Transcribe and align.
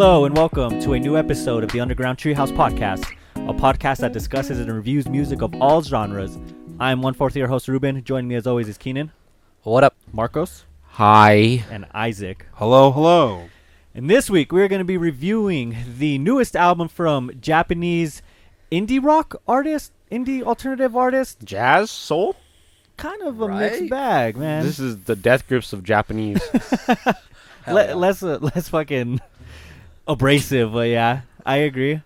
Hello 0.00 0.26
and 0.26 0.36
welcome 0.36 0.78
to 0.82 0.92
a 0.92 1.00
new 1.00 1.16
episode 1.16 1.64
of 1.64 1.72
the 1.72 1.80
Underground 1.80 2.18
Treehouse 2.18 2.52
Podcast, 2.52 3.04
a 3.34 3.52
podcast 3.52 3.96
that 3.96 4.12
discusses 4.12 4.60
and 4.60 4.72
reviews 4.72 5.08
music 5.08 5.42
of 5.42 5.52
all 5.60 5.82
genres. 5.82 6.38
I'm 6.78 7.02
one 7.02 7.14
fourth 7.14 7.34
year 7.34 7.48
host 7.48 7.66
Ruben. 7.66 8.04
Joining 8.04 8.28
me 8.28 8.36
as 8.36 8.46
always 8.46 8.68
is 8.68 8.78
Keenan, 8.78 9.10
What 9.64 9.82
up? 9.82 9.96
Marcos, 10.12 10.66
Hi. 10.90 11.64
and 11.68 11.84
Isaac. 11.92 12.46
Hello, 12.52 12.92
hello. 12.92 13.48
And 13.92 14.08
this 14.08 14.30
week 14.30 14.52
we're 14.52 14.68
going 14.68 14.78
to 14.78 14.84
be 14.84 14.96
reviewing 14.96 15.76
the 15.98 16.16
newest 16.18 16.54
album 16.54 16.86
from 16.86 17.32
Japanese 17.40 18.22
indie 18.70 19.02
rock 19.04 19.34
artist, 19.48 19.90
indie 20.12 20.44
alternative 20.44 20.96
artist. 20.96 21.38
Jazz? 21.42 21.90
Soul? 21.90 22.36
Kind 22.96 23.20
of 23.22 23.40
a 23.40 23.48
Right? 23.48 23.72
mixed 23.72 23.90
bag, 23.90 24.36
man. 24.36 24.62
This 24.64 24.78
is 24.78 24.98
the 25.04 25.16
death 25.16 25.48
grips 25.48 25.72
of 25.72 25.82
Japanese. 25.82 26.40
Hell 27.64 27.74
Le- 27.74 27.86
yeah. 27.88 27.94
less 27.94 28.22
uh, 28.22 28.38
less 28.54 28.68
fucking 28.68 29.20
abrasive, 30.08 30.72
but 30.72 30.88
yeah, 30.88 31.20
I 31.46 31.58
agree. 31.58 32.00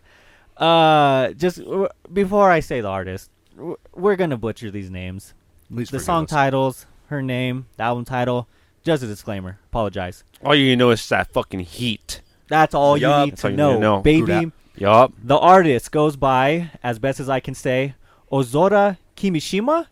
Uh, 0.57 1.31
just 1.33 1.59
w- 1.59 1.89
before 2.13 2.51
I 2.51 2.61
say 2.61 2.81
the 2.83 2.89
artist, 2.89 3.31
w- 3.57 3.77
we're 3.95 4.17
gonna 4.17 4.37
butcher 4.37 4.71
these 4.71 4.91
names. 4.91 5.33
Please 5.73 5.89
the 5.91 6.01
song 6.01 6.25
us. 6.25 6.31
titles, 6.31 6.87
her 7.07 7.23
name, 7.23 7.67
the 7.77 7.85
album 7.85 8.05
title. 8.05 8.49
Just 8.85 9.03
a 9.03 9.07
disclaimer. 9.07 9.59
Apologize. 9.67 10.25
all 10.45 10.55
you 10.55 10.77
know 10.77 10.91
is 10.91 11.09
that 11.09 11.33
fucking 11.33 11.61
heat. 11.61 12.21
That's 12.49 12.75
all 12.75 12.97
Yup. 12.99 13.19
you 13.21 13.25
need 13.25 13.31
That's 13.33 13.41
to 13.43 13.47
all 13.47 13.51
you 13.53 13.57
know, 13.57 13.71
need 13.73 13.79
to 13.79 13.81
know. 13.81 14.01
baby. 14.03 14.27
True 14.27 14.53
Yup. 14.77 15.13
The 15.23 15.39
artist 15.39 15.93
goes 15.93 16.17
by, 16.17 16.71
as 16.83 16.99
best 16.99 17.21
as 17.21 17.29
I 17.29 17.41
can 17.41 17.55
say, 17.55 17.95
Ozora 18.33 18.99
Kimishima, 19.17 19.87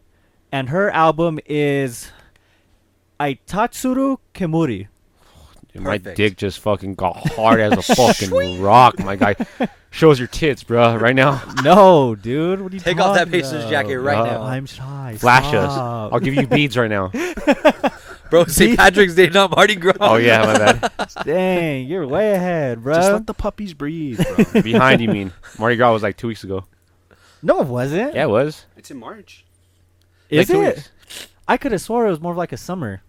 and 0.51 0.71
her 0.71 0.91
album 0.91 1.39
is 1.47 2.11
Aitatsuru 3.21 4.19
Kemuri. 4.35 4.89
Dude, 5.73 5.83
my 5.83 5.99
Perfect. 5.99 6.17
dick 6.17 6.37
just 6.37 6.59
fucking 6.61 6.95
got 6.97 7.17
hard 7.35 7.61
as 7.61 7.73
a 7.79 7.83
fucking 7.95 8.61
rock, 8.61 8.99
my 8.99 9.15
guy. 9.17 9.37
Shows 9.93 10.19
your 10.19 10.29
tits, 10.29 10.63
bro, 10.65 10.97
right 10.97 11.15
now. 11.15 11.43
No, 11.65 12.15
dude. 12.15 12.61
What 12.61 12.73
are 12.73 12.75
you 12.75 12.81
Take 12.81 12.99
off 12.99 13.15
that 13.15 13.27
talking 13.27 13.33
patient's 13.33 13.65
about? 13.65 13.71
jacket 13.71 13.99
right 14.01 14.19
Uh, 14.19 14.25
now. 14.25 14.43
I'm 14.43 14.67
shy. 14.67 15.17
Flash 15.19 15.53
us. 15.55 15.73
Stop. 15.73 16.13
I'll 16.13 16.21
give 16.21 16.35
you 16.35 16.47
beads 16.47 16.77
right 16.77 16.91
now. 16.91 17.09
Bro, 18.31 18.45
St. 18.45 18.77
Patrick's 18.79 19.17
Day, 19.17 19.29
not 19.29 19.51
Mardi 19.51 19.75
Gras. 19.75 19.95
Oh, 20.01 20.15
yeah, 20.17 20.47
my 20.47 20.57
bad. 20.57 21.13
Dang, 21.25 21.87
you're 21.89 22.07
way 22.07 22.31
ahead, 22.33 22.81
bro. 22.81 22.95
Just 22.95 23.11
let 23.13 23.27
the 23.27 23.35
puppies 23.35 23.75
breathe, 23.75 24.21
bro. 24.53 24.63
Behind, 24.63 25.01
you 25.03 25.09
mean. 25.09 25.33
Mardi 25.59 25.75
Gras 25.75 25.93
was 25.93 26.05
like 26.05 26.17
two 26.17 26.29
weeks 26.29 26.45
ago. 26.45 26.65
no, 27.43 27.61
it 27.61 27.67
wasn't. 27.67 28.15
Yeah, 28.15 28.25
it 28.25 28.31
was. 28.31 28.67
it's 28.77 28.89
in 28.93 28.99
March. 29.01 29.45
Is 30.29 30.49
Like 30.49 30.57
two 30.57 30.63
it? 30.63 30.77
weeks. 30.77 30.91
I 31.49 31.57
could 31.57 31.73
have 31.73 31.81
swore 31.81 32.07
it 32.07 32.11
was 32.11 32.21
more 32.21 32.31
of 32.31 32.39
like 32.39 32.53
a 32.53 32.57
summer. 32.57 33.03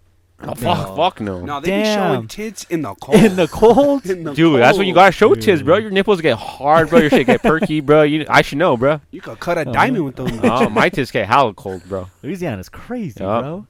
Oh, 0.43 0.55
fuck, 0.55 0.95
fuck 0.95 1.21
no. 1.21 1.41
No, 1.45 1.59
they 1.59 1.81
be 1.81 1.85
showing 1.85 2.27
tits 2.27 2.63
in 2.65 2.81
the 2.81 2.93
cold. 3.01 3.17
In 3.23 3.35
the 3.35 3.47
cold? 3.47 4.05
In 4.09 4.23
the 4.23 4.33
Dude, 4.33 4.59
that's 4.59 4.77
when 4.77 4.87
you 4.87 4.93
gotta 4.93 5.11
show 5.11 5.33
tits, 5.35 5.61
bro. 5.61 5.77
Your 5.77 5.91
nipples 5.91 6.19
get 6.21 6.37
hard, 6.37 6.89
bro. 6.89 6.99
Your 6.99 7.09
shit 7.09 7.27
get 7.27 7.41
perky, 7.43 7.79
bro. 7.79 8.01
You, 8.03 8.25
I 8.27 8.41
should 8.41 8.57
know, 8.57 8.75
bro. 8.77 9.01
You 9.11 9.21
could 9.21 9.39
cut 9.39 9.57
a 9.57 9.69
Oh, 9.69 9.73
diamond 9.73 10.05
with 10.05 10.15
those. 10.15 10.31
Oh, 10.43 10.69
my 10.69 10.89
tits 10.89 11.11
get 11.11 11.27
hella 11.27 11.53
cold, 11.53 11.83
bro. 11.87 12.07
Louisiana's 12.23 12.69
crazy, 12.69 13.19
Yup. 13.23 13.41
bro. 13.43 13.67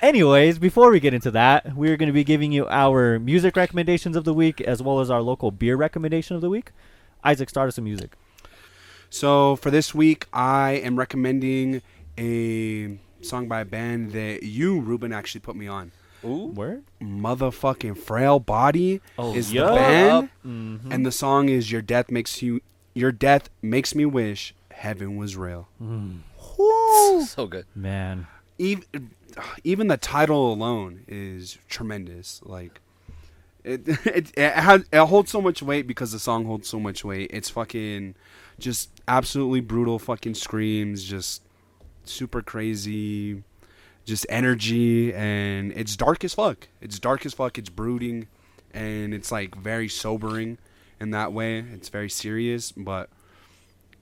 Anyways, 0.00 0.58
before 0.58 0.90
we 0.90 1.00
get 1.00 1.12
into 1.12 1.30
that, 1.32 1.74
we're 1.76 1.96
going 1.96 2.06
to 2.06 2.12
be 2.12 2.22
giving 2.24 2.52
you 2.52 2.66
our 2.68 3.18
music 3.18 3.56
recommendations 3.56 4.14
of 4.16 4.24
the 4.24 4.32
week 4.32 4.60
as 4.60 4.80
well 4.80 5.00
as 5.00 5.10
our 5.10 5.20
local 5.20 5.50
beer 5.50 5.74
recommendation 5.76 6.36
of 6.36 6.40
the 6.40 6.48
week. 6.48 6.70
Isaac, 7.24 7.50
start 7.50 7.66
us 7.68 7.74
some 7.74 7.84
music. 7.84 8.12
So 9.10 9.56
for 9.56 9.70
this 9.72 9.94
week, 9.94 10.26
I 10.32 10.72
am 10.84 10.96
recommending 10.96 11.82
a 12.16 12.96
song 13.22 13.48
by 13.48 13.60
a 13.60 13.64
band 13.64 14.12
that 14.12 14.44
you, 14.44 14.78
Ruben, 14.80 15.12
actually 15.12 15.40
put 15.40 15.56
me 15.56 15.66
on. 15.66 15.90
Ooh. 16.24 16.46
Word? 16.54 16.84
Motherfucking 17.00 17.96
Frail 17.96 18.38
Body 18.40 19.00
Oh, 19.18 19.34
is 19.34 19.52
yup. 19.52 19.68
the 19.70 19.74
band, 19.76 20.28
Mm-hmm. 20.46 20.92
and 20.92 21.06
the 21.06 21.12
song 21.12 21.48
is 21.48 21.70
"Your 21.70 21.82
Death 21.82 22.10
Makes 22.10 22.42
You." 22.42 22.60
Your 22.94 23.12
death 23.12 23.48
makes 23.62 23.94
me 23.94 24.04
wish 24.04 24.54
heaven 24.72 25.16
was 25.16 25.36
real. 25.36 25.68
Mm. 25.80 26.18
So 27.26 27.46
good. 27.46 27.66
Man. 27.74 28.26
even 28.58 29.10
even 29.62 29.86
the 29.86 29.96
title 29.96 30.52
alone 30.52 31.04
is 31.06 31.58
tremendous. 31.68 32.40
Like 32.44 32.80
it 33.62 33.82
it 34.06 34.32
it, 34.36 34.52
has, 34.54 34.84
it 34.92 34.98
holds 35.06 35.30
so 35.30 35.40
much 35.40 35.62
weight 35.62 35.86
because 35.86 36.10
the 36.10 36.18
song 36.18 36.44
holds 36.46 36.68
so 36.68 36.80
much 36.80 37.04
weight. 37.04 37.30
It's 37.32 37.50
fucking 37.50 38.16
just 38.58 38.90
absolutely 39.06 39.60
brutal 39.60 39.98
fucking 40.00 40.34
screams, 40.34 41.04
just 41.04 41.42
super 42.04 42.42
crazy, 42.42 43.44
just 44.08 44.26
energy, 44.28 45.14
and 45.14 45.72
it's 45.72 45.96
dark 45.96 46.24
as 46.24 46.34
fuck. 46.34 46.68
It's 46.80 46.98
dark 46.98 47.24
as 47.26 47.34
fuck. 47.34 47.58
It's 47.58 47.68
brooding, 47.68 48.26
and 48.72 49.12
it's 49.14 49.30
like 49.30 49.54
very 49.54 49.88
sobering 49.88 50.58
in 51.00 51.10
that 51.10 51.32
way. 51.32 51.58
It's 51.58 51.88
very 51.88 52.10
serious, 52.10 52.72
but 52.72 53.10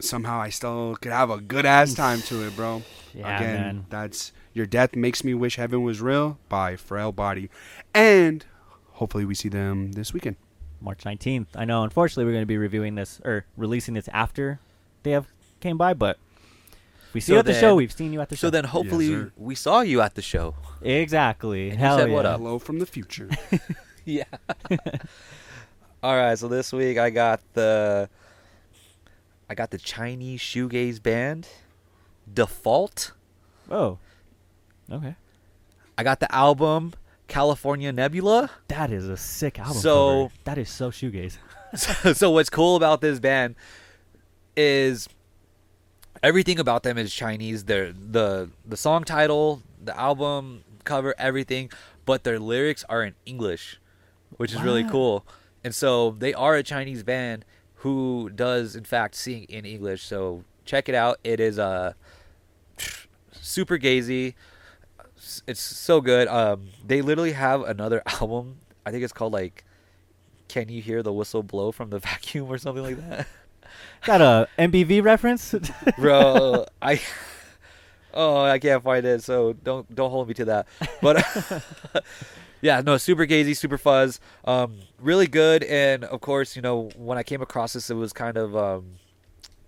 somehow 0.01 0.41
I 0.41 0.51
still 0.51 0.97
could 1.01 1.13
have 1.13 1.31
a 1.31 1.41
good 1.41 1.67
ass 1.67 1.95
time 1.95 2.21
to 2.23 2.47
it, 2.47 2.55
bro. 2.57 2.83
Yeah, 3.15 3.37
Again, 3.37 3.55
man. 3.61 3.87
that's 3.91 4.33
Your 4.53 4.67
Death 4.67 4.95
Makes 4.95 5.25
Me 5.25 5.35
Wish 5.35 5.57
Heaven 5.57 5.83
Was 5.83 6.01
Real 6.01 6.39
by 6.49 6.77
Frail 6.77 7.13
Body. 7.13 7.51
And 7.95 8.45
hopefully 8.93 9.25
we 9.25 9.35
see 9.35 9.49
them 9.49 9.93
this 9.93 10.13
weekend. 10.13 10.37
March 10.81 11.05
19th. 11.05 11.47
I 11.55 11.65
know, 11.65 11.83
unfortunately, 11.83 12.27
we're 12.27 12.33
going 12.33 12.43
to 12.43 12.47
be 12.47 12.59
reviewing 12.59 12.95
this 12.95 13.21
or 13.25 13.47
releasing 13.57 13.95
this 13.95 14.09
after 14.13 14.61
they 15.03 15.13
have 15.13 15.27
came 15.61 15.79
by, 15.79 15.95
but 15.95 16.19
we 17.17 17.21
see 17.21 17.29
So 17.29 17.33
you 17.33 17.39
at 17.39 17.47
the 17.47 17.55
show, 17.55 17.75
we've 17.75 17.91
seen 17.91 18.13
you 18.13 18.21
at 18.21 18.29
the 18.29 18.37
show. 18.37 18.49
So 18.49 18.51
then 18.51 18.65
hopefully 18.65 19.09
sir. 19.09 19.33
we 19.39 19.55
saw 19.55 19.81
you 19.81 20.03
at 20.03 20.15
the 20.17 20.21
show. 20.21 20.55
exactly. 20.83 21.71
And 21.71 21.81
you 21.81 21.87
Hell 21.87 21.97
said 21.97 22.09
yeah. 22.11 22.15
what 22.15 22.27
up? 22.27 22.39
Hello 22.41 22.59
from 22.59 22.79
the 22.79 22.87
future. 22.87 23.31
Yeah. 24.09 24.23
All 26.03 26.15
right, 26.15 26.39
so 26.39 26.47
this 26.47 26.73
week 26.73 26.97
I 26.97 27.11
got 27.11 27.41
the 27.55 28.09
I 29.51 29.55
got 29.57 29.73
the 29.73 29.79
Chinese 29.79 30.41
shoegaze 30.41 31.03
band 31.03 31.49
Default. 32.33 33.11
Oh. 33.69 33.99
Okay. 34.93 35.17
I 35.99 36.05
got 36.05 36.21
the 36.21 36.33
album 36.33 36.93
California 37.27 37.91
Nebula. 37.93 38.51
That 38.69 38.93
is 38.93 39.09
a 39.09 39.17
sick 39.17 39.59
album. 39.59 39.75
So- 39.79 40.29
cover. 40.29 40.35
that 40.45 40.59
is 40.59 40.71
so 40.71 40.93
shoegaze. 40.93 41.39
so, 41.75 42.13
so 42.13 42.31
what's 42.31 42.51
cool 42.51 42.77
about 42.77 43.01
this 43.01 43.19
band 43.19 43.57
is 44.57 45.09
everything 46.23 46.59
about 46.59 46.83
them 46.83 46.99
is 46.99 47.13
Chinese. 47.13 47.65
Their 47.65 47.93
the 47.93 48.51
the 48.65 48.77
song 48.77 49.05
title, 49.05 49.63
the 49.83 49.99
album 49.99 50.65
cover, 50.85 51.15
everything, 51.19 51.71
but 52.05 52.25
their 52.25 52.39
lyrics 52.39 52.85
are 52.89 53.03
in 53.03 53.15
English, 53.25 53.81
which 54.37 54.53
is 54.53 54.63
really 54.63 54.85
cool. 54.85 55.27
And 55.65 55.75
so 55.75 56.13
they 56.13 56.33
are 56.35 56.55
a 56.55 56.63
Chinese 56.63 57.03
band 57.03 57.45
who 57.77 58.31
does 58.35 58.77
in 58.77 58.85
fact 58.85 59.15
sing 59.15 59.45
in 59.45 59.65
English. 59.65 60.05
So 60.05 60.45
check 60.65 60.89
it 60.89 60.95
out. 60.95 61.19
It 61.25 61.41
is 61.41 61.59
uh, 61.59 61.95
super 63.33 63.79
gazy. 63.79 64.35
It's 65.47 65.61
so 65.61 66.01
good. 66.01 66.29
Um, 66.29 66.69
they 66.85 67.03
literally 67.03 67.33
have 67.33 67.63
another 67.63 68.03
album. 68.21 68.59
I 68.85 68.91
think 68.91 69.03
it's 69.03 69.13
called 69.13 69.33
like 69.33 69.65
"Can 70.49 70.69
You 70.69 70.81
Hear 70.81 71.03
the 71.03 71.13
Whistle 71.13 71.43
Blow 71.43 71.73
from 71.73 71.91
the 71.91 71.99
Vacuum" 72.09 72.49
or 72.49 72.59
something 72.59 72.83
like 72.83 72.97
that. 73.09 73.27
Got 74.07 74.21
a 74.21 74.49
MBV 74.57 75.03
reference? 75.03 75.53
Bro, 75.99 76.67
I 76.81 77.01
oh 78.15 78.43
I 78.43 78.61
can't 78.61 78.83
find 78.83 79.05
it, 79.05 79.25
so 79.25 79.53
don't 79.53 79.93
don't 79.93 80.11
hold 80.11 80.29
me 80.29 80.35
to 80.35 80.45
that. 80.45 80.69
But 81.03 81.25
yeah, 82.61 82.83
no, 82.83 82.99
super 82.99 83.27
gazy, 83.27 83.57
super 83.57 83.77
fuzz, 83.77 84.21
um, 84.45 84.79
really 85.01 85.27
good. 85.27 85.65
And 85.65 86.05
of 86.05 86.21
course, 86.21 86.55
you 86.55 86.63
know, 86.63 86.91
when 86.97 87.19
I 87.19 87.25
came 87.25 87.43
across 87.43 87.73
this, 87.73 87.91
it 87.91 87.95
was 87.95 88.13
kind 88.13 88.37
of 88.37 88.57
um, 88.57 88.93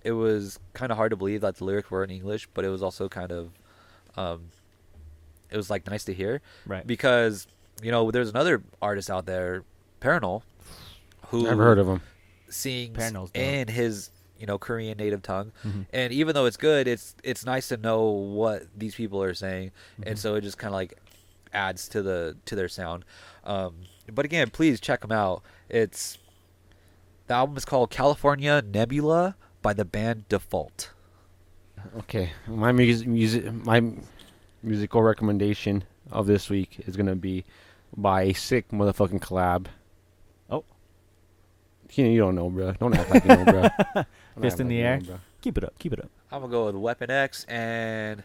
it 0.04 0.12
was 0.12 0.60
kind 0.72 0.92
of 0.92 0.98
hard 0.98 1.10
to 1.10 1.16
believe 1.16 1.40
that 1.40 1.56
the 1.56 1.64
lyrics 1.64 1.90
were 1.90 2.04
in 2.04 2.10
English, 2.10 2.48
but 2.54 2.64
it 2.64 2.68
was 2.68 2.80
also 2.80 3.08
kind 3.08 3.32
of 3.32 3.50
um, 4.16 4.50
it 5.50 5.56
was 5.56 5.68
like 5.68 5.84
nice 5.88 6.04
to 6.04 6.14
hear 6.14 6.42
right. 6.64 6.86
because 6.86 7.48
you 7.82 7.90
know 7.90 8.12
there's 8.12 8.30
another 8.30 8.62
artist 8.80 9.10
out 9.10 9.26
there, 9.26 9.64
Parannoul, 10.00 10.42
who 11.26 11.42
Never 11.42 11.64
heard 11.64 11.78
of 11.80 11.88
him. 11.88 12.02
sings 12.48 12.96
Parannoul's 12.96 13.32
dope. 13.32 13.42
in 13.42 13.66
his 13.66 14.10
you 14.38 14.46
know 14.46 14.58
Korean 14.58 14.96
native 14.98 15.22
tongue, 15.22 15.52
Mhm. 15.64 15.86
and 15.92 16.12
even 16.12 16.34
though 16.34 16.46
it's 16.46 16.56
good, 16.56 16.86
it's 16.88 17.14
it's 17.24 17.44
nice 17.44 17.68
to 17.68 17.76
know 17.76 18.02
what 18.08 18.66
these 18.76 18.94
people 18.94 19.22
are 19.22 19.34
saying, 19.34 19.70
Mm-hmm. 19.94 20.08
and 20.10 20.18
so 20.18 20.34
it 20.36 20.42
just 20.42 20.58
kind 20.58 20.68
of 20.68 20.74
like 20.74 20.98
adds 21.52 21.88
to 21.88 22.02
the 22.02 22.36
to 22.46 22.54
their 22.54 22.68
sound. 22.68 23.04
Um, 23.44 23.74
but 24.12 24.24
again, 24.24 24.50
please 24.50 24.80
check 24.80 25.00
them 25.00 25.12
out. 25.12 25.42
It's 25.68 26.18
the 27.26 27.34
album 27.34 27.56
is 27.56 27.64
called 27.64 27.90
California 27.90 28.62
Nebula 28.62 29.36
by 29.62 29.72
the 29.72 29.84
band 29.84 30.28
Default. 30.28 30.90
Okay, 31.98 32.32
my 32.46 32.72
music, 32.72 33.06
music, 33.08 33.52
my 33.52 33.82
musical 34.62 35.02
recommendation 35.02 35.84
of 36.10 36.26
this 36.26 36.48
week 36.50 36.82
is 36.86 36.96
gonna 36.96 37.14
be 37.16 37.44
by 37.96 38.22
a 38.22 38.32
sick 38.34 38.68
motherfucking 38.70 39.20
collab. 39.20 39.66
You, 41.92 42.04
you 42.06 42.18
don't 42.20 42.34
know, 42.34 42.50
bro. 42.50 42.72
Don't 42.72 42.94
act 42.96 43.10
like 43.10 43.24
you 43.24 43.28
know, 43.36 43.44
bro. 43.44 43.62
Don't 43.94 44.06
Fist 44.40 44.60
in 44.60 44.66
like 44.66 44.68
the 44.68 44.74
you 44.76 44.84
air. 44.84 44.98
know, 45.00 45.06
bro. 45.06 45.20
Keep 45.40 45.58
it 45.58 45.64
up. 45.64 45.78
Keep 45.78 45.92
it 45.94 46.00
up. 46.00 46.10
I'm 46.30 46.40
gonna 46.42 46.50
go 46.52 46.66
with 46.66 46.74
Weapon 46.76 47.10
X 47.10 47.44
and 47.48 48.22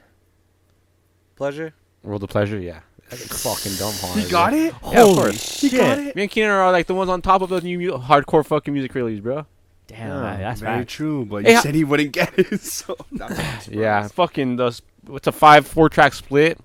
Pleasure. 1.36 1.74
World 2.04 2.24
of 2.24 2.30
Pleasure, 2.30 2.60
yeah. 2.60 2.80
fucking 3.10 3.76
dumb 3.76 3.94
hard. 4.02 4.20
He 4.20 4.30
got 4.30 4.54
it. 4.54 4.74
Yeah, 4.84 5.04
Holy 5.04 5.16
course. 5.16 5.62
He 5.62 5.70
got 5.70 5.98
shit! 5.98 6.08
it. 6.08 6.16
Me 6.16 6.24
and 6.24 6.32
Keenan 6.32 6.52
are 6.52 6.72
like 6.72 6.88
the 6.88 6.96
ones 6.96 7.10
on 7.10 7.22
top 7.22 7.42
of 7.42 7.50
those 7.50 7.64
new 7.64 7.78
mu- 7.80 7.98
hardcore 7.98 8.46
fucking 8.46 8.74
music 8.74 8.94
releases, 8.96 9.22
bro. 9.22 9.46
Damn, 9.88 10.10
Yeah, 10.24 10.38
that's 10.38 10.62
Very 10.62 10.78
right. 10.80 10.88
true, 10.88 11.26
but 11.26 11.44
Hey, 11.44 11.52
you 11.52 11.56
how- 11.58 11.62
said 11.62 11.76
he 11.76 11.84
wouldn't 11.84 12.12
get 12.12 12.38
it. 12.38 12.60
So 12.62 12.96
that's 13.12 13.68
Yeah, 13.68 14.08
fucking 14.08 14.56
those. 14.58 14.82
It's 15.12 15.28
a 15.28 15.32
five 15.32 15.66
four 15.68 15.90
track 15.90 16.14
split. 16.14 16.60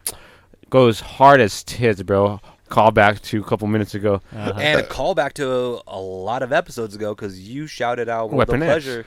Goes 0.71 1.01
hard 1.01 1.41
as 1.41 1.63
tits, 1.65 2.03
bro. 2.03 2.41
Call 2.69 2.91
back 2.91 3.21
to 3.23 3.41
a 3.41 3.45
couple 3.45 3.67
minutes 3.69 3.95
ago. 3.95 4.21
Uh-huh. 4.35 4.53
And 4.59 4.81
a 4.81 4.85
callback 4.85 5.33
to 5.35 5.81
a 5.87 5.99
lot 5.99 6.43
of 6.43 6.53
episodes 6.53 6.95
ago 6.95 7.15
because 7.15 7.41
you 7.41 7.67
shouted 7.67 8.09
out 8.09 8.27
World 8.31 8.39
Weapon 8.39 8.63
of 8.63 8.69
X. 8.69 8.85
Pleasure. 8.85 9.07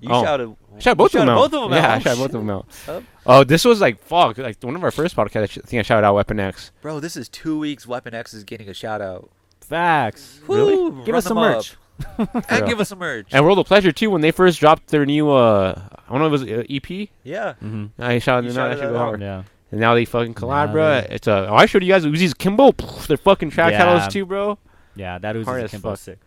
You 0.00 0.08
Oh. 0.12 0.22
shouted. 0.22 0.56
I 0.76 0.78
shot 0.80 0.96
both 0.98 1.14
you 1.14 1.20
of 1.20 1.26
them 1.26 1.34
shouted 1.36 1.40
out. 1.46 1.50
both 1.50 1.62
of 1.64 1.70
them 1.70 1.78
yeah, 1.78 1.86
out. 1.86 1.94
I 1.94 1.98
shot 2.00 2.16
both 2.18 2.24
of 2.26 2.32
them 2.32 2.50
out. 2.50 2.66
Huh? 2.84 3.00
Oh, 3.26 3.44
this 3.44 3.64
was 3.64 3.80
like 3.80 4.02
fuck, 4.02 4.36
like 4.38 4.62
one 4.62 4.76
of 4.76 4.84
our 4.84 4.90
first 4.90 5.16
podcasts. 5.16 5.42
I 5.58 5.66
think 5.66 5.80
I 5.80 5.82
shouted 5.82 6.04
out 6.06 6.14
Weapon 6.14 6.38
X. 6.40 6.72
Bro, 6.82 7.00
this 7.00 7.16
is 7.16 7.28
two 7.28 7.58
weeks. 7.58 7.86
Weapon 7.86 8.12
X 8.14 8.34
is 8.34 8.44
getting 8.44 8.68
a 8.68 8.74
shout 8.74 9.00
out. 9.00 9.30
Facts. 9.62 10.40
Woo, 10.46 11.02
Give 11.04 11.14
us 11.14 11.24
some 11.24 11.36
them 11.36 11.52
merch. 11.52 11.76
and 12.50 12.66
give 12.66 12.80
us 12.80 12.88
some 12.90 12.98
merch. 12.98 13.28
And 13.32 13.44
World 13.44 13.58
of 13.60 13.66
Pleasure 13.66 13.92
too. 13.92 14.10
When 14.10 14.20
they 14.20 14.30
first 14.30 14.60
dropped 14.60 14.88
their 14.88 15.06
new, 15.06 15.30
uh, 15.30 15.80
I 16.06 16.10
don't 16.12 16.18
know, 16.18 16.34
if 16.34 16.42
it 16.42 16.58
was 16.58 16.64
uh, 16.64 16.64
EP. 16.68 17.08
yeah. 17.22 17.54
Mm-hmm. 17.62 18.02
I 18.02 18.18
shouted 18.18 18.50
out. 18.50 18.54
shouted 18.54 18.78
That 18.80 18.90
go 18.90 18.98
out. 18.98 19.20
Yeah. 19.20 19.44
And 19.74 19.80
now 19.80 19.94
they 19.96 20.04
fucking 20.04 20.34
collab, 20.34 20.70
bro. 20.70 21.00
they- 21.00 21.08
It's 21.16 21.26
a. 21.26 21.48
Oh, 21.48 21.56
I 21.56 21.66
showed 21.66 21.82
you 21.82 21.88
guys 21.92 22.04
Uzi's 22.06 22.32
Kimbo. 22.32 22.70
Their 23.08 23.16
fucking 23.16 23.50
track 23.50 23.72
Yeah. 23.72 23.84
titles 23.84 24.06
too, 24.12 24.24
bro. 24.24 24.56
Yeah, 24.94 25.18
that 25.18 25.34
was 25.34 25.44
Hard 25.48 25.64
as 25.64 25.72
Kimbo 25.72 25.90
fuck. 25.90 25.98
sick. 25.98 26.18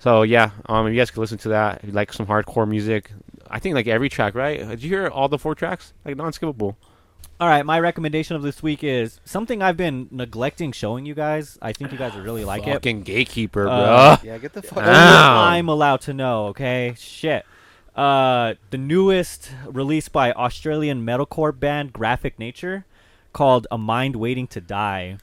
So 0.00 0.22
yeah, 0.22 0.50
um, 0.68 0.88
if 0.88 0.92
you 0.92 0.98
guys 1.00 1.12
can 1.12 1.20
listen 1.20 1.38
to 1.38 1.50
that. 1.50 1.78
If 1.84 1.90
you 1.90 1.92
like 1.92 2.12
some 2.12 2.26
hardcore 2.26 2.68
music, 2.68 3.12
I 3.48 3.60
think 3.60 3.76
like 3.76 3.86
every 3.86 4.08
track, 4.08 4.34
right? 4.34 4.58
Did 4.68 4.82
you 4.82 4.88
hear 4.88 5.06
all 5.06 5.28
the 5.28 5.38
four 5.38 5.54
tracks? 5.54 5.92
Like 6.04 6.16
non-skippable. 6.16 6.74
All 7.38 7.48
right, 7.48 7.64
my 7.64 7.78
recommendation 7.78 8.34
of 8.34 8.42
this 8.42 8.60
week 8.60 8.82
is 8.82 9.20
something 9.24 9.62
I've 9.62 9.76
been 9.76 10.08
neglecting 10.10 10.72
showing 10.72 11.06
you 11.06 11.14
guys. 11.14 11.58
I 11.62 11.72
think 11.74 11.92
you 11.92 11.98
guys 11.98 12.12
would 12.16 12.24
really 12.30 12.44
like 12.44 12.66
it. 12.66 12.72
Fucking 12.72 13.02
gatekeeper, 13.02 13.66
bro. 13.66 13.72
Uh, 13.72 14.16
Yeah, 14.24 14.38
get 14.38 14.52
the 14.52 14.62
fuck 14.62 14.78
Only 14.78 14.90
Ow. 14.90 15.42
I'm 15.44 15.68
allowed 15.68 16.00
to 16.02 16.12
know, 16.12 16.46
okay? 16.46 16.94
Shit. 16.98 17.46
Uh, 17.94 18.54
the 18.70 18.78
newest 18.78 19.52
released 19.66 20.10
by 20.12 20.32
Australian 20.32 21.06
metalcore 21.06 21.58
band 21.58 21.92
Graphic 21.92 22.38
Nature 22.38 22.84
called 23.36 23.66
A 23.70 23.76
Mind 23.76 24.16
Waiting 24.16 24.46
to 24.48 24.62
Die. 24.62 25.18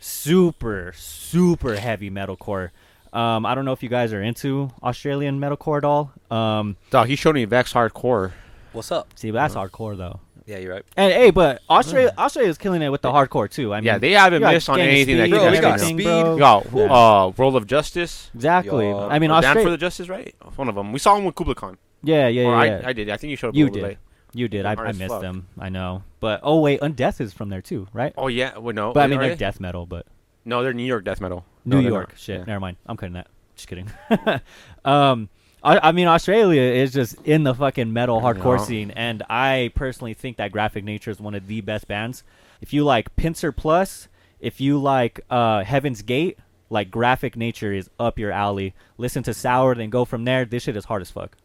Super, 0.00 0.92
super 0.96 1.76
heavy 1.76 2.10
metalcore. 2.10 2.70
Um, 3.12 3.46
I 3.46 3.54
don't 3.54 3.64
know 3.64 3.70
if 3.72 3.84
you 3.84 3.88
guys 3.88 4.12
are 4.12 4.20
into 4.20 4.72
Australian 4.82 5.38
metalcore 5.38 5.78
at 5.78 5.84
all. 5.84 6.10
Um, 6.28 6.76
Dog, 6.90 7.06
he 7.06 7.14
showed 7.14 7.36
me 7.36 7.44
Vex 7.44 7.72
Hardcore. 7.72 8.32
What's 8.72 8.90
up? 8.90 9.10
see, 9.14 9.30
that's 9.30 9.54
hardcore 9.54 9.96
though. 9.96 10.18
Yeah, 10.46 10.58
you're 10.58 10.72
right. 10.72 10.82
And 10.96 11.12
hey, 11.12 11.30
but 11.30 11.60
Australia, 11.70 12.12
Australia 12.18 12.50
is 12.50 12.58
killing 12.58 12.82
it 12.82 12.88
with 12.88 13.02
the 13.02 13.12
hardcore 13.12 13.48
too. 13.48 13.72
I 13.72 13.76
mean, 13.78 13.84
yeah, 13.84 13.98
they 13.98 14.12
haven't 14.12 14.40
you 14.40 14.46
got 14.46 14.54
missed 14.54 14.68
on 14.68 14.78
Gang 14.78 14.88
of 14.88 14.92
anything 14.94 15.16
that 15.18 15.24
Speed 15.26 15.30
you 15.34 15.36
Bro, 15.36 15.44
and 15.46 15.54
we 15.54 15.60
got 15.60 15.74
everything, 15.74 15.96
Speed. 15.98 16.04
bro. 16.04 16.32
We 16.34 16.38
got 16.40 16.66
Yeah. 16.74 16.92
uh, 17.26 17.32
Roll 17.36 17.56
of 17.56 17.66
Justice. 17.68 18.30
Exactly. 18.34 18.88
Yo, 18.88 19.08
I 19.08 19.18
mean, 19.20 19.30
or 19.30 19.34
Dance 19.34 19.46
Australia. 19.46 19.66
for 19.66 19.70
the 19.70 19.76
Justice, 19.76 20.08
right? 20.08 20.34
One 20.56 20.68
of 20.68 20.74
them. 20.74 20.90
We 20.92 20.98
saw 20.98 21.16
him 21.16 21.26
with 21.26 21.36
Kublai 21.36 21.54
Khan. 21.54 21.78
yeah, 22.02 22.26
yeah, 22.28 22.42
Or 22.44 22.64
yeah. 22.66 22.80
I, 22.84 22.88
I 22.88 22.92
did. 22.92 23.08
I 23.10 23.16
think 23.18 23.30
you 23.30 23.36
showed 23.36 23.48
up. 23.50 23.54
a 23.54 23.58
You 23.58 23.66
little 23.66 23.74
bit 23.76 23.80
did. 23.82 23.88
late. 23.90 23.98
You 24.34 24.48
did. 24.48 24.64
I, 24.66 24.72
I 24.74 24.92
missed 24.92 25.08
fuck. 25.08 25.20
them. 25.20 25.46
I 25.58 25.68
know. 25.68 26.02
But 26.20 26.40
oh 26.42 26.60
wait, 26.60 26.80
Undeath 26.80 27.20
is 27.20 27.32
from 27.32 27.48
there 27.50 27.60
too, 27.62 27.86
right? 27.92 28.14
Oh 28.16 28.28
yeah. 28.28 28.56
Well, 28.58 28.74
no. 28.74 28.92
But 28.92 29.04
I 29.04 29.06
mean, 29.08 29.20
they? 29.20 29.28
they're 29.28 29.36
death 29.36 29.60
metal, 29.60 29.84
but 29.86 30.06
No, 30.44 30.62
they're 30.62 30.72
New 30.72 30.84
York 30.84 31.04
death 31.04 31.20
metal. 31.20 31.44
New 31.64 31.82
No, 31.82 31.88
York. 31.88 32.14
Shit. 32.16 32.40
Yeah. 32.40 32.44
Never 32.46 32.60
mind. 32.60 32.76
I'm 32.86 32.96
cutting 32.96 33.12
that. 33.14 33.28
Just 33.56 33.68
kidding. 33.68 33.90
um, 34.84 35.28
I, 35.62 35.88
I 35.88 35.92
mean, 35.92 36.08
Australia 36.08 36.60
is 36.62 36.92
just 36.92 37.16
in 37.24 37.44
the 37.44 37.54
fucking 37.54 37.92
metal 37.92 38.20
hardcore 38.20 38.58
Yeah. 38.58 38.64
scene, 38.64 38.90
and 38.92 39.22
I 39.30 39.70
personally 39.74 40.14
think 40.14 40.38
that 40.38 40.50
Graphic 40.50 40.82
Nature 40.84 41.10
is 41.10 41.20
one 41.20 41.34
of 41.34 41.46
the 41.46 41.60
best 41.60 41.86
bands. 41.86 42.24
If 42.60 42.72
you 42.72 42.84
like 42.84 43.14
Pincer 43.16 43.52
Plus, 43.52 44.08
if 44.40 44.60
you 44.60 44.78
like 44.78 45.20
uh, 45.30 45.62
Heaven's 45.62 46.02
Gate, 46.02 46.38
like 46.70 46.90
Graphic 46.90 47.36
Nature 47.36 47.72
is 47.72 47.90
up 48.00 48.18
your 48.18 48.32
alley. 48.32 48.74
Listen 48.98 49.22
to 49.24 49.34
Sour, 49.34 49.74
then 49.76 49.90
go 49.90 50.04
from 50.04 50.24
there. 50.24 50.44
This 50.44 50.64
shit 50.64 50.76
is 50.76 50.86
hard 50.86 51.02
as 51.02 51.10
fuck. 51.10 51.36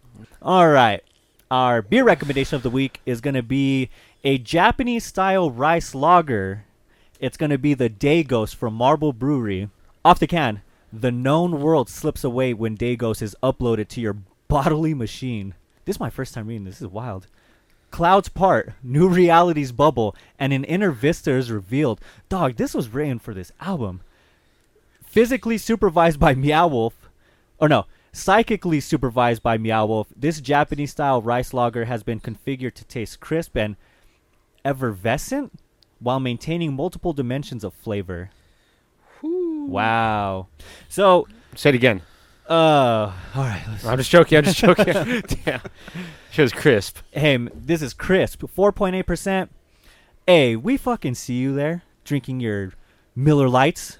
All 0.41 0.67
right. 0.67 1.03
Our 1.49 1.81
beer 1.81 2.03
recommendation 2.03 2.57
of 2.57 2.63
the 2.63 2.69
week 2.69 2.99
is 3.05 3.21
going 3.21 3.35
to 3.35 3.41
be 3.41 3.89
a 4.21 4.37
Japanese 4.37 5.05
style 5.05 5.49
rice 5.49 5.95
lager. 5.95 6.65
It's 7.21 7.37
going 7.37 7.51
to 7.51 7.57
be 7.57 7.73
the 7.73 7.87
Day 7.87 8.21
Ghost 8.23 8.57
from 8.57 8.73
Marble 8.73 9.13
Brewery. 9.13 9.69
Off 10.03 10.19
the 10.19 10.27
can. 10.27 10.61
The 10.91 11.11
known 11.11 11.61
world 11.61 11.87
slips 11.87 12.25
away 12.25 12.53
when 12.53 12.75
Day 12.75 12.97
Ghost 12.97 13.21
is 13.21 13.35
uploaded 13.41 13.87
to 13.89 14.01
your 14.01 14.17
bodily 14.49 14.93
machine. 14.93 15.53
This 15.85 15.95
is 15.95 15.99
my 16.01 16.09
first 16.09 16.33
time 16.33 16.47
reading 16.47 16.65
this. 16.65 16.79
This 16.79 16.87
is 16.87 16.93
wild. 16.93 17.27
Clouds 17.91 18.27
part, 18.27 18.73
new 18.83 19.07
realities 19.07 19.71
bubble, 19.71 20.17
and 20.37 20.51
an 20.51 20.65
inner 20.65 20.91
vista 20.91 21.31
is 21.31 21.49
revealed. 21.49 22.01
Dog, 22.27 22.57
this 22.57 22.73
was 22.73 22.89
written 22.89 23.19
for 23.19 23.33
this 23.33 23.53
album. 23.61 24.01
Physically 25.05 25.57
supervised 25.57 26.19
by 26.19 26.35
Meow 26.35 26.67
Wolf, 26.67 27.09
or 27.57 27.69
no, 27.69 27.85
psychically 28.17 28.79
supervised 28.79 29.43
by 29.43 29.57
Meow 29.57 29.85
Wolf, 29.85 30.07
this 30.15 30.41
Japanese 30.41 30.91
style 30.91 31.21
rice 31.21 31.53
lager 31.53 31.85
has 31.85 32.03
been 32.03 32.19
configured 32.19 32.73
to 32.75 32.85
taste 32.85 33.19
crisp 33.19 33.55
and 33.55 33.75
effervescent 34.65 35.53
while 35.99 36.19
maintaining 36.19 36.73
multiple 36.73 37.13
dimensions 37.13 37.63
of 37.63 37.73
flavor. 37.73 38.29
Wow. 39.23 40.47
So, 40.89 41.27
Say 41.55 41.69
it 41.69 41.75
again. 41.75 42.01
uh, 42.49 42.53
all 42.53 43.13
right. 43.35 43.63
Let's, 43.67 43.85
I'm 43.85 43.97
just 43.97 44.11
joking. 44.11 44.37
I'm 44.37 44.43
just 44.43 44.57
joking. 44.59 44.93
Damn. 45.45 45.61
She 46.31 46.41
was 46.41 46.51
crisp. 46.51 46.97
hey, 47.11 47.37
this 47.53 47.81
is 47.81 47.93
crisp. 47.93 48.41
4.8%. 48.43 49.49
Hey, 50.25 50.55
we 50.55 50.77
fucking 50.77 51.15
see 51.15 51.35
you 51.35 51.53
there 51.53 51.83
drinking 52.03 52.39
your 52.39 52.73
Miller 53.15 53.49
Lights, 53.49 53.97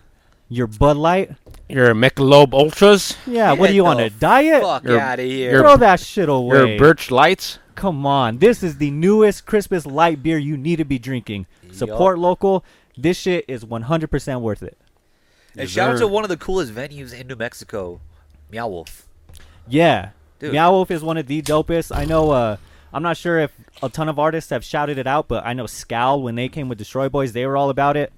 your 0.50 0.68
Bud 0.68 0.98
Light. 0.98 1.32
Your 1.70 1.94
Michelob 1.94 2.54
Ultras. 2.54 3.18
Yeah, 3.26 3.52
what 3.52 3.68
Get 3.68 3.72
are 3.72 3.74
you 3.74 3.86
on 3.86 3.98
the 3.98 4.06
a 4.06 4.10
diet? 4.10 4.62
Fuck 4.62 4.84
You're- 4.86 5.00
out 5.00 5.20
of 5.20 5.26
here. 5.26 5.52
you're- 5.52 5.62
Throw 5.64 5.78
that 5.78 6.00
shit 6.00 6.30
away. 6.30 6.58
Your 6.58 6.78
Birch 6.80 7.12
Lights. 7.12 7.60
Come 7.76 8.06
on. 8.06 8.38
This 8.40 8.64
is 8.64 8.78
the 8.78 8.90
newest, 8.90 9.46
Christmas 9.46 9.86
light 9.86 10.24
beer 10.24 10.38
you 10.38 10.56
need 10.58 10.78
to 10.78 10.86
be 10.86 10.98
drinking. 10.98 11.46
Support 11.72 12.20
local. 12.20 12.64
This 12.98 13.18
shit 13.18 13.46
is 13.48 13.64
100% 13.66 14.42
worth 14.42 14.64
it. 14.64 14.78
And 15.56 15.70
shout 15.70 15.92
out 15.92 16.00
to 16.00 16.08
one 16.08 16.24
of 16.24 16.30
the 16.30 16.38
coolest 16.38 16.74
venues 16.74 17.14
in 17.14 17.28
New 17.28 17.36
Mexico, 17.36 18.00
Meow 18.50 18.68
Wolf. 18.68 19.08
Yeah. 19.68 20.10
Dude. 20.40 20.54
Meow 20.54 20.72
Wolf 20.72 20.90
is 20.90 21.04
one 21.04 21.18
of 21.18 21.28
the 21.28 21.42
dopest. 21.42 21.96
I 21.96 22.06
know, 22.06 22.32
uh, 22.32 22.58
I'm 22.94 23.04
not 23.04 23.18
sure 23.18 23.40
if 23.40 23.52
a 23.84 23.90
ton 23.90 24.08
of 24.08 24.18
artists 24.18 24.50
have 24.52 24.64
shouted 24.64 24.98
it 24.98 25.06
out, 25.08 25.28
but 25.28 25.46
I 25.46 25.54
know 25.54 25.66
Scowl, 25.66 26.22
when 26.22 26.36
they 26.36 26.48
came 26.48 26.70
with 26.70 26.78
Destroy 26.78 27.10
Boys, 27.10 27.34
they 27.34 27.46
were 27.46 27.58
all 27.58 27.70
about 27.70 27.98
it. 27.98 28.14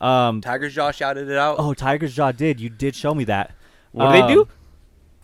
Um, 0.00 0.40
Tiger's 0.40 0.74
Jaw 0.74 0.90
shouted 0.92 1.28
it 1.28 1.36
out. 1.36 1.56
oh, 1.58 1.74
Tiger's 1.74 2.14
Jaw 2.14 2.32
did. 2.32 2.60
You 2.60 2.68
did 2.68 2.94
show 2.94 3.14
me 3.14 3.24
that. 3.24 3.52
What 3.92 4.12
do 4.12 4.20
they 4.22 4.28
do? 4.34 4.42
Um, 4.42 4.48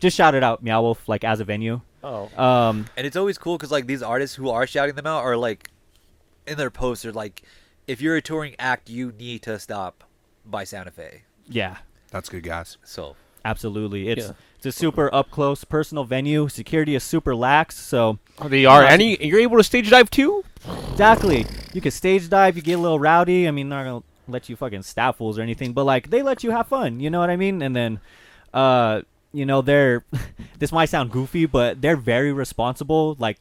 Just 0.01 0.17
shout 0.17 0.35
it 0.35 0.43
out, 0.43 0.63
Meow 0.63 0.83
Wolf, 0.83 1.09
like 1.09 1.23
as 1.25 1.41
a 1.41 1.45
venue. 1.45 1.81
Oh. 2.03 2.29
Um, 2.37 2.87
And 2.97 3.07
it's 3.07 3.17
always 3.17 3.39
cool 3.39 3.57
because 3.57 3.71
like 3.71 3.87
these 3.87 4.03
artists 4.03 4.35
who 4.37 4.51
are 4.51 4.67
shouting 4.67 4.95
them 4.97 5.07
out 5.07 5.23
are 5.23 5.37
like 5.37 5.71
in 6.47 6.59
their 6.59 6.71
posts 6.71 7.05
are 7.05 7.13
like, 7.13 7.43
if 7.87 8.01
you're 8.03 8.17
a 8.17 8.23
touring 8.23 8.55
act, 8.59 8.91
you 8.91 9.13
need 9.19 9.43
to 9.43 9.59
stop 9.59 10.05
by 10.45 10.65
Santa 10.65 10.91
Fe. 10.91 11.23
yeah. 11.49 11.79
That's 12.11 12.29
good, 12.29 12.43
guys. 12.45 12.77
So 12.85 13.17
Absolutely. 13.45 14.09
It's 14.09 14.27
Yeah. 14.27 14.33
it's 14.57 14.67
a 14.67 14.73
super 14.73 15.13
up 15.15 15.31
close, 15.31 15.65
personal 15.65 16.05
venue. 16.05 16.49
Security 16.49 16.95
is 16.95 17.03
super 17.05 17.35
lax, 17.37 17.77
so 17.77 18.19
Oh, 18.39 18.49
they 18.49 18.65
are. 18.65 18.83
Any? 18.85 19.23
You're 19.25 19.41
able 19.41 19.57
to 19.59 19.65
stage 19.65 19.91
dive 19.91 20.11
too? 20.11 20.45
exactly. 20.93 21.45
You 21.73 21.81
can 21.81 21.91
stage 21.91 22.29
dive, 22.29 22.57
you 22.57 22.63
get 22.63 22.75
a 22.75 22.79
little 22.79 22.99
rowdy. 23.01 23.47
I 23.49 23.51
mean, 23.51 23.69
not 23.69 23.85
gonna 23.85 24.03
let 24.29 24.49
you 24.49 24.57
fucking 24.57 24.83
stab 24.83 25.17
fools 25.17 25.39
or 25.39 25.43
anything, 25.43 25.73
but 25.73 25.85
like 25.85 26.11
they 26.11 26.23
let 26.23 26.43
you 26.45 26.51
have 26.51 26.67
fun. 26.69 27.01
You 27.01 27.11
know 27.11 27.21
what 27.21 27.31
I 27.31 27.37
mean? 27.37 27.63
And 27.63 27.75
then, 27.75 28.01
uh, 28.53 29.03
you 29.33 29.47
know, 29.47 29.63
they're 29.63 30.05
this 30.59 30.73
might 30.73 30.87
sound 30.87 31.11
goofy, 31.11 31.47
but 31.47 31.81
they're 31.81 31.97
very 31.97 32.33
responsible. 32.33 33.17
Like 33.19 33.39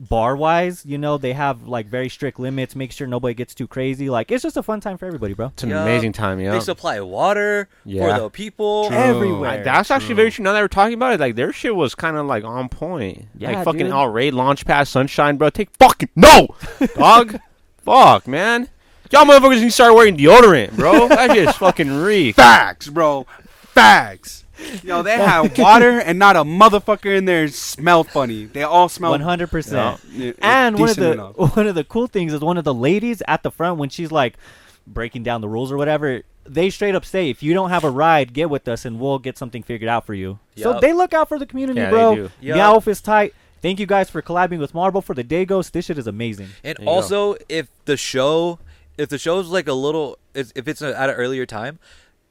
bar 0.00 0.36
wise, 0.36 0.84
you 0.84 0.98
know, 0.98 1.16
they 1.18 1.32
have 1.32 1.66
like 1.68 1.86
very 1.86 2.08
strict 2.08 2.38
limits. 2.40 2.74
Make 2.74 2.90
sure 2.92 3.06
nobody 3.06 3.32
gets 3.32 3.54
too 3.54 3.66
crazy. 3.68 4.10
Like 4.10 4.30
it's 4.32 4.42
just 4.42 4.56
a 4.56 4.62
fun 4.62 4.80
time 4.80 4.98
for 4.98 5.06
everybody, 5.06 5.34
bro. 5.34 5.46
It's 5.46 5.62
an 5.62 5.70
Yeah. 5.70 5.82
amazing 5.82 6.12
time, 6.12 6.40
yeah. 6.40 6.52
they 6.52 6.60
supply 6.60 7.00
water 7.00 7.68
Yeah. 7.84 8.16
for 8.16 8.22
the 8.22 8.30
people. 8.30 8.88
True. 8.88 8.96
Everywhere. 8.96 9.50
I- 9.50 9.62
that's 9.62 9.90
actually 9.90 10.14
very 10.14 10.30
true. 10.30 10.42
Now 10.42 10.52
that 10.52 10.60
we're 10.60 10.68
talking 10.68 10.94
about 10.94 11.14
it, 11.14 11.20
like 11.20 11.36
their 11.36 11.52
shit 11.52 11.74
was 11.76 11.94
kind 11.94 12.16
of 12.16 12.26
like 12.26 12.44
on 12.44 12.68
point. 12.68 13.26
Yeah, 13.38 13.52
like 13.52 13.64
fucking 13.64 13.86
dude. 13.86 13.90
launch 14.34 14.64
Launchpad, 14.64 14.88
Sunshine, 14.88 15.36
bro. 15.36 15.48
Take 15.50 15.70
fucking 15.78 16.10
no, 16.16 16.48
dog. 16.96 17.38
Fuck, 17.84 18.26
man. 18.26 18.68
Y'all 19.14 19.24
motherfuckers 19.24 19.56
need 19.60 19.66
to 19.66 19.70
start 19.70 19.94
wearing 19.94 20.16
deodorant, 20.16 20.76
bro. 20.76 21.08
That 21.08 21.30
just 21.34 21.58
fucking 21.58 22.02
reek. 22.02 22.34
Facts, 22.36 22.88
bro. 22.88 23.26
Facts. 23.74 24.44
Yo, 24.82 25.02
they 25.02 25.16
have 25.16 25.56
water 25.58 25.98
and 26.00 26.18
not 26.18 26.36
a 26.36 26.44
motherfucker 26.44 27.16
in 27.16 27.24
there 27.24 27.48
smell 27.48 28.02
funny. 28.04 28.46
They 28.46 28.62
all 28.62 28.88
smell 28.88 29.10
One 29.10 29.20
hundred 29.20 29.50
percent. 29.50 30.00
Yeah, 30.10 30.32
And 30.40 30.78
one 30.78 30.88
of 30.88 30.96
decent 30.96 31.06
the 31.06 31.12
enough. 31.12 31.36
one 31.56 31.66
of 31.66 31.74
the 31.74 31.84
cool 31.84 32.06
things 32.06 32.32
is 32.32 32.40
one 32.40 32.56
of 32.56 32.64
the 32.64 32.74
ladies 32.74 33.22
at 33.28 33.42
the 33.42 33.50
front 33.50 33.78
when 33.78 33.88
she's 33.88 34.10
like 34.12 34.34
breaking 34.86 35.22
down 35.22 35.40
the 35.40 35.48
rules 35.48 35.70
or 35.72 35.76
whatever. 35.76 36.22
They 36.46 36.70
straight 36.70 36.94
up 36.94 37.04
say, 37.04 37.30
if 37.30 37.42
you 37.42 37.54
don't 37.54 37.70
have 37.70 37.84
a 37.84 37.90
ride, 37.90 38.32
get 38.32 38.50
with 38.50 38.68
us 38.68 38.84
and 38.84 39.00
we'll 39.00 39.18
get 39.18 39.38
something 39.38 39.62
figured 39.62 39.88
out 39.88 40.06
for 40.06 40.14
you. 40.14 40.38
So 40.56 40.72
Yup. 40.72 40.80
they 40.82 40.92
look 40.92 41.14
out 41.14 41.28
for 41.28 41.38
the 41.38 41.46
community, 41.46 41.80
Yeah, 41.80 41.86
they 41.86 41.90
bro. 41.92 42.14
do. 42.14 42.30
Yup. 42.40 42.58
Meowth 42.58 42.88
is 42.88 43.00
tight. 43.00 43.34
Thank 43.62 43.80
you 43.80 43.86
guys 43.86 44.10
for 44.10 44.20
collabing 44.22 44.58
with 44.58 44.74
Marble 44.74 45.00
for 45.00 45.14
the 45.14 45.24
Day 45.24 45.46
Ghost. 45.46 45.72
This 45.72 45.86
shit 45.86 45.96
is 45.98 46.06
amazing. 46.06 46.48
And 46.62 46.76
There 46.76 46.84
you 46.84 46.86
go. 46.86 46.90
also, 46.92 47.36
if 47.48 47.68
the 47.86 47.96
show 47.96 48.58
if 48.98 49.08
the 49.08 49.18
show's 49.18 49.48
like 49.48 49.68
a 49.68 49.72
little, 49.74 50.18
if 50.34 50.52
it's 50.68 50.82
at 50.82 51.10
an 51.10 51.14
earlier 51.16 51.46
time, 51.46 51.78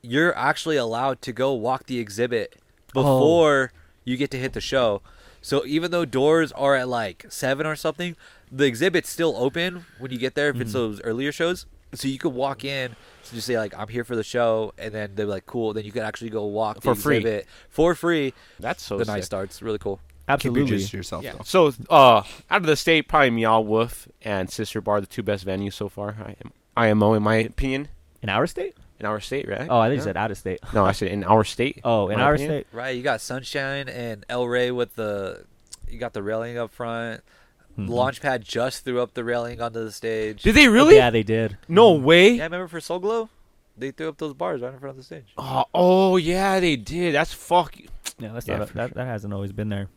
you're 0.01 0.35
actually 0.37 0.75
allowed 0.77 1.21
to 1.23 1.31
go 1.33 1.53
walk 1.53 1.85
the 1.85 1.99
exhibit 1.99 2.55
Oh. 2.95 3.01
before 3.01 3.71
you 4.05 4.17
get 4.17 4.29
to 4.31 4.37
hit 4.37 4.53
the 4.53 4.61
show. 4.61 5.01
So 5.41 5.65
even 5.65 5.91
though 5.91 6.05
doors 6.05 6.51
are 6.51 6.75
at 6.75 6.87
like 6.87 7.25
seven 7.29 7.65
or 7.65 7.75
something, 7.75 8.15
the 8.51 8.65
exhibit's 8.65 9.09
still 9.09 9.35
open 9.35 9.85
when 9.99 10.11
you 10.11 10.17
get 10.19 10.35
there. 10.35 10.49
If 10.49 10.55
Mm-hmm. 10.55 10.61
it's 10.61 10.73
those 10.73 11.01
earlier 11.01 11.31
shows, 11.31 11.65
so 11.93 12.07
you 12.07 12.17
could 12.19 12.33
walk 12.33 12.63
in. 12.63 12.95
So 13.23 13.35
just 13.35 13.47
say 13.47 13.57
like 13.57 13.73
I'm 13.77 13.87
here 13.87 14.03
for 14.03 14.15
the 14.15 14.23
show, 14.23 14.73
and 14.77 14.93
then 14.93 15.11
they're 15.15 15.25
like, 15.25 15.45
"Cool." 15.45 15.73
Then 15.73 15.85
you 15.85 15.91
can 15.91 16.03
actually 16.03 16.29
go 16.29 16.45
walk 16.45 16.77
the 16.77 16.81
For 16.81 16.95
free. 16.95 17.17
exhibit 17.17 17.47
for 17.69 17.95
free. 17.95 18.33
That's 18.59 18.83
so 18.83 18.97
the 18.97 19.05
night 19.05 19.17
sick. 19.19 19.23
starts 19.25 19.61
really 19.61 19.79
cool. 19.79 19.99
Keep 20.25 20.43
your 20.45 20.51
Absolutely. 20.53 20.65
juice 20.77 20.89
to 20.91 20.97
yourself, 20.97 21.23
Yeah. 21.23 21.33
though. 21.33 21.43
So, 21.43 21.73
uh, 21.89 22.23
out 22.49 22.61
of 22.61 22.65
the 22.65 22.75
state, 22.77 23.07
probably 23.09 23.29
Meow 23.31 23.59
Wolf 23.59 24.07
and 24.21 24.49
Sister 24.49 24.79
Bar, 24.79 25.01
the 25.01 25.07
two 25.07 25.21
best 25.23 25.45
venues 25.45 25.73
so 25.73 25.89
far. 25.89 26.15
I 26.25 26.35
am 26.43 26.53
IMO, 26.77 27.13
in 27.13 27.23
my 27.23 27.35
opinion, 27.35 27.89
In 28.21 28.29
our 28.29 28.47
state? 28.47 28.75
in 28.99 29.05
our 29.05 29.19
state, 29.19 29.49
right? 29.49 29.67
Oh, 29.69 29.79
I 29.79 29.89
think 29.89 29.97
you 29.99 30.03
said 30.03 30.15
out 30.15 30.31
of 30.31 30.37
state. 30.37 30.59
No, 30.73 30.85
I 30.85 30.93
said 30.93 31.09
in 31.09 31.25
our 31.25 31.43
state. 31.43 31.81
Oh, 31.83 32.07
in 32.07 32.21
our 32.21 32.35
opinion. 32.35 32.61
state. 32.61 32.67
Right, 32.71 32.95
you 32.95 33.03
got 33.03 33.19
Sunshine 33.19 33.89
and 33.89 34.25
El 34.29 34.47
Rey 34.47 34.71
with 34.71 34.95
the, 34.95 35.43
you 35.89 35.99
got 35.99 36.13
the 36.13 36.23
railing 36.23 36.57
up 36.57 36.71
front. 36.71 37.21
Mhm. 37.77 37.89
Launchpad 37.89 38.41
just 38.43 38.85
threw 38.85 39.01
up 39.01 39.15
the 39.15 39.23
railing 39.25 39.59
onto 39.59 39.83
the 39.83 39.91
stage. 39.91 40.41
Did 40.43 40.55
they 40.55 40.67
really? 40.69 40.95
Yeah, 40.95 41.09
they 41.09 41.23
did. 41.23 41.57
No 41.67 41.91
way. 41.91 42.29
Yeah, 42.35 42.43
remember 42.43 42.67
for 42.69 42.79
Soul 42.79 42.99
Glo, 42.99 43.29
they 43.77 43.91
threw 43.91 44.07
up 44.07 44.19
those 44.19 44.33
bars 44.35 44.61
right 44.61 44.71
in 44.73 44.79
front 44.79 44.91
of 44.91 44.97
the 44.97 45.03
stage. 45.03 45.33
Oh, 45.37 45.65
oh, 45.73 46.15
yeah, 46.17 46.59
they 46.61 46.75
did. 46.77 47.13
That's 47.15 47.33
fuck. 47.33 47.75
Yeah, 48.19 48.29
that's 48.31 48.47
Yeah, 48.47 48.57
not 48.59 48.69
a, 48.69 48.73
that, 48.73 48.87
sure. 48.89 48.95
that 48.95 49.05
hasn't 49.05 49.33
always 49.33 49.51
been 49.51 49.69
there. 49.69 49.89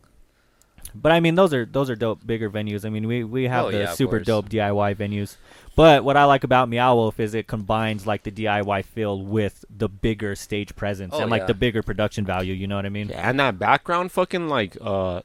But 0.94 1.12
I 1.12 1.20
mean, 1.20 1.34
those 1.34 1.52
are 1.52 1.64
those 1.66 1.90
are 1.90 1.96
dope, 1.96 2.26
bigger 2.26 2.48
venues. 2.50 2.84
I 2.84 2.88
mean, 2.90 3.06
we 3.06 3.22
we 3.24 3.44
have 3.44 3.66
Oh, 3.66 3.70
the 3.70 3.78
yeah, 3.78 3.90
of 3.90 3.96
super 3.96 4.18
course. 4.18 4.26
dope 4.26 4.48
DIY 4.48 4.94
venues. 4.96 5.36
But 5.74 6.04
what 6.04 6.16
I 6.16 6.24
like 6.24 6.42
about 6.44 6.68
Meow 6.70 6.94
Wolf 6.94 7.20
is 7.20 7.34
it 7.34 7.46
combines 7.46 8.06
like 8.06 8.22
the 8.22 8.30
DIY 8.30 8.84
feel 8.86 9.20
with 9.20 9.64
the 9.68 9.88
bigger 9.90 10.34
stage 10.34 10.74
presence 10.74 11.12
Oh, 11.14 11.20
and 11.20 11.30
like 11.30 11.42
yeah. 11.42 11.46
the 11.48 11.54
bigger 11.54 11.82
production 11.82 12.24
value. 12.24 12.54
You 12.54 12.66
know 12.66 12.76
what 12.76 12.86
I 12.86 12.90
mean? 12.90 13.08
Yeah, 13.10 13.28
and 13.28 13.38
that 13.40 13.58
background, 13.58 14.10
fucking 14.12 14.48
like 14.48 14.76
uh, 14.80 15.20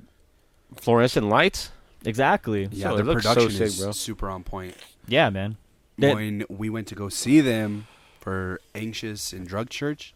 fluorescent 0.75 1.27
lights. 1.29 1.71
Exactly. 2.05 2.67
Yeah, 2.71 2.89
So 2.89 2.95
the 2.97 3.01
it 3.01 3.05
looks 3.05 3.23
so 3.23 3.33
production 3.33 3.57
sick, 3.57 3.67
is 3.67 3.79
bro. 3.79 3.91
super 3.91 4.29
on 4.29 4.43
point. 4.43 4.75
Yeah, 5.07 5.29
man. 5.29 5.57
That- 5.97 6.15
when 6.15 6.43
we 6.49 6.69
went 6.69 6.87
to 6.87 6.95
go 6.95 7.09
see 7.09 7.41
them 7.41 7.87
for 8.19 8.59
Anxious 8.75 9.33
and 9.33 9.47
Drug 9.47 9.69
Church, 9.69 10.13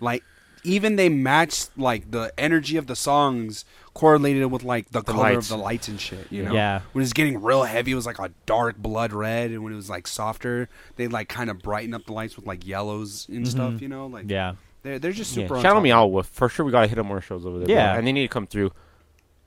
like 0.00 0.24
even 0.64 0.96
they 0.96 1.08
matched 1.08 1.70
like 1.78 2.10
the 2.10 2.32
energy 2.38 2.76
of 2.76 2.86
the 2.86 2.96
songs 2.96 3.64
correlated 3.94 4.46
with 4.50 4.62
like 4.62 4.90
the, 4.90 5.00
The 5.00 5.12
color 5.12 5.34
lights. 5.34 5.50
of 5.50 5.56
the 5.58 5.62
lights 5.62 5.88
and 5.88 6.00
shit. 6.00 6.26
You 6.30 6.44
know, 6.44 6.52
Yeah. 6.52 6.80
When 6.92 7.02
it's 7.02 7.12
getting 7.12 7.42
real 7.42 7.64
heavy, 7.64 7.92
it 7.92 7.94
was 7.96 8.06
like 8.06 8.18
a 8.18 8.30
dark 8.46 8.76
blood 8.76 9.12
red, 9.12 9.50
and 9.50 9.62
when 9.64 9.72
it 9.72 9.76
was 9.76 9.90
like 9.90 10.06
softer, 10.06 10.68
they 10.96 11.08
like 11.08 11.28
kind 11.28 11.50
of 11.50 11.58
brighten 11.60 11.94
up 11.94 12.04
the 12.06 12.12
lights 12.12 12.36
with 12.36 12.46
like 12.46 12.66
yellows 12.66 13.26
and 13.28 13.46
stuff. 13.46 13.74
Mhm. 13.74 13.80
You 13.82 13.88
know, 13.88 14.06
like 14.06 14.30
Yeah. 14.30 14.54
they're 14.82 14.98
they're 14.98 15.12
just 15.12 15.32
super. 15.32 15.56
on 15.56 15.62
Shout 15.62 15.72
out 15.72 15.74
top. 15.76 15.82
Meow 15.84 16.06
Wolf 16.06 16.26
for 16.28 16.48
sure. 16.48 16.64
We 16.64 16.72
gotta 16.72 16.86
hit 16.86 16.98
up 16.98 17.06
more 17.06 17.20
shows 17.20 17.44
over 17.44 17.58
there. 17.58 17.68
Yeah. 17.68 17.92
bro. 17.92 17.98
and 17.98 18.06
they 18.06 18.12
need 18.12 18.22
to 18.22 18.28
come 18.28 18.46
through. 18.46 18.70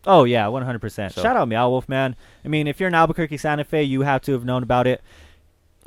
Oh 0.06 0.24
yeah, 0.24 0.48
one 0.48 0.64
hundred 0.64 0.80
percent. 0.80 1.14
Shout 1.14 1.36
out 1.38 1.48
Meow 1.48 1.70
Wolf, 1.70 1.88
man. 1.88 2.16
I 2.44 2.48
mean, 2.48 2.68
if 2.68 2.80
you're 2.80 2.90
in 2.90 2.96
Albuquerque, 2.96 3.38
Santa 3.38 3.64
Fe, 3.64 3.84
you 3.84 4.02
have 4.02 4.22
to 4.24 4.32
have 4.34 4.44
known 4.44 4.64
about 4.64 4.88
it. 4.88 5.02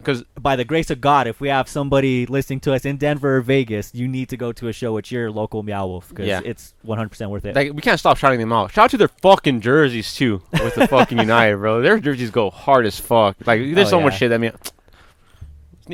Because 0.04 0.23
By 0.40 0.56
the 0.56 0.64
grace 0.64 0.90
of 0.90 1.00
God, 1.00 1.26
if 1.26 1.40
we 1.40 1.49
have 1.49 1.68
somebody 1.68 2.26
listening 2.26 2.61
to 2.61 2.75
us 2.75 2.84
in 2.84 2.96
Denver 2.99 3.37
or 3.37 3.40
Vegas, 3.40 3.94
you 3.94 4.06
need 4.08 4.28
to 4.28 4.37
go 4.37 4.52
to 4.52 4.68
a 4.68 4.73
show 4.73 4.96
at 4.99 5.11
your 5.11 5.30
local 5.30 5.62
Meow 5.62 5.87
Wolf 5.87 6.08
because 6.11 6.26
Yeah. 6.26 6.40
it's 6.44 6.75
one 6.82 6.99
hundred 6.99 7.11
percent 7.11 7.30
worth 7.30 7.44
it. 7.44 7.54
like, 7.56 7.73
we 7.73 7.80
can't 7.80 7.99
stop 7.99 8.16
shouting 8.18 8.38
them 8.40 8.52
out. 8.52 8.70
Shout 8.73 8.84
out 8.84 8.90
to 8.90 8.96
their 8.99 9.08
fucking 9.23 9.61
jerseys 9.61 10.14
too, 10.14 10.42
with 10.52 10.75
the 10.75 10.87
fucking 10.94 11.18
United, 11.18 11.56
bro. 11.56 11.80
Their 11.80 11.99
jerseys 11.99 12.30
go 12.30 12.50
hard 12.50 12.87
as 12.87 12.99
fuck. 13.00 13.37
Like 13.46 13.61
there's 13.75 13.88
Oh, 13.88 13.90
so 13.90 14.00
much 14.00 14.18
shit. 14.18 14.30
I 14.32 14.38
mean, 14.38 14.52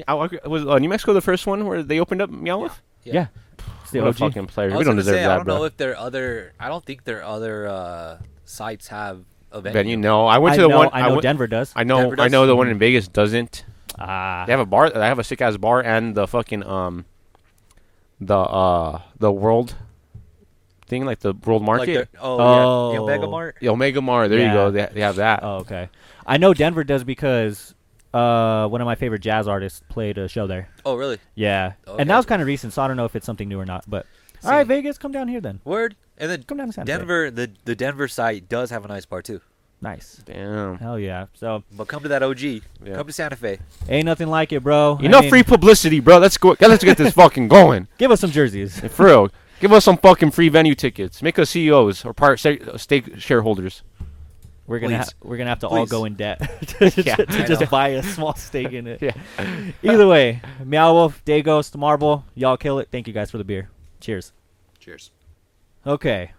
I- 0.06 0.14
I- 0.14 0.48
was 0.48 0.66
uh, 0.66 0.78
New 0.78 0.88
Mexico 0.88 1.12
the 1.12 1.20
first 1.20 1.46
one 1.46 1.66
where 1.66 1.82
they 1.82 1.98
opened 2.00 2.22
up 2.22 2.30
Meow 2.30 2.58
Wolf? 2.58 2.82
yeah. 3.04 3.26
It's 3.82 3.90
the 3.92 4.00
What 4.00 4.08
a 4.08 4.12
fucking 4.12 4.46
player. 4.46 4.68
I 4.72 4.76
We 4.76 4.84
don't 4.84 4.92
gonna 4.92 4.96
deserve 5.02 5.14
say, 5.16 5.24
I 5.24 5.36
don't 5.36 5.46
know 5.48 5.56
bro. 5.58 5.64
if 5.64 5.76
their 5.76 5.96
other. 5.96 6.52
I 6.60 6.68
don't 6.68 6.84
think 6.84 7.04
their 7.04 7.24
other 7.24 7.66
uh, 7.66 8.18
sites 8.44 8.86
have 8.88 9.24
a 9.50 9.60
venue. 9.60 9.72
Venue? 9.74 9.96
No, 9.96 10.26
I 10.26 10.38
went 10.38 10.52
I 10.52 10.56
to 10.56 10.62
the 10.62 10.68
know, 10.68 10.78
one. 10.78 10.90
I 10.92 11.02
know 11.02 11.10
went- 11.10 11.22
Denver 11.22 11.46
does. 11.48 11.72
I 11.74 11.82
know. 11.84 12.02
Denver 12.02 12.20
I 12.22 12.28
know 12.28 12.46
the 12.46 12.54
one 12.54 12.68
in 12.68 12.78
Vegas 12.78 13.08
doesn't. 13.08 13.64
Ah, 14.00 14.44
They 14.46 14.52
have 14.52 14.60
a 14.60 14.66
bar. 14.66 14.90
They 14.90 15.00
have 15.00 15.18
a 15.18 15.24
sick 15.24 15.40
ass 15.42 15.56
bar 15.56 15.80
and 15.82 16.14
the 16.14 16.26
fucking 16.26 16.64
um, 16.64 17.04
the 18.20 18.36
uh 18.36 19.00
the 19.18 19.30
world 19.32 19.74
thing 20.86 21.04
like 21.04 21.20
the 21.20 21.32
world 21.34 21.62
Like 21.62 21.66
market. 21.66 21.94
their- 21.94 22.08
oh, 22.20 22.38
Oh. 22.40 22.90
yeah, 22.92 22.96
the 22.98 23.02
Omega 23.02 23.26
Mart. 23.28 23.56
the 23.60 23.68
Omega 23.68 24.00
Mar. 24.02 24.28
There 24.28 24.38
you 24.40 24.52
go. 24.52 24.70
They, 24.70 24.88
they 24.92 25.00
have 25.00 25.16
that. 25.16 25.40
Oh, 25.42 25.56
okay. 25.58 25.88
I 26.26 26.36
know 26.36 26.52
Denver 26.54 26.82
does 26.84 27.04
because 27.04 27.74
uh, 28.12 28.66
one 28.68 28.80
of 28.80 28.86
my 28.86 28.94
favorite 28.96 29.20
jazz 29.20 29.46
artists 29.46 29.82
played 29.88 30.18
a 30.18 30.26
show 30.28 30.46
there. 30.48 30.68
Oh, 30.84 30.96
really? 30.96 31.18
Yeah, 31.36 31.74
Okay. 31.86 32.00
and 32.02 32.10
that 32.10 32.16
was 32.16 32.26
kind 32.26 32.42
of 32.42 32.46
recent, 32.48 32.72
so 32.72 32.82
I 32.82 32.88
don't 32.88 32.96
know 32.96 33.04
if 33.04 33.14
it's 33.14 33.24
something 33.26 33.48
new 33.48 33.60
or 33.60 33.66
not. 33.66 33.84
But 33.88 34.06
all 34.42 34.50
See. 34.50 34.56
right, 34.56 34.66
Vegas, 34.66 34.98
come 34.98 35.12
down 35.12 35.28
here 35.28 35.40
then. 35.40 35.60
Word. 35.64 35.94
And 36.18 36.30
then 36.30 36.42
Come 36.42 36.58
down 36.58 36.66
to 36.66 36.72
Santa 36.72 36.90
Fe. 36.92 36.98
Denver, 36.98 37.30
the 37.30 37.50
the 37.64 37.74
Denver 37.76 38.06
site 38.08 38.48
does 38.48 38.70
have 38.70 38.84
a 38.84 38.88
nice 38.88 39.06
bar 39.06 39.22
too. 39.22 39.40
Nice. 39.82 40.22
Damn. 40.26 40.76
Hell 40.78 40.98
yeah. 40.98 41.26
So 41.34 41.62
But 41.72 41.88
come 41.88 42.02
to 42.02 42.08
that 42.08 42.22
OG. 42.22 42.40
Yeah. 42.40 42.60
Come 42.94 43.06
to 43.06 43.12
Santa 43.12 43.36
Fe. 43.36 43.58
ain't 43.88 44.04
nothing 44.04 44.28
like 44.28 44.52
it, 44.52 44.62
bro. 44.62 44.98
You 45.00 45.08
I 45.08 45.10
know, 45.10 45.20
mean, 45.22 45.30
free 45.30 45.42
publicity, 45.42 46.00
bro. 46.00 46.18
Let's 46.18 46.36
go. 46.36 46.54
Let's 46.60 46.84
get 46.84 46.98
this 46.98 47.14
fucking 47.22 47.48
going. 47.48 47.88
Give 47.96 48.10
us 48.10 48.20
some 48.20 48.30
jerseys. 48.30 48.78
For 48.90 49.06
real. 49.06 49.28
Give 49.58 49.72
us 49.72 49.84
some 49.84 49.96
fucking 49.96 50.30
free 50.32 50.48
venue 50.50 50.74
tickets. 50.74 51.22
Make 51.22 51.38
us 51.38 51.50
CEOs 51.50 52.04
or 52.04 52.12
part 52.14 52.44
uh, 52.44 52.76
stake 52.78 53.18
shareholders. 53.18 53.82
We're 54.66 54.78
gonna 54.78 54.98
ha- 54.98 55.08
we're 55.22 55.36
gonna 55.36 55.50
have 55.50 55.58
to 55.60 55.66
all 55.68 55.84
go 55.84 56.04
in 56.04 56.14
debt 56.14 56.38
to, 56.78 57.02
Yeah, 57.02 57.16
to 57.16 57.26
I 57.42 57.46
just 57.46 57.60
know. 57.62 57.66
buy 57.66 57.88
a 57.88 58.02
small 58.02 58.34
stake 58.36 58.72
in 58.72 58.86
it. 58.86 59.02
Yeah. 59.02 59.12
Either 59.82 60.06
way, 60.06 60.40
Meow 60.64 60.92
Wolf, 60.92 61.24
Day 61.24 61.42
Ghost, 61.42 61.76
Marble, 61.76 62.24
y'all 62.36 62.56
kill 62.56 62.78
it. 62.78 62.88
Thank 62.92 63.08
you 63.08 63.12
guys 63.12 63.30
for 63.32 63.38
the 63.38 63.44
beer. 63.44 63.68
Cheers. 64.00 64.32
Cheers. 64.78 65.10
Okay. 65.86 66.30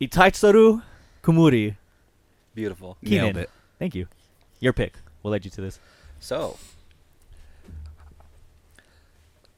Itaitsaru 0.00 0.82
Kumuri. 1.22 1.76
Beautiful. 2.54 2.96
Nailed 3.02 3.36
it. 3.36 3.50
Thank 3.78 3.94
you. 3.94 4.06
Your 4.58 4.72
pick. 4.72 4.94
We'll 5.22 5.32
lead 5.32 5.44
you 5.44 5.50
to 5.52 5.60
this. 5.60 5.78
So, 6.18 6.56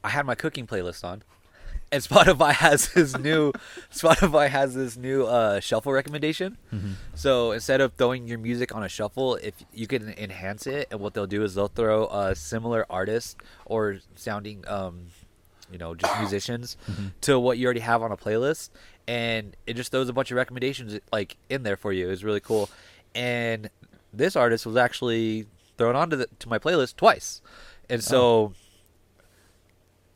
I 0.03 0.09
had 0.09 0.25
my 0.25 0.35
cooking 0.35 0.67
playlist 0.67 1.03
on, 1.03 1.23
and 1.91 2.01
Spotify 2.03 2.51
has 2.65 2.93
this 2.93 3.17
new 3.17 3.51
Spotify 3.93 4.49
has 4.49 4.73
this 4.75 4.97
new 4.97 5.25
uh, 5.25 5.59
shuffle 5.59 5.91
recommendation. 5.93 6.57
So 7.15 7.51
instead 7.51 7.79
of 7.81 7.93
throwing 7.93 8.27
your 8.27 8.39
music 8.39 8.75
on 8.75 8.83
a 8.83 8.89
shuffle, 8.89 9.35
if 9.35 9.53
you 9.73 9.87
can 9.87 10.09
enhance 10.17 10.67
it, 10.67 10.87
and 10.91 10.99
what 10.99 11.13
they'll 11.13 11.27
do 11.27 11.43
is 11.43 11.55
they'll 11.55 11.67
throw 11.67 12.07
a 12.07 12.35
similar 12.35 12.85
artist 12.89 13.37
or 13.65 13.99
sounding, 14.15 14.63
um, 14.67 15.07
you 15.71 15.77
know, 15.77 15.95
just 15.95 16.17
musicians 16.19 16.75
to 17.21 17.39
what 17.39 17.57
you 17.57 17.65
already 17.65 17.79
have 17.81 18.01
on 18.01 18.11
a 18.11 18.17
playlist, 18.17 18.69
and 19.07 19.55
it 19.67 19.75
just 19.75 19.91
throws 19.91 20.09
a 20.09 20.13
bunch 20.13 20.31
of 20.31 20.37
recommendations 20.37 20.99
like 21.11 21.37
in 21.49 21.63
there 21.63 21.77
for 21.77 21.91
you. 21.93 22.09
It's 22.09 22.23
really 22.23 22.39
cool, 22.39 22.69
and 23.15 23.69
this 24.13 24.35
artist 24.35 24.65
was 24.65 24.75
actually 24.77 25.45
thrown 25.77 25.95
onto 25.95 26.15
the, 26.15 26.27
to 26.39 26.47
my 26.49 26.59
playlist 26.59 26.95
twice, 26.95 27.41
and 27.89 28.03
so. 28.03 28.53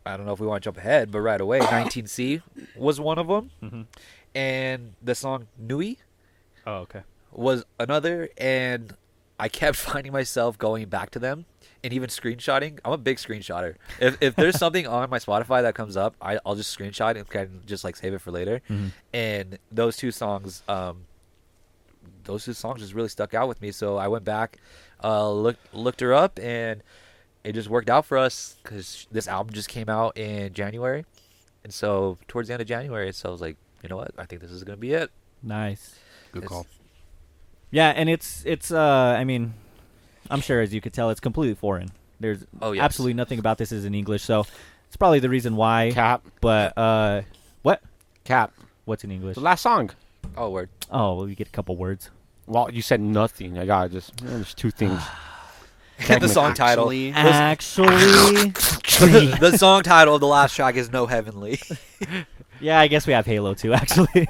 I 0.06 0.16
don't 0.16 0.26
know 0.26 0.32
if 0.32 0.40
we 0.40 0.48
want 0.48 0.64
to 0.64 0.68
jump 0.68 0.78
ahead, 0.78 1.12
but 1.12 1.20
right 1.20 1.42
away, 1.42 1.60
19C 1.62 2.42
was 2.78 2.98
one 3.00 3.20
of 3.20 3.28
them, 3.28 3.52
Mhm. 3.62 3.86
and 4.34 4.94
the 5.02 5.14
song 5.16 5.48
"Nui" 5.58 6.00
Oh, 6.66 6.76
okay. 6.78 7.02
was 7.32 7.66
another, 7.78 8.30
and 8.38 8.96
I 9.40 9.50
kept 9.50 9.76
finding 9.90 10.12
myself 10.12 10.58
going 10.58 10.86
back 10.90 11.12
to 11.12 11.20
them 11.20 11.46
and 11.84 11.94
even 11.94 12.10
screenshotting. 12.10 12.80
I'm 12.84 12.92
a 12.94 12.98
big 12.98 13.18
screenshotter. 13.18 13.76
If 14.00 14.18
if 14.22 14.36
there's 14.36 14.58
something 14.64 14.88
on 14.88 15.10
my 15.10 15.20
Spotify 15.20 15.62
that 15.62 15.76
comes 15.76 15.96
up, 15.98 16.16
I, 16.22 16.40
I'll 16.46 16.56
just 16.56 16.78
screenshot 16.78 17.16
and 17.16 17.28
kind 17.30 17.46
of 17.46 17.66
just 17.66 17.84
like 17.84 17.96
save 17.96 18.14
it 18.14 18.22
for 18.22 18.32
later. 18.32 18.62
Mhm. 18.70 18.92
And 19.14 19.60
those 19.72 19.96
two 19.98 20.12
songs, 20.12 20.64
um, 20.68 21.06
those 22.24 22.46
two 22.46 22.54
songs 22.54 22.82
just 22.82 22.94
really 22.94 23.10
stuck 23.10 23.34
out 23.34 23.48
with 23.48 23.62
me. 23.62 23.72
So 23.72 23.98
I 23.98 24.08
went 24.08 24.26
back, 24.26 24.58
uh, 25.04 25.32
looked 25.32 25.74
looked 25.74 26.00
her 26.02 26.14
up, 26.14 26.40
and 26.40 26.82
it 27.44 27.54
just 27.54 27.70
worked 27.70 27.90
out 27.90 28.06
for 28.06 28.18
us 28.18 28.58
because 28.64 29.08
this 29.12 29.28
album 29.28 29.54
just 29.54 29.70
came 29.70 29.88
out 29.88 30.18
in 30.18 30.54
January, 30.54 31.06
and 31.64 31.74
so 31.74 32.18
towards 32.28 32.48
the 32.48 32.54
end 32.54 32.62
of 32.62 32.68
January, 32.68 33.14
so 33.14 33.30
I 33.30 33.32
was 33.32 33.40
like, 33.42 33.56
you 33.84 33.90
know 33.90 33.98
what, 33.98 34.12
I 34.18 34.26
think 34.26 34.42
this 34.42 34.52
is 34.52 34.64
gonna 34.64 34.78
be 34.78 34.94
it. 34.94 35.12
Nice. 35.44 35.96
Good 36.32 36.44
It's- 36.44 36.50
call. 36.50 36.68
Yeah, 37.72 37.90
and 37.90 38.10
it's 38.10 38.44
it's 38.46 38.72
uh 38.72 39.16
I 39.18 39.24
mean, 39.24 39.54
I'm 40.30 40.42
sure 40.42 40.62
as 40.62 40.74
you 40.74 40.82
could 40.82 40.94
tell, 40.94 41.10
it's 41.10 41.20
completely 41.20 41.56
foreign. 41.56 41.90
There's 42.20 42.44
Oh, 42.62 42.72
yes. 42.72 42.84
absolutely 42.84 43.14
nothing 43.14 43.40
about 43.40 43.58
this 43.58 43.72
is 43.72 43.86
in 43.86 43.94
English, 43.94 44.24
so 44.24 44.46
it's 44.88 44.98
probably 44.98 45.20
the 45.20 45.30
reason 45.30 45.56
why. 45.56 45.92
Cap. 45.94 46.24
But 46.42 46.76
uh, 46.78 47.22
what? 47.62 47.82
Cap. 48.24 48.54
What's 48.86 49.04
in 49.04 49.12
English? 49.12 49.36
The 49.36 49.42
last 49.42 49.62
song. 49.62 49.92
Oh, 50.36 50.50
word. 50.50 50.70
Oh, 50.90 51.16
well, 51.16 51.30
you 51.30 51.36
get 51.36 51.48
a 51.48 51.52
couple 51.52 51.76
words. 51.76 52.10
Well, 52.48 52.70
you 52.72 52.82
said 52.82 53.02
nothing. 53.02 53.58
I 53.60 53.66
got 53.66 53.92
just. 53.92 54.18
There's 54.24 54.54
two 54.54 54.72
things. 54.72 55.02
the 56.08 56.28
song 56.28 56.54
title. 56.54 56.86
Actually- 56.86 57.12
Actually, 57.14 58.48
the 59.40 59.58
song 59.58 59.84
title 59.84 60.16
of 60.16 60.22
the 60.22 60.28
last 60.28 60.56
track 60.56 60.76
is 60.76 60.92
No 60.92 61.06
Heavenly. 61.06 61.60
yeah, 62.62 62.80
I 62.80 62.88
guess 62.88 63.06
we 63.06 63.14
have 63.14 63.26
Halo 63.26 63.54
too. 63.54 63.74
Actually, 63.74 64.28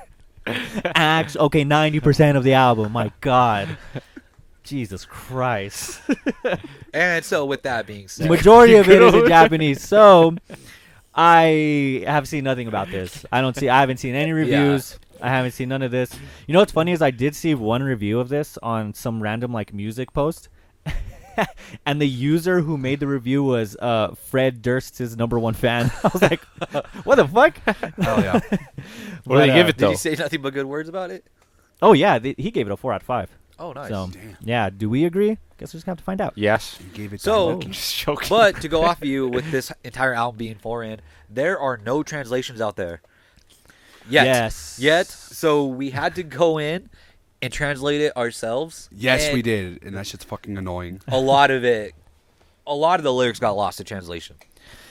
Act- 0.95 1.37
okay, 1.37 1.63
ninety 1.63 1.99
percent 1.99 2.37
of 2.37 2.43
the 2.43 2.53
album. 2.53 2.91
My 2.91 3.11
God, 3.21 3.77
Jesus 4.63 5.05
Christ. 5.05 6.01
And 6.93 7.23
so, 7.23 7.45
with 7.45 7.61
that 7.63 7.85
being 7.85 8.07
said, 8.07 8.27
Majority 8.27 8.75
of 8.75 8.89
it 8.89 9.01
is 9.01 9.13
in 9.13 9.27
Japanese. 9.27 9.81
So 9.83 10.35
I 11.13 12.03
have 12.07 12.27
seen 12.27 12.43
nothing 12.43 12.67
about 12.67 12.89
this. 12.89 13.23
I 13.31 13.41
don't 13.41 13.55
see. 13.55 13.69
I 13.69 13.79
haven't 13.79 13.97
seen 13.97 14.15
any 14.15 14.31
reviews. 14.31 14.97
I 15.21 15.29
haven't 15.29 15.51
seen 15.51 15.69
none 15.69 15.81
of 15.83 15.91
this. 15.91 16.11
You 16.47 16.53
know 16.53 16.59
what's 16.59 16.71
funny 16.71 16.91
is 16.93 17.01
I 17.01 17.11
did 17.11 17.35
see 17.35 17.53
one 17.53 17.83
review 17.83 18.19
of 18.19 18.29
this 18.29 18.57
on 18.63 18.93
some 18.93 19.21
random 19.21 19.51
like 19.53 19.73
music 19.73 20.11
post. 20.13 20.49
and 21.85 22.01
the 22.01 22.07
user 22.07 22.59
who 22.61 22.77
made 22.77 22.99
the 22.99 23.07
review 23.07 23.43
was 23.43 23.75
uh, 23.77 24.13
Fred 24.15 24.61
Durst's 24.61 25.15
number 25.15 25.37
one 25.39 25.53
fan. 25.53 25.91
I 26.03 26.09
was 26.13 26.21
like, 26.21 26.41
"What 27.03 27.15
the 27.15 27.27
fuck?" 27.27 27.57
Hell 27.99 28.21
yeah. 28.21 28.33
What 28.33 29.37
do 29.37 29.41
they 29.41 29.47
But, 29.47 29.53
give 29.53 29.65
uh, 29.65 29.69
it 29.69 29.77
did 29.77 29.89
he 29.89 29.95
say 29.95 30.15
nothing 30.15 30.41
but 30.41 30.53
good 30.53 30.65
words 30.65 30.89
about 30.89 31.11
it? 31.11 31.25
Oh 31.81 31.93
yeah, 31.93 32.17
th- 32.19 32.35
he 32.37 32.51
gave 32.51 32.67
it 32.67 32.71
a 32.71 32.77
four 32.77 32.93
out 32.93 33.01
of 33.01 33.05
five. 33.07 33.29
Oh, 33.59 33.71
nice. 33.73 33.89
So 33.89 34.09
Damn. 34.11 34.37
yeah, 34.41 34.69
do 34.69 34.89
we 34.89 35.05
agree? 35.05 35.37
Guess 35.57 35.73
we're 35.73 35.77
just 35.77 35.85
gonna 35.85 35.93
have 35.93 35.97
to 35.99 36.03
find 36.03 36.21
out. 36.21 36.33
Yes. 36.35 36.77
You 36.79 36.93
gave 36.93 37.13
it 37.13 37.21
So- 37.21 37.47
that 37.47 37.53
look. 37.55 37.67
Just 37.73 37.97
joking. 37.97 38.29
But 38.29 38.61
to 38.61 38.67
go 38.67 38.83
off 38.83 39.01
of 39.01 39.07
you 39.07 39.27
with 39.27 39.49
this 39.51 39.71
entire 39.83 40.13
album 40.13 40.37
being 40.37 40.55
foreign, 40.55 41.01
there 41.29 41.59
are 41.59 41.77
no 41.77 42.03
translations 42.03 42.61
out 42.61 42.75
there. 42.75 43.01
Yet. 44.09 44.25
Yes. 44.25 44.77
Yet. 44.79 45.07
So 45.07 45.65
we 45.65 45.89
had 45.89 46.15
to 46.15 46.23
go 46.23 46.59
in 46.59 46.89
and 47.41 47.51
translate 47.53 48.01
it 48.01 48.15
ourselves. 48.17 48.89
Yes, 48.91 49.25
and 49.25 49.33
we 49.33 49.41
did, 49.41 49.83
and 49.83 49.95
that 49.95 50.07
shit's 50.07 50.23
fucking 50.23 50.57
annoying. 50.57 51.01
A 51.07 51.19
lot 51.19 51.51
of 51.51 51.63
it, 51.75 51.93
a 52.65 52.75
lot 52.75 52.99
of 52.99 53.03
the 53.03 53.13
lyrics 53.13 53.39
got 53.39 53.51
lost 53.51 53.77
to 53.77 53.83
translation. 53.83 54.35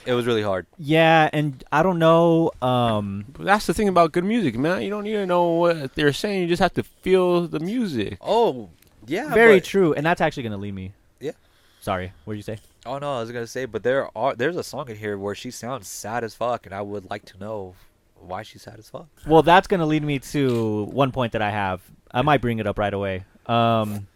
It 0.07 0.13
was 0.15 0.25
really 0.25 0.43
hard. 0.43 0.67
Yeah, 0.79 1.29
and 1.33 1.65
I 1.73 1.83
don't 1.83 1.99
know. 1.99 2.53
Um, 2.63 3.25
that's 3.41 3.67
the 3.67 3.75
thing 3.75 3.89
about 3.89 4.13
good 4.13 4.25
music, 4.25 4.57
man. 4.57 4.83
You 4.83 4.91
don't 4.91 5.03
need 5.03 5.15
to 5.15 5.27
know 5.27 5.49
what 5.49 5.95
they're 5.97 6.13
saying. 6.13 6.43
You 6.43 6.47
just 6.47 6.63
have 6.63 6.75
to 6.75 6.85
feel 6.85 7.49
the 7.49 7.59
music. 7.59 8.19
Oh, 8.21 8.71
yeah. 9.07 9.35
very 9.35 9.57
but- 9.57 9.65
true, 9.65 9.93
and 9.95 10.07
that's 10.07 10.21
actually 10.21 10.45
gonna 10.45 10.59
lead 10.59 10.75
me. 10.75 10.93
Yeah. 11.21 11.33
Sorry, 11.81 12.13
what 12.25 12.35
did 12.35 12.39
you 12.39 12.43
say? 12.43 12.59
Oh 12.85 12.99
no, 12.99 13.17
I 13.17 13.21
was 13.21 13.33
gonna 13.33 13.49
say, 13.49 13.65
but 13.65 13.83
there 13.83 14.09
are 14.17 14.37
there's 14.37 14.57
a 14.57 14.63
song 14.63 14.89
in 14.89 14.97
here 14.97 15.19
where 15.19 15.35
she 15.35 15.51
sounds 15.51 15.89
sad 15.89 16.23
as 16.23 16.35
fuck, 16.35 16.67
and 16.67 16.75
I 16.75 16.83
would 16.83 17.11
like 17.11 17.25
to 17.27 17.39
know 17.39 17.75
why 18.21 18.43
she's 18.43 18.63
sad 18.63 18.79
as 18.79 18.89
fuck. 18.89 19.09
Well, 19.27 19.43
that's 19.43 19.67
gonna 19.67 19.87
lead 19.87 20.05
me 20.05 20.21
to 20.21 20.85
one 20.85 21.11
point 21.11 21.33
that 21.33 21.43
I 21.43 21.51
have. 21.51 21.81
I 22.17 22.23
might 22.23 22.41
bring 22.41 22.59
it 22.59 22.67
up 22.67 22.79
right 22.79 22.95
away. 22.95 23.25
Um, 23.45 24.07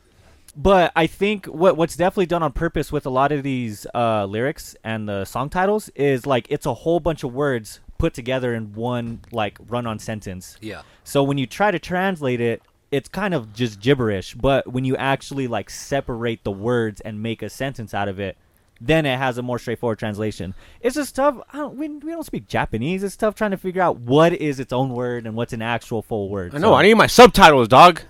but 0.56 0.90
I 0.96 1.06
think 1.06 1.44
what 1.44 1.76
what's 1.76 1.96
definitely 1.96 2.26
done 2.26 2.42
on 2.42 2.52
purpose 2.52 2.90
with 2.90 3.04
a 3.04 3.10
lot 3.10 3.30
of 3.30 3.42
these 3.42 3.86
uh, 3.94 4.24
lyrics 4.24 4.74
and 4.82 5.06
the 5.06 5.26
song 5.26 5.50
titles 5.50 5.90
is 5.90 6.26
like 6.26 6.46
it's 6.48 6.64
a 6.64 6.72
whole 6.72 6.98
bunch 6.98 7.22
of 7.24 7.34
words 7.34 7.80
put 7.98 8.14
together 8.14 8.54
in 8.54 8.72
one 8.72 9.20
like 9.32 9.58
run-on 9.68 9.98
sentence. 9.98 10.56
Yeah. 10.62 10.80
So 11.04 11.22
when 11.22 11.36
you 11.36 11.46
try 11.46 11.70
to 11.70 11.78
translate 11.78 12.40
it, 12.40 12.62
it's 12.90 13.08
kind 13.08 13.34
of 13.34 13.52
just 13.52 13.80
gibberish. 13.80 14.34
But 14.34 14.66
when 14.66 14.86
you 14.86 14.96
actually 14.96 15.46
like 15.46 15.68
separate 15.68 16.42
the 16.42 16.50
words 16.50 17.02
and 17.02 17.22
make 17.22 17.42
a 17.42 17.50
sentence 17.50 17.92
out 17.92 18.08
of 18.08 18.18
it, 18.18 18.38
then 18.80 19.04
it 19.06 19.18
has 19.18 19.36
a 19.38 19.42
more 19.42 19.58
straightforward 19.58 19.98
translation. 19.98 20.54
It's 20.80 20.94
just 20.96 21.14
tough. 21.14 21.38
I 21.52 21.58
don't, 21.58 21.76
we, 21.76 21.88
we 21.88 22.12
don't 22.12 22.24
speak 22.24 22.46
Japanese. 22.48 23.02
It's 23.02 23.16
tough 23.16 23.34
trying 23.34 23.50
to 23.50 23.56
figure 23.56 23.82
out 23.82 23.98
what 23.98 24.32
is 24.32 24.58
its 24.60 24.72
own 24.72 24.90
word 24.94 25.26
and 25.26 25.34
what's 25.36 25.52
an 25.52 25.62
actual 25.62 26.02
full 26.02 26.28
word. 26.28 26.54
I 26.54 26.58
know. 26.58 26.68
So- 26.70 26.74
I 26.74 26.82
need 26.82 26.94
my 26.94 27.06
subtitles, 27.06 27.68
dog. 27.68 28.00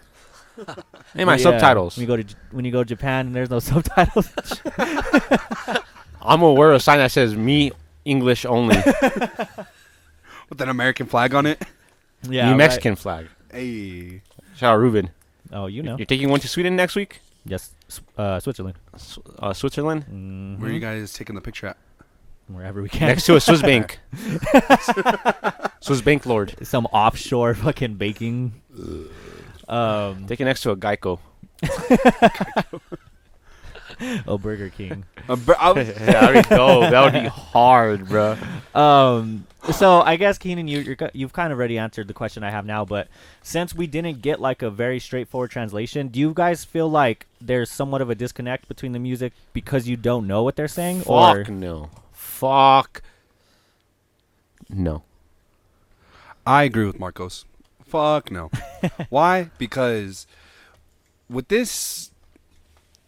I 0.69 0.75
need 1.15 1.25
my 1.25 1.37
Yeah, 1.37 1.43
subtitles. 1.43 1.97
When 1.97 2.03
you 2.03 2.07
go 2.07 2.17
to 2.17 2.25
J- 2.25 2.35
when 2.51 2.65
you 2.67 2.71
go 2.73 2.83
to 2.85 2.89
Japan 2.89 3.27
and 3.29 3.35
there's 3.35 3.49
no 3.51 3.59
subtitles. 3.61 4.31
I'm 6.23 6.41
gonna 6.41 6.53
wear 6.53 6.73
a 6.73 6.81
sign 6.81 6.99
that 6.99 7.11
says 7.13 7.35
"Me 7.35 7.73
English 8.05 8.45
only." 8.45 8.77
With 10.51 10.61
an 10.61 10.69
American 10.69 11.07
flag 11.07 11.35
on 11.35 11.47
it. 11.47 11.63
yeah, 12.29 12.45
New 12.47 12.51
right. 12.51 12.57
Mexican 12.59 12.97
flag. 12.97 13.29
Hey. 13.53 14.21
Shout 14.57 14.75
out 14.75 14.81
Ruben. 14.81 15.11
Oh, 15.53 15.67
you 15.67 15.83
know. 15.83 15.97
You're 15.97 16.07
taking 16.07 16.29
one 16.29 16.41
to 16.41 16.49
Sweden 16.49 16.77
next 16.77 16.95
week. 16.97 17.21
Yes, 17.45 17.71
uh, 18.19 18.39
Switzerland. 18.41 18.77
S- 18.95 19.19
Uh, 19.39 19.53
Switzerland. 19.53 20.05
Mhm. 20.11 20.59
Where 20.61 20.71
you 20.71 20.81
guys 20.81 21.13
taking 21.13 21.35
the 21.35 21.41
picture 21.41 21.67
at? 21.69 21.77
Wherever 22.49 22.83
we 22.83 22.89
can. 22.89 23.09
Next 23.09 23.25
to 23.27 23.37
a 23.37 23.41
Swiss 23.41 23.63
bank. 23.71 23.99
Swiss 25.81 26.01
bank 26.03 26.27
lord. 26.27 26.55
Some 26.67 26.87
offshore 26.87 27.55
fucking 27.55 27.95
banking. 27.95 28.61
Um, 29.69 30.27
Taking 30.27 30.47
next 30.47 30.63
to 30.63 30.71
a 30.73 30.77
Geico. 30.77 31.21
oh, 34.27 34.39
Burger 34.39 34.69
King. 34.71 35.05
Uh, 35.29 35.37
br- 35.37 35.53
I 35.59 35.73
was- 35.73 35.95
there 35.95 36.35
we 36.35 36.43
go. 36.43 36.81
That 36.91 37.05
would 37.05 37.23
be 37.23 37.29
hard, 37.29 38.09
bro. 38.09 38.37
Um, 38.75 39.47
so 39.73 40.01
I 40.01 40.17
guess 40.17 40.39
Keenan, 40.39 40.69
you 40.69 40.81
you're, 40.81 40.97
you've 41.13 41.33
kind 41.33 41.53
of 41.53 41.59
already 41.59 41.79
answered 41.79 42.09
the 42.09 42.15
question 42.15 42.43
I 42.43 42.51
have 42.51 42.65
now, 42.65 42.85
but 42.85 43.09
since 43.43 43.75
we 43.75 43.87
didn't 43.87 44.23
get 44.23 44.41
like 44.41 44.63
a 44.63 44.71
very 44.71 44.99
straightforward 44.99 45.51
translation, 45.51 46.09
do 46.09 46.19
you 46.19 46.33
guys 46.35 46.65
feel 46.65 46.91
like 46.91 47.27
there's 47.41 47.71
somewhat 47.71 48.01
of 48.01 48.11
a 48.11 48.15
disconnect 48.15 48.69
between 48.69 48.93
the 48.93 48.99
music 48.99 49.33
because 49.53 49.89
you 49.89 49.97
don't 49.97 50.27
know 50.27 50.43
what 50.43 50.57
they're 50.57 50.69
saying, 50.69 51.03
or 51.07 51.45
Fuck 51.45 51.53
no. 51.53 51.91
Fuck. 52.13 53.03
No. 54.69 55.03
I 56.47 56.65
agree 56.65 56.87
with 56.87 56.99
Marcos. 56.99 57.45
Fuck 57.85 58.31
no. 58.31 58.51
Why? 59.09 59.51
Because 59.59 60.27
with 61.29 61.49
this 61.49 62.11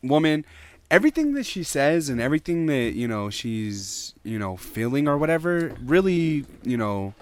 woman, 0.03 0.45
everything 0.93 1.33
that 1.33 1.47
she 1.47 1.63
says 1.63 2.11
and 2.11 2.21
everything 2.21 2.67
that, 2.67 2.93
you 2.93 3.09
know, 3.09 3.31
she's, 3.31 4.13
you 4.23 4.39
know, 4.39 4.57
feeling 4.59 5.09
or 5.09 5.17
whatever 5.17 5.75
really, 5.83 6.45
you 6.63 6.77
know, 6.77 7.15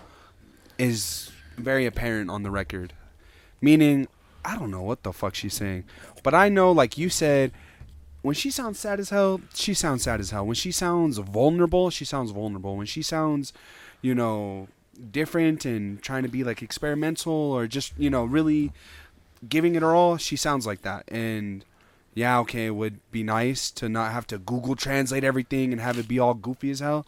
is 0.76 1.30
very 1.56 1.86
apparent 1.86 2.28
on 2.28 2.42
the 2.42 2.50
record. 2.50 2.92
Meaning, 3.60 4.08
I 4.44 4.56
don't 4.56 4.72
know 4.72 4.82
what 4.82 5.04
the 5.04 5.12
fuck 5.12 5.36
she's 5.36 5.54
saying. 5.54 5.84
But 6.24 6.34
I 6.34 6.48
know, 6.48 6.72
like 6.72 6.98
you 6.98 7.08
said, 7.08 7.52
when 8.22 8.34
she 8.34 8.50
sounds 8.50 8.80
sad 8.80 8.98
as 8.98 9.10
hell, 9.10 9.40
she 9.54 9.72
sounds 9.72 10.02
sad 10.02 10.18
as 10.18 10.30
hell. 10.30 10.44
When 10.44 10.56
she 10.56 10.72
sounds 10.72 11.18
vulnerable, 11.18 11.90
she 11.90 12.04
sounds 12.04 12.32
vulnerable. 12.32 12.76
When 12.76 12.86
she 12.86 13.02
sounds, 13.02 13.52
you 14.02 14.16
know, 14.16 14.66
different 15.12 15.64
and 15.64 16.02
trying 16.02 16.24
to 16.24 16.28
be 16.28 16.42
like 16.42 16.60
experimental 16.60 17.32
or 17.32 17.68
just, 17.68 17.92
you 17.96 18.10
know, 18.10 18.24
really 18.24 18.72
giving 19.48 19.76
it 19.76 19.82
her 19.82 19.94
all, 19.94 20.16
she 20.16 20.34
sounds 20.34 20.66
like 20.66 20.82
that. 20.82 21.04
And 21.08 21.64
yeah, 22.14 22.38
okay, 22.40 22.66
it 22.66 22.74
would 22.74 23.00
be 23.10 23.22
nice 23.22 23.70
to 23.72 23.88
not 23.88 24.12
have 24.12 24.26
to 24.28 24.38
Google 24.38 24.76
translate 24.76 25.24
everything 25.24 25.72
and 25.72 25.80
have 25.80 25.98
it 25.98 26.08
be 26.08 26.18
all 26.18 26.34
goofy 26.34 26.70
as 26.70 26.80
hell. 26.80 27.06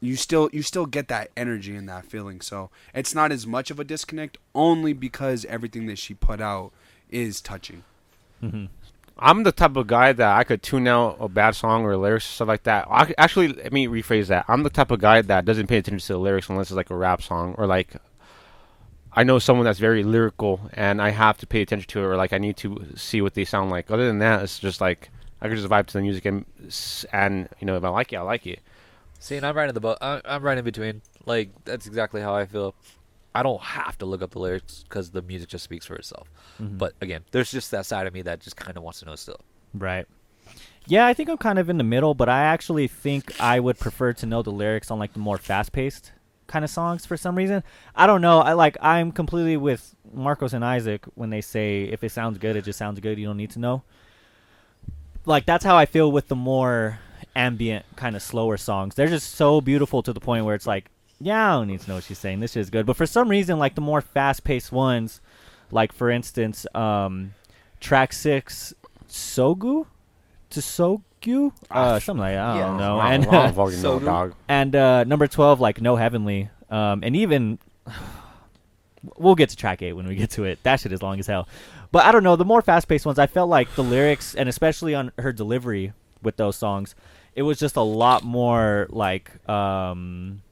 You 0.00 0.16
still 0.16 0.50
you 0.52 0.62
still 0.62 0.86
get 0.86 1.08
that 1.08 1.30
energy 1.36 1.74
and 1.74 1.88
that 1.88 2.04
feeling. 2.04 2.40
So 2.42 2.70
it's 2.94 3.14
not 3.14 3.32
as 3.32 3.46
much 3.46 3.70
of 3.70 3.80
a 3.80 3.84
disconnect 3.84 4.36
only 4.54 4.92
because 4.92 5.44
everything 5.46 5.86
that 5.86 5.98
she 5.98 6.12
put 6.14 6.40
out 6.40 6.72
is 7.10 7.40
touching. 7.40 7.82
Mhm. 8.42 8.68
I'm 9.18 9.44
the 9.44 9.52
type 9.52 9.76
of 9.76 9.86
guy 9.86 10.12
that 10.12 10.36
I 10.36 10.44
could 10.44 10.62
tune 10.62 10.86
out 10.86 11.16
a 11.18 11.28
bad 11.28 11.54
song 11.54 11.84
or 11.84 11.96
lyrics 11.96 12.26
stuff 12.26 12.48
like 12.48 12.64
that. 12.64 12.86
I, 12.90 13.14
actually, 13.16 13.48
let 13.48 13.72
me 13.72 13.86
rephrase 13.86 14.26
that. 14.26 14.44
I'm 14.46 14.62
the 14.62 14.68
type 14.68 14.90
of 14.90 15.00
guy 15.00 15.22
that 15.22 15.46
doesn't 15.46 15.68
pay 15.68 15.78
attention 15.78 16.06
to 16.06 16.12
the 16.12 16.18
lyrics 16.18 16.50
unless 16.50 16.66
it's 16.66 16.76
like 16.76 16.90
a 16.90 16.96
rap 16.96 17.22
song 17.22 17.54
or 17.56 17.66
like 17.66 17.94
I 19.16 19.24
know 19.24 19.38
someone 19.38 19.64
that's 19.64 19.78
very 19.78 20.04
lyrical 20.04 20.60
and 20.74 21.00
I 21.00 21.08
have 21.10 21.38
to 21.38 21.46
pay 21.46 21.62
attention 21.62 21.88
to 21.88 22.00
it 22.00 22.04
or 22.04 22.16
like 22.16 22.32
I 22.34 22.38
need 22.38 22.56
to 22.58 22.84
see 22.96 23.22
what 23.22 23.32
they 23.34 23.44
sound 23.44 23.70
like. 23.70 23.90
Other 23.90 24.06
than 24.06 24.18
that, 24.18 24.42
it's 24.42 24.58
just 24.58 24.80
like 24.80 25.08
I 25.40 25.48
could 25.48 25.56
just 25.56 25.68
vibe 25.68 25.86
to 25.86 25.92
the 25.94 26.02
music 26.02 26.24
and 26.26 26.44
and 27.12 27.48
you 27.58 27.66
know 27.66 27.76
if 27.76 27.84
I 27.84 27.88
like 27.88 28.12
it, 28.12 28.16
I 28.16 28.22
like 28.22 28.46
it. 28.46 28.60
See, 29.18 29.36
and 29.36 29.46
I'm 29.46 29.56
right 29.56 29.68
in 29.68 29.74
the 29.74 29.80
boat. 29.80 29.98
I- 30.02 30.20
I'm 30.24 30.42
right 30.42 30.58
in 30.58 30.64
between. 30.64 31.00
Like 31.24 31.48
that's 31.64 31.86
exactly 31.86 32.20
how 32.20 32.34
I 32.34 32.44
feel. 32.46 32.74
I 33.34 33.42
don't 33.42 33.60
have 33.62 33.98
to 33.98 34.06
look 34.06 34.22
up 34.22 34.30
the 34.30 34.38
lyrics 34.38 34.84
because 34.88 35.10
the 35.10 35.22
music 35.22 35.48
just 35.48 35.64
speaks 35.64 35.84
for 35.86 35.94
itself. 35.96 36.30
Mhm. 36.60 36.78
But 36.78 36.92
again, 37.00 37.22
there's 37.32 37.50
just 37.50 37.70
that 37.70 37.84
side 37.86 38.06
of 38.06 38.14
me 38.14 38.22
that 38.22 38.40
just 38.40 38.56
kind 38.56 38.76
of 38.76 38.82
wants 38.82 39.00
to 39.00 39.06
know 39.06 39.14
still. 39.16 39.40
Right. 39.74 40.06
Yeah, 40.86 41.06
I 41.06 41.14
think 41.14 41.28
I'm 41.28 41.36
kind 41.38 41.58
of 41.58 41.68
in 41.68 41.78
the 41.78 41.84
middle, 41.84 42.14
but 42.14 42.28
I 42.28 42.42
actually 42.44 42.86
think 42.86 43.38
I 43.40 43.58
would 43.60 43.78
prefer 43.78 44.12
to 44.14 44.26
know 44.26 44.42
the 44.42 44.52
lyrics 44.52 44.90
on 44.90 44.98
like 44.98 45.12
the 45.14 45.18
more 45.18 45.36
fast-paced 45.38 46.12
kind 46.46 46.64
of 46.64 46.70
songs 46.70 47.06
for 47.06 47.16
some 47.16 47.36
reason. 47.36 47.62
I 47.94 48.06
don't 48.06 48.20
know. 48.20 48.40
I 48.40 48.52
like 48.52 48.76
I'm 48.80 49.12
completely 49.12 49.56
with 49.56 49.94
Marcos 50.12 50.52
and 50.52 50.64
Isaac 50.64 51.04
when 51.14 51.30
they 51.30 51.40
say 51.40 51.84
if 51.84 52.04
it 52.04 52.10
sounds 52.12 52.38
good, 52.38 52.56
it 52.56 52.64
just 52.64 52.78
sounds 52.78 53.00
good. 53.00 53.18
You 53.18 53.26
don't 53.26 53.36
need 53.36 53.50
to 53.50 53.58
know. 53.58 53.82
Like 55.24 55.46
that's 55.46 55.64
how 55.64 55.76
I 55.76 55.86
feel 55.86 56.10
with 56.10 56.28
the 56.28 56.36
more 56.36 56.98
ambient 57.34 57.84
kind 57.96 58.16
of 58.16 58.22
slower 58.22 58.56
songs. 58.56 58.94
They're 58.94 59.08
just 59.08 59.34
so 59.34 59.60
beautiful 59.60 60.02
to 60.02 60.12
the 60.12 60.20
point 60.20 60.44
where 60.44 60.54
it's 60.54 60.66
like, 60.66 60.90
yeah, 61.20 61.54
I 61.54 61.58
don't 61.58 61.68
need 61.68 61.80
to 61.80 61.88
know 61.88 61.96
what 61.96 62.04
she's 62.04 62.18
saying. 62.18 62.40
This 62.40 62.56
is 62.56 62.70
good. 62.70 62.86
But 62.86 62.96
for 62.96 63.06
some 63.06 63.28
reason, 63.28 63.58
like 63.58 63.74
the 63.74 63.80
more 63.80 64.00
fast-paced 64.00 64.72
ones, 64.72 65.20
like 65.70 65.92
for 65.92 66.10
instance, 66.10 66.66
um, 66.74 67.34
track 67.80 68.12
six, 68.12 68.74
Sogu, 69.08 69.86
to 70.50 70.60
Sogyu, 71.26 71.52
uh, 71.70 71.98
something 72.00 72.20
like 72.20 72.34
that. 72.34 72.44
I 72.44 72.58
don't 72.60 72.76
know. 72.76 72.98
I 72.98 73.14
And 73.14 73.24
don't, 73.24 73.34
I 73.34 73.42
don't 73.46 73.54
fucking 73.54 73.78
So 73.78 73.92
know, 73.94 73.98
do- 74.00 74.04
dog. 74.06 74.34
and 74.48 74.76
uh, 74.76 75.04
number 75.04 75.26
twelve, 75.26 75.60
like 75.60 75.80
No 75.80 75.96
Heavenly, 75.96 76.50
um, 76.70 77.02
and 77.02 77.14
even 77.16 77.58
we'll 79.18 79.34
get 79.34 79.50
to 79.50 79.56
track 79.56 79.82
eight 79.82 79.92
when 79.92 80.06
we 80.06 80.14
get 80.16 80.30
to 80.32 80.44
it. 80.44 80.58
That 80.62 80.80
shit 80.80 80.92
is 80.92 81.02
long 81.02 81.18
as 81.18 81.26
hell. 81.26 81.48
But 81.92 82.04
I 82.04 82.12
don't 82.12 82.24
know. 82.24 82.36
The 82.36 82.44
more 82.44 82.62
fast-paced 82.62 83.06
ones, 83.06 83.18
I 83.18 83.26
felt 83.26 83.48
like 83.48 83.72
the 83.76 83.84
lyrics, 83.84 84.34
and 84.34 84.48
especially 84.48 84.94
on 84.94 85.12
her 85.18 85.32
delivery 85.32 85.92
with 86.22 86.36
those 86.36 86.56
songs, 86.56 86.94
it 87.34 87.42
was 87.42 87.58
just 87.58 87.76
a 87.76 87.82
lot 87.82 88.24
more 88.24 88.86
like 88.90 89.30
um, 89.48 90.42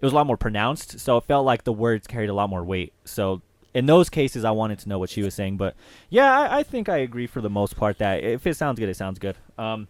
it 0.00 0.04
was 0.06 0.12
a 0.12 0.16
lot 0.16 0.26
more 0.26 0.36
pronounced. 0.36 1.00
So 1.00 1.16
it 1.16 1.24
felt 1.24 1.44
like 1.44 1.64
the 1.64 1.72
words 1.72 2.06
carried 2.06 2.30
a 2.30 2.34
lot 2.34 2.48
more 2.50 2.62
weight. 2.62 2.92
So 3.04 3.42
in 3.74 3.86
those 3.86 4.08
cases, 4.10 4.44
I 4.44 4.50
wanted 4.52 4.78
to 4.80 4.88
know 4.88 4.98
what 4.98 5.10
she 5.10 5.22
was 5.22 5.34
saying. 5.34 5.56
But 5.56 5.74
yeah, 6.10 6.38
I, 6.38 6.58
I 6.58 6.62
think 6.62 6.88
I 6.88 6.98
agree 6.98 7.26
for 7.26 7.40
the 7.40 7.50
most 7.50 7.76
part 7.76 7.98
that 7.98 8.22
if 8.22 8.46
it 8.46 8.54
sounds 8.56 8.78
good, 8.78 8.88
it 8.88 8.96
sounds 8.96 9.18
good. 9.18 9.36
Um, 9.58 9.88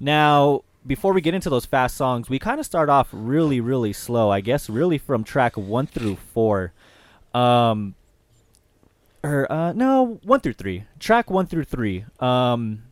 now, 0.00 0.64
before 0.86 1.12
we 1.12 1.20
get 1.20 1.34
into 1.34 1.50
those 1.50 1.66
fast 1.66 1.96
songs, 1.96 2.28
we 2.28 2.38
kind 2.38 2.58
of 2.58 2.66
start 2.66 2.88
off 2.88 3.08
really, 3.12 3.60
really 3.60 3.92
slow. 3.92 4.30
I 4.30 4.40
guess 4.40 4.68
really 4.68 4.98
from 4.98 5.22
track 5.22 5.56
one 5.56 5.86
through 5.86 6.16
four. 6.16 6.72
Um, 7.34 7.94
or 9.22 9.50
uh, 9.52 9.72
no, 9.72 10.18
one 10.24 10.40
through 10.40 10.54
three. 10.54 10.84
Track 10.98 11.30
one 11.30 11.46
through 11.46 11.64
three. 11.64 12.06
Um, 12.18 12.82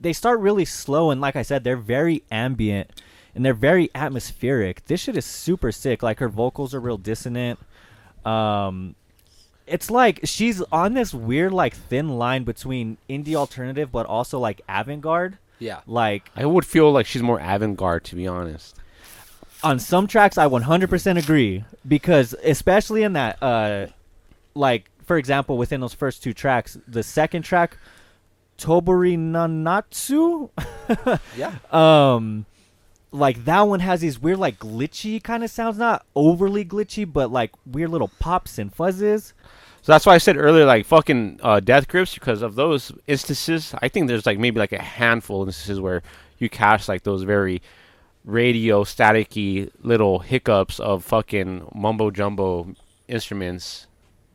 they 0.00 0.12
start 0.12 0.40
really 0.40 0.64
slow, 0.64 1.10
and 1.10 1.20
like 1.20 1.36
I 1.36 1.42
said, 1.42 1.62
they're 1.62 1.76
very 1.76 2.24
ambient 2.30 3.02
and 3.38 3.44
they're 3.44 3.54
very 3.54 3.88
atmospheric. 3.94 4.84
This 4.86 5.02
shit 5.02 5.16
is 5.16 5.24
super 5.24 5.70
sick. 5.70 6.02
Like 6.02 6.18
her 6.18 6.28
vocals 6.28 6.74
are 6.74 6.80
real 6.80 6.98
dissonant. 6.98 7.60
Um, 8.24 8.96
it's 9.64 9.90
like 9.90 10.20
she's 10.24 10.60
on 10.72 10.94
this 10.94 11.14
weird 11.14 11.52
like 11.52 11.74
thin 11.74 12.08
line 12.18 12.42
between 12.42 12.96
indie 13.08 13.36
alternative 13.36 13.92
but 13.92 14.06
also 14.06 14.40
like 14.40 14.60
avant-garde. 14.68 15.38
Yeah. 15.58 15.80
Like 15.86 16.30
I 16.36 16.46
would 16.46 16.64
feel 16.64 16.90
like 16.92 17.06
she's 17.06 17.22
more 17.22 17.40
avant-garde, 17.40 18.04
to 18.04 18.16
be 18.16 18.26
honest. 18.26 18.76
on 19.62 19.78
some 19.78 20.06
tracks 20.06 20.38
I 20.38 20.46
100% 20.46 21.18
agree 21.18 21.64
because 21.86 22.34
especially 22.44 23.02
in 23.02 23.14
that 23.14 23.42
uh 23.42 23.86
like 24.54 24.88
for 25.04 25.16
example 25.16 25.58
within 25.58 25.80
those 25.80 25.94
first 25.94 26.22
two 26.22 26.32
tracks 26.32 26.78
the 26.86 27.02
second 27.02 27.42
track 27.42 27.76
Tobori 28.58 29.16
Nanatsu 29.18 30.50
Yeah. 31.36 31.54
um 32.14 32.46
like 33.10 33.44
that 33.46 33.62
one 33.62 33.80
has 33.80 34.00
these 34.00 34.18
weird 34.20 34.38
like 34.38 34.58
glitchy 34.58 35.22
kind 35.22 35.42
of 35.42 35.50
sounds 35.50 35.78
not 35.78 36.04
overly 36.14 36.64
glitchy 36.64 37.10
but 37.10 37.30
like 37.32 37.50
weird 37.66 37.90
little 37.90 38.10
pops 38.20 38.58
and 38.58 38.74
fuzzes 38.74 39.32
So 39.88 39.94
that's 39.94 40.04
why 40.04 40.12
I 40.16 40.18
said 40.18 40.36
earlier, 40.36 40.66
like 40.66 40.84
fucking 40.84 41.40
uh, 41.42 41.60
death 41.60 41.88
grips, 41.88 42.12
because 42.12 42.42
of 42.42 42.56
those 42.56 42.92
instances. 43.06 43.74
I 43.80 43.88
think 43.88 44.06
there's 44.06 44.26
like 44.26 44.38
maybe 44.38 44.58
like 44.60 44.74
a 44.74 44.82
handful 44.82 45.40
of 45.40 45.48
instances 45.48 45.80
where 45.80 46.02
you 46.36 46.50
catch 46.50 46.88
like 46.88 47.04
those 47.04 47.22
very 47.22 47.62
radio 48.26 48.84
staticky 48.84 49.70
little 49.82 50.18
hiccups 50.18 50.78
of 50.78 51.02
fucking 51.06 51.68
mumbo 51.74 52.10
jumbo 52.10 52.74
instruments 53.08 53.86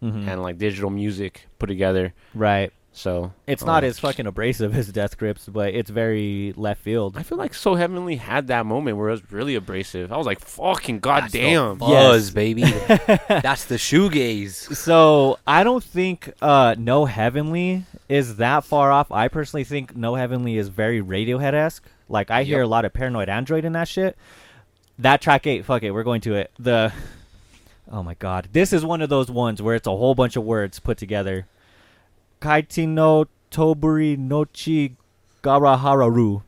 Mhm. 0.01 0.27
and 0.27 0.41
like 0.41 0.57
digital 0.57 0.89
music 0.89 1.45
put 1.59 1.67
together. 1.67 2.15
right 2.33 2.73
So 2.95 3.33
it's 3.47 3.65
not 3.65 3.83
uh, 3.83 3.87
as 3.87 3.97
fucking 3.97 4.27
abrasive 4.27 4.75
as 4.75 4.87
death 4.91 5.17
grips 5.17 5.47
but 5.47 5.73
it's 5.73 5.89
very 5.89 6.53
left 6.55 6.79
field 6.83 7.17
I 7.17 7.23
feel 7.23 7.39
like 7.39 7.55
So 7.55 7.73
Heavenly 7.73 8.17
had 8.17 8.47
that 8.47 8.67
moment 8.67 8.97
where 8.97 9.09
it 9.09 9.13
was 9.13 9.31
really 9.31 9.55
abrasive. 9.55 10.11
I 10.11 10.17
was 10.17 10.27
like, 10.27 10.39
fucking 10.39 10.99
goddamn. 10.99 11.79
Buzz, 11.79 12.27
Yes. 12.27 12.29
baby. 12.29 12.61
That's 13.27 13.65
the 13.65 13.75
shoegaze. 13.75 14.75
So 14.75 15.39
I 15.47 15.63
don't 15.63 15.83
think 15.83 16.31
uh, 16.41 16.75
No 16.77 17.05
Heavenly 17.05 17.85
is 18.09 18.35
that 18.35 18.63
far 18.63 18.91
off. 18.91 19.11
I 19.11 19.27
personally 19.27 19.63
think 19.63 19.95
No 19.95 20.13
Heavenly 20.13 20.57
is 20.57 20.67
very 20.69 21.01
Radiohead 21.01 21.53
esque. 21.53 21.83
Like 22.09 22.29
I 22.29 22.43
hear 22.43 22.61
a 22.61 22.67
lot 22.67 22.85
of 22.85 22.93
Paranoid 22.93 23.27
Android 23.27 23.65
in 23.65 23.73
that 23.73 23.87
shit. 23.87 24.15
That 24.99 25.19
track 25.19 25.47
eight, 25.47 25.65
fuck 25.65 25.81
it, 25.81 25.89
we're 25.89 26.03
going 26.03 26.21
to 26.21 26.35
it. 26.35 26.51
The 26.59 26.93
oh 27.91 28.03
my 28.03 28.13
god, 28.13 28.49
this 28.53 28.71
is 28.71 28.85
one 28.85 29.01
of 29.01 29.09
those 29.09 29.31
ones 29.31 29.63
where 29.63 29.73
it's 29.73 29.87
a 29.87 29.91
whole 29.91 30.13
bunch 30.13 30.35
of 30.35 30.43
words 30.43 30.79
put 30.79 30.99
together. 30.99 31.47
Kaiti 32.43 32.85
no 32.87 33.25
Toburi 33.51 34.17
nochi 34.17 34.95
garahararu. 35.41 36.43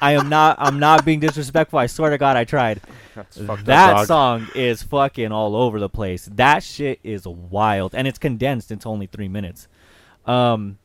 I 0.00 0.12
am 0.12 0.28
not. 0.28 0.56
I'm 0.58 0.78
not 0.78 1.04
being 1.04 1.20
disrespectful. 1.20 1.78
I 1.78 1.86
swear 1.86 2.10
to 2.10 2.18
God, 2.18 2.36
I 2.36 2.44
tried. 2.44 2.80
Up, 3.16 3.30
That 3.64 3.94
dog. 3.94 4.06
song 4.06 4.48
is 4.54 4.82
fucking 4.82 5.32
all 5.32 5.56
over 5.56 5.78
the 5.78 5.88
place. 5.88 6.28
That 6.30 6.62
shit 6.62 6.98
is 7.02 7.26
wild, 7.26 7.94
and 7.94 8.06
it's 8.06 8.18
condensed 8.18 8.70
into 8.70 8.88
only 8.88 9.06
three 9.06 9.28
minutes. 9.28 9.68
Um, 10.26 10.78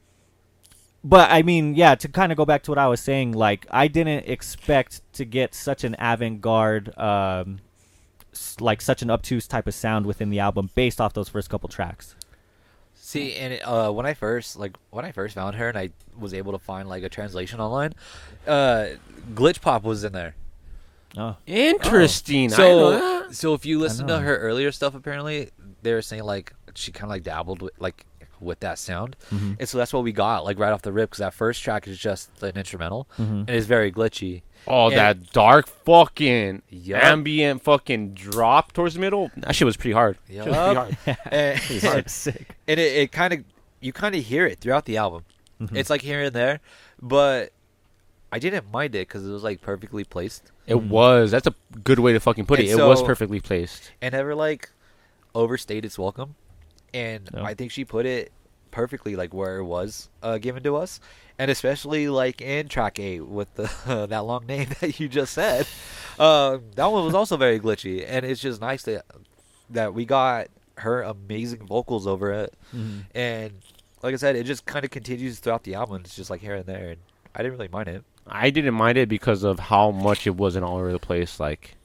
but 1.04 1.30
I 1.32 1.42
mean, 1.42 1.76
yeah, 1.76 1.96
to 1.96 2.08
kind 2.08 2.32
of 2.32 2.38
go 2.38 2.46
back 2.46 2.64
to 2.64 2.72
what 2.72 2.78
I 2.78 2.88
was 2.88 3.02
saying, 3.02 3.34
like 3.34 3.66
I 3.72 3.88
didn't 3.88 4.30
expect 4.30 5.02
to 5.14 5.26
get 5.26 5.54
such 5.56 5.84
an 5.84 5.96
avant-garde, 6.00 6.98
um, 6.98 7.60
like 8.60 8.82
such 8.82 9.02
an 9.02 9.10
obtuse 9.10 9.48
type 9.48 9.68
of 9.68 9.74
sound 9.74 10.06
within 10.06 10.30
the 10.30 10.40
album 10.40 10.70
based 10.76 11.02
off 11.02 11.14
those 11.14 11.28
first 11.28 11.50
couple 11.50 11.68
tracks. 11.68 12.16
See, 13.04 13.36
and 13.36 13.54
it, 13.54 13.62
uh, 13.62 13.92
when 13.92 14.06
I 14.06 14.14
first 14.14 14.58
like 14.58 14.78
when 14.92 15.06
I 15.06 15.12
first 15.12 15.34
found 15.36 15.56
her, 15.56 15.68
and 15.68 15.78
I 15.78 15.90
was 16.18 16.34
able 16.36 16.52
to 16.52 16.60
find 16.60 16.88
like 16.88 17.04
a 17.04 17.10
translation 17.10 17.60
online, 17.60 17.94
uh, 18.48 18.86
glitch 19.34 19.60
pop 19.60 19.84
was 19.84 20.04
in 20.04 20.14
there. 20.14 20.36
Oh, 21.18 21.36
Interesting. 21.48 22.54
I 22.54 22.58
didn't 22.58 22.60
know 22.60 22.92
So, 22.92 23.00
that. 23.28 23.36
so 23.36 23.54
if 23.54 23.66
you 23.66 23.80
listen 23.80 24.08
to 24.08 24.18
know. 24.18 24.22
her 24.22 24.38
earlier 24.38 24.72
stuff, 24.72 24.94
apparently 24.96 25.50
they 25.82 25.94
were 25.94 26.02
saying 26.02 26.24
like 26.24 26.54
she 26.76 26.92
kind 26.92 27.06
of 27.06 27.10
like 27.10 27.24
dabbled 27.24 27.62
with 27.64 27.74
like 27.80 28.06
with 28.40 28.60
that 28.62 28.80
sound, 28.80 29.16
Mhm. 29.32 29.58
and 29.60 29.68
so 29.70 29.78
that's 29.78 29.94
what 29.94 30.04
we 30.04 30.12
got 30.12 30.44
like 30.46 30.58
right 30.58 30.72
off 30.72 30.82
the 30.84 30.92
rip 30.92 31.10
because 31.10 31.20
that 31.20 31.34
first 31.34 31.62
track 31.64 31.88
is 31.88 31.98
just 31.98 32.30
an 32.44 32.56
instrumental 32.56 33.08
Mhm. 33.20 33.42
and 33.42 33.50
it's 33.50 33.68
very 33.68 33.92
glitchy. 33.92 34.42
Oh, 34.67 34.88
And- 34.88 34.97
that 34.97 35.32
dark 35.34 35.67
fucking 35.67 36.62
Yup. 36.69 37.04
ambient 37.04 37.63
fucking 37.63 38.13
drop 38.13 38.71
towards 38.74 38.93
the 38.93 39.00
middle. 39.00 39.32
That 39.38 39.56
shit 39.56 39.65
was 39.65 39.76
pretty 39.78 39.93
hard. 39.93 40.17
Shit 40.30 40.45
was 40.45 40.56
pretty 40.56 40.76
hard. 40.76 40.97
and, 41.32 41.60
it's 41.69 42.13
sick. 42.13 42.56
and 42.67 42.80
it, 42.80 42.95
it 42.97 43.12
kind 43.12 43.34
of 43.34 43.43
you 43.80 43.91
kind 43.91 44.13
of 44.15 44.24
hear 44.24 44.45
it 44.45 44.60
throughout 44.60 44.86
the 44.86 44.97
album. 44.97 45.26
Mhm. 45.62 45.76
It's 45.76 45.89
like 45.89 46.02
here 46.02 46.21
and 46.21 46.34
there, 46.36 46.60
but 47.02 47.52
I 48.32 48.39
didn't 48.39 48.71
mind 48.71 48.95
it 48.95 49.08
because 49.08 49.28
it 49.28 49.32
was 49.32 49.43
like 49.43 49.62
perfectly 49.62 50.04
placed 50.04 50.52
It 50.67 50.82
was. 50.84 51.32
That's 51.32 51.47
a 51.47 51.56
good 51.84 52.00
way 52.00 52.13
to 52.13 52.19
fucking 52.19 52.45
put 52.45 52.60
it. 52.60 52.69
And 52.69 52.80
it 52.80 52.84
was 52.84 53.02
perfectly 53.04 53.39
placed. 53.39 53.91
and 54.02 54.13
never 54.13 54.36
like 54.36 54.69
overstayed 55.36 55.86
its 55.86 55.97
welcome. 55.97 56.36
And 56.93 57.30
No. 57.34 57.43
I 57.43 57.54
think 57.56 57.71
she 57.71 57.84
put 57.86 58.06
it 58.06 58.32
perfectly 58.69 59.15
like 59.15 59.34
where 59.34 59.58
it 59.58 59.65
was 59.65 60.10
uh, 60.24 60.38
given 60.38 60.63
to 60.63 60.76
us, 60.78 61.00
and 61.42 61.50
especially 61.50 62.08
like 62.08 62.40
in 62.40 62.68
track 62.68 63.00
eight 63.00 63.22
with 63.26 63.52
the 63.56 64.06
that 64.10 64.20
long 64.26 64.46
name 64.46 64.68
that 64.80 65.00
you 65.00 65.10
just 65.10 65.34
said. 65.34 65.66
Um, 66.20 66.62
that 66.76 66.86
one 66.92 67.04
was 67.04 67.16
also 67.16 67.36
very 67.36 67.60
glitchy, 67.60 68.06
and 68.08 68.24
it's 68.26 68.40
just 68.42 68.62
nice 68.62 68.84
that 68.84 69.06
that 69.72 69.94
we 69.96 70.06
got 70.06 70.48
her 70.78 71.02
amazing 71.02 71.66
vocals 71.66 72.06
over 72.06 72.32
it. 72.32 72.54
Mhm. 72.76 73.06
And 73.16 73.54
like 74.04 74.14
I 74.14 74.18
said, 74.18 74.36
it 74.36 74.44
just 74.44 74.66
kind 74.66 74.86
of 74.86 74.92
continues 74.92 75.40
throughout 75.40 75.64
the 75.64 75.74
album. 75.76 76.02
It's 76.06 76.16
just 76.16 76.30
like 76.30 76.42
here 76.42 76.56
and 76.56 76.66
there, 76.66 76.90
and 76.92 76.98
I 77.34 77.40
didn't 77.42 77.54
really 77.54 77.70
mind 77.70 77.88
it. 77.88 78.04
I 78.28 78.52
didn't 78.52 78.76
mind 78.76 79.00
it 79.00 79.10
because 79.10 79.44
of 79.44 79.58
how 79.60 79.90
much 79.92 80.28
it 80.28 80.36
wasn't 80.36 80.64
all 80.66 80.78
over 80.78 80.92
the 80.92 81.00
place. 81.00 81.40
Like, 81.40 81.76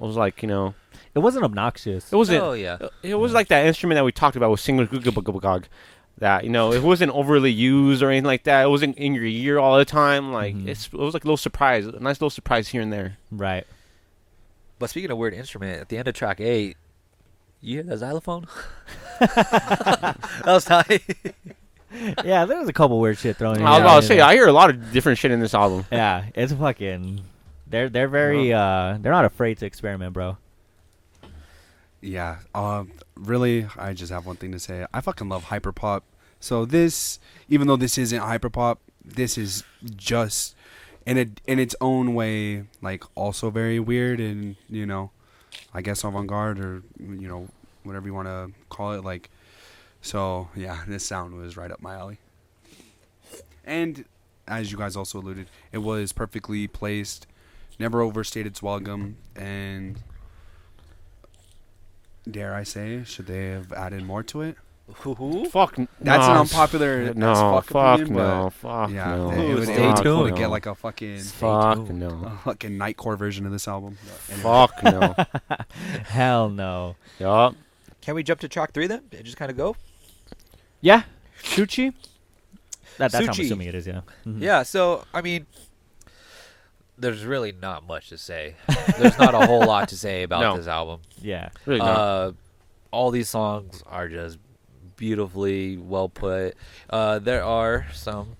it 0.00 0.02
was 0.02 0.16
like 0.16 0.40
you 0.42 0.46
know, 0.48 0.74
It 1.16 1.18
wasn't 1.18 1.44
obnoxious. 1.44 2.12
it 2.12 2.16
wasn't. 2.16 2.42
Oh 2.44 2.52
yeah, 2.52 2.78
It 3.02 3.16
was 3.16 3.32
like 3.32 3.48
that 3.48 3.66
instrument 3.66 3.96
that 3.96 4.04
we 4.04 4.12
talked 4.12 4.36
about 4.36 4.52
with 4.52 4.60
single 4.60 4.86
gugabugabugog. 4.86 5.64
That 6.18 6.42
you 6.44 6.50
know, 6.50 6.72
it 6.72 6.82
wasn't 6.82 7.12
overly 7.12 7.52
used 7.52 8.02
or 8.02 8.10
anything 8.10 8.24
like 8.26 8.42
that. 8.44 8.64
It 8.64 8.68
wasn't 8.68 8.98
in 8.98 9.14
your 9.14 9.24
ear 9.24 9.58
all 9.58 9.78
the 9.78 9.84
time. 9.84 10.32
Like 10.32 10.54
Mhm. 10.56 10.66
it's, 10.68 10.86
it 10.86 10.92
was 10.94 11.14
like 11.14 11.24
a 11.24 11.26
little 11.26 11.36
surprise, 11.36 11.86
a 11.86 11.92
nice 11.92 12.16
little 12.16 12.30
surprise 12.30 12.68
here 12.68 12.82
and 12.82 12.92
there. 12.92 13.16
Right. 13.30 13.66
but 14.80 14.90
speaking 14.90 15.10
of 15.10 15.18
weird 15.18 15.34
instrument, 15.34 15.80
at 15.80 15.88
the 15.88 15.98
end 15.98 16.06
of 16.08 16.14
track 16.14 16.40
eight, 16.40 16.76
you 17.60 17.74
hear 17.74 17.82
that 17.84 17.98
xylophone? 17.98 18.46
that 19.20 20.16
was 20.46 20.64
tight. 20.64 21.02
yeah, 22.24 22.44
there 22.44 22.58
was 22.60 22.68
a 22.68 22.72
couple 22.72 23.00
weird 23.00 23.18
shit 23.18 23.36
thrown 23.36 23.56
in. 23.56 23.62
I 23.66 23.70
was 23.70 23.80
about 23.80 24.00
to 24.02 24.06
say, 24.06 24.20
I 24.20 24.34
hear 24.34 24.46
a 24.46 24.52
lot 24.52 24.70
of 24.70 24.92
different 24.92 25.18
shit 25.18 25.30
in 25.30 25.40
this 25.40 25.54
album. 25.54 25.84
Yeah, 25.90 26.24
it's 26.34 26.52
fucking. 26.52 27.22
They're 27.66 27.88
they're 27.88 28.08
very 28.08 28.52
uh 28.52 28.98
they're 29.00 29.12
not 29.12 29.24
afraid 29.24 29.58
to 29.58 29.66
experiment, 29.66 30.12
bro. 30.14 30.36
Yeah. 32.00 32.38
Um. 32.54 32.92
Really, 33.16 33.66
I 33.76 33.92
just 33.92 34.12
have 34.12 34.26
one 34.26 34.36
thing 34.36 34.52
to 34.52 34.58
say. 34.58 34.86
I 34.92 35.00
fucking 35.00 35.28
love 35.28 35.46
hyperpop. 35.46 36.02
So 36.40 36.64
this, 36.64 37.18
even 37.48 37.66
though 37.66 37.76
this 37.76 37.98
isn't 37.98 38.20
hyperpop, 38.20 38.78
this 39.04 39.36
is 39.36 39.64
just 39.96 40.54
in 41.04 41.18
a 41.18 41.26
in 41.46 41.58
its 41.58 41.74
own 41.80 42.14
way, 42.14 42.64
like 42.80 43.02
also 43.14 43.50
very 43.50 43.80
weird 43.80 44.20
and 44.20 44.56
you 44.68 44.86
know, 44.86 45.10
I 45.74 45.82
guess 45.82 46.04
avant-garde 46.04 46.60
or 46.60 46.82
you 47.00 47.28
know 47.28 47.48
whatever 47.82 48.06
you 48.06 48.14
want 48.14 48.28
to 48.28 48.52
call 48.68 48.92
it. 48.92 49.04
Like, 49.04 49.30
so 50.00 50.48
yeah, 50.54 50.82
this 50.86 51.04
sound 51.04 51.34
was 51.34 51.56
right 51.56 51.70
up 51.70 51.80
my 51.80 51.94
alley. 51.94 52.18
And 53.64 54.04
as 54.46 54.72
you 54.72 54.78
guys 54.78 54.96
also 54.96 55.18
alluded, 55.18 55.48
it 55.72 55.78
was 55.78 56.12
perfectly 56.12 56.66
placed, 56.68 57.26
never 57.78 58.00
overstated 58.00 58.52
its 58.52 58.62
welcome, 58.62 59.16
and 59.36 59.98
dare 62.30 62.54
I 62.54 62.62
say, 62.62 63.04
should 63.04 63.26
they 63.26 63.48
have 63.50 63.72
added 63.72 64.02
more 64.04 64.22
to 64.24 64.42
it? 64.42 64.56
Fuck. 65.50 65.76
That's 66.00 66.26
no, 66.26 66.32
an 66.32 66.36
unpopular 66.38 67.00
as 67.10 67.14
No, 67.16 67.34
fuck 67.34 67.64
fuck 67.66 68.00
opinion, 68.00 68.16
no, 68.16 68.48
fuck 68.50 68.90
Yeah, 68.90 69.16
no. 69.16 69.30
it, 69.32 69.38
it 69.38 69.54
would, 69.54 69.62
it 69.64 69.66
Stay 69.66 69.86
would 69.86 69.96
to 69.96 70.02
tuned. 70.02 70.36
get 70.38 70.46
like 70.50 70.64
a 70.64 70.74
fucking 70.74 71.18
Fuck 71.20 71.74
tuned. 71.86 72.00
no. 72.00 72.08
a 72.24 72.38
fucking 72.44 72.70
nightcore 72.78 73.18
version 73.18 73.44
of 73.44 73.52
this 73.52 73.68
album. 73.68 73.98
Anyway. 74.30 74.42
Fuck 74.42 74.82
no. 74.82 75.14
Hell 76.04 76.48
no. 76.48 76.96
yup. 77.18 77.54
Can 78.00 78.14
we 78.14 78.22
jump 78.22 78.40
to 78.40 78.48
track 78.48 78.72
three 78.72 78.86
then? 78.86 79.02
Just 79.22 79.36
kind 79.36 79.50
of 79.50 79.58
go. 79.58 79.76
Yeah, 80.80 81.02
Suchi. 81.42 81.92
That, 82.96 83.12
that's 83.12 83.26
how 83.26 83.32
I'm 83.34 83.40
assuming 83.40 83.68
it 83.68 83.74
is. 83.74 83.86
Yeah. 83.86 84.00
Mhm. 84.26 84.40
Yeah. 84.40 84.62
So 84.62 85.04
I 85.12 85.20
mean, 85.20 85.46
there's 86.98 87.24
really 87.24 87.52
not 87.52 87.86
much 87.86 88.08
to 88.08 88.18
say. 88.18 88.54
There's 88.98 89.18
not 89.18 89.34
a 89.34 89.46
whole 89.46 89.64
lot 89.64 89.88
to 89.90 89.96
say 89.96 90.22
about 90.28 90.40
No. 90.40 90.56
this 90.56 90.66
album. 90.66 91.00
Yeah. 91.22 91.50
Really 91.66 91.78
not. 91.80 91.88
Uh, 91.98 92.32
all 92.90 93.10
these 93.10 93.28
songs 93.28 93.82
are 93.86 94.08
just 94.08 94.38
beautifully 94.96 95.76
well 95.76 96.08
put. 96.08 96.54
Uh, 96.90 97.18
there 97.18 97.44
are 97.44 97.86
some 97.92 98.36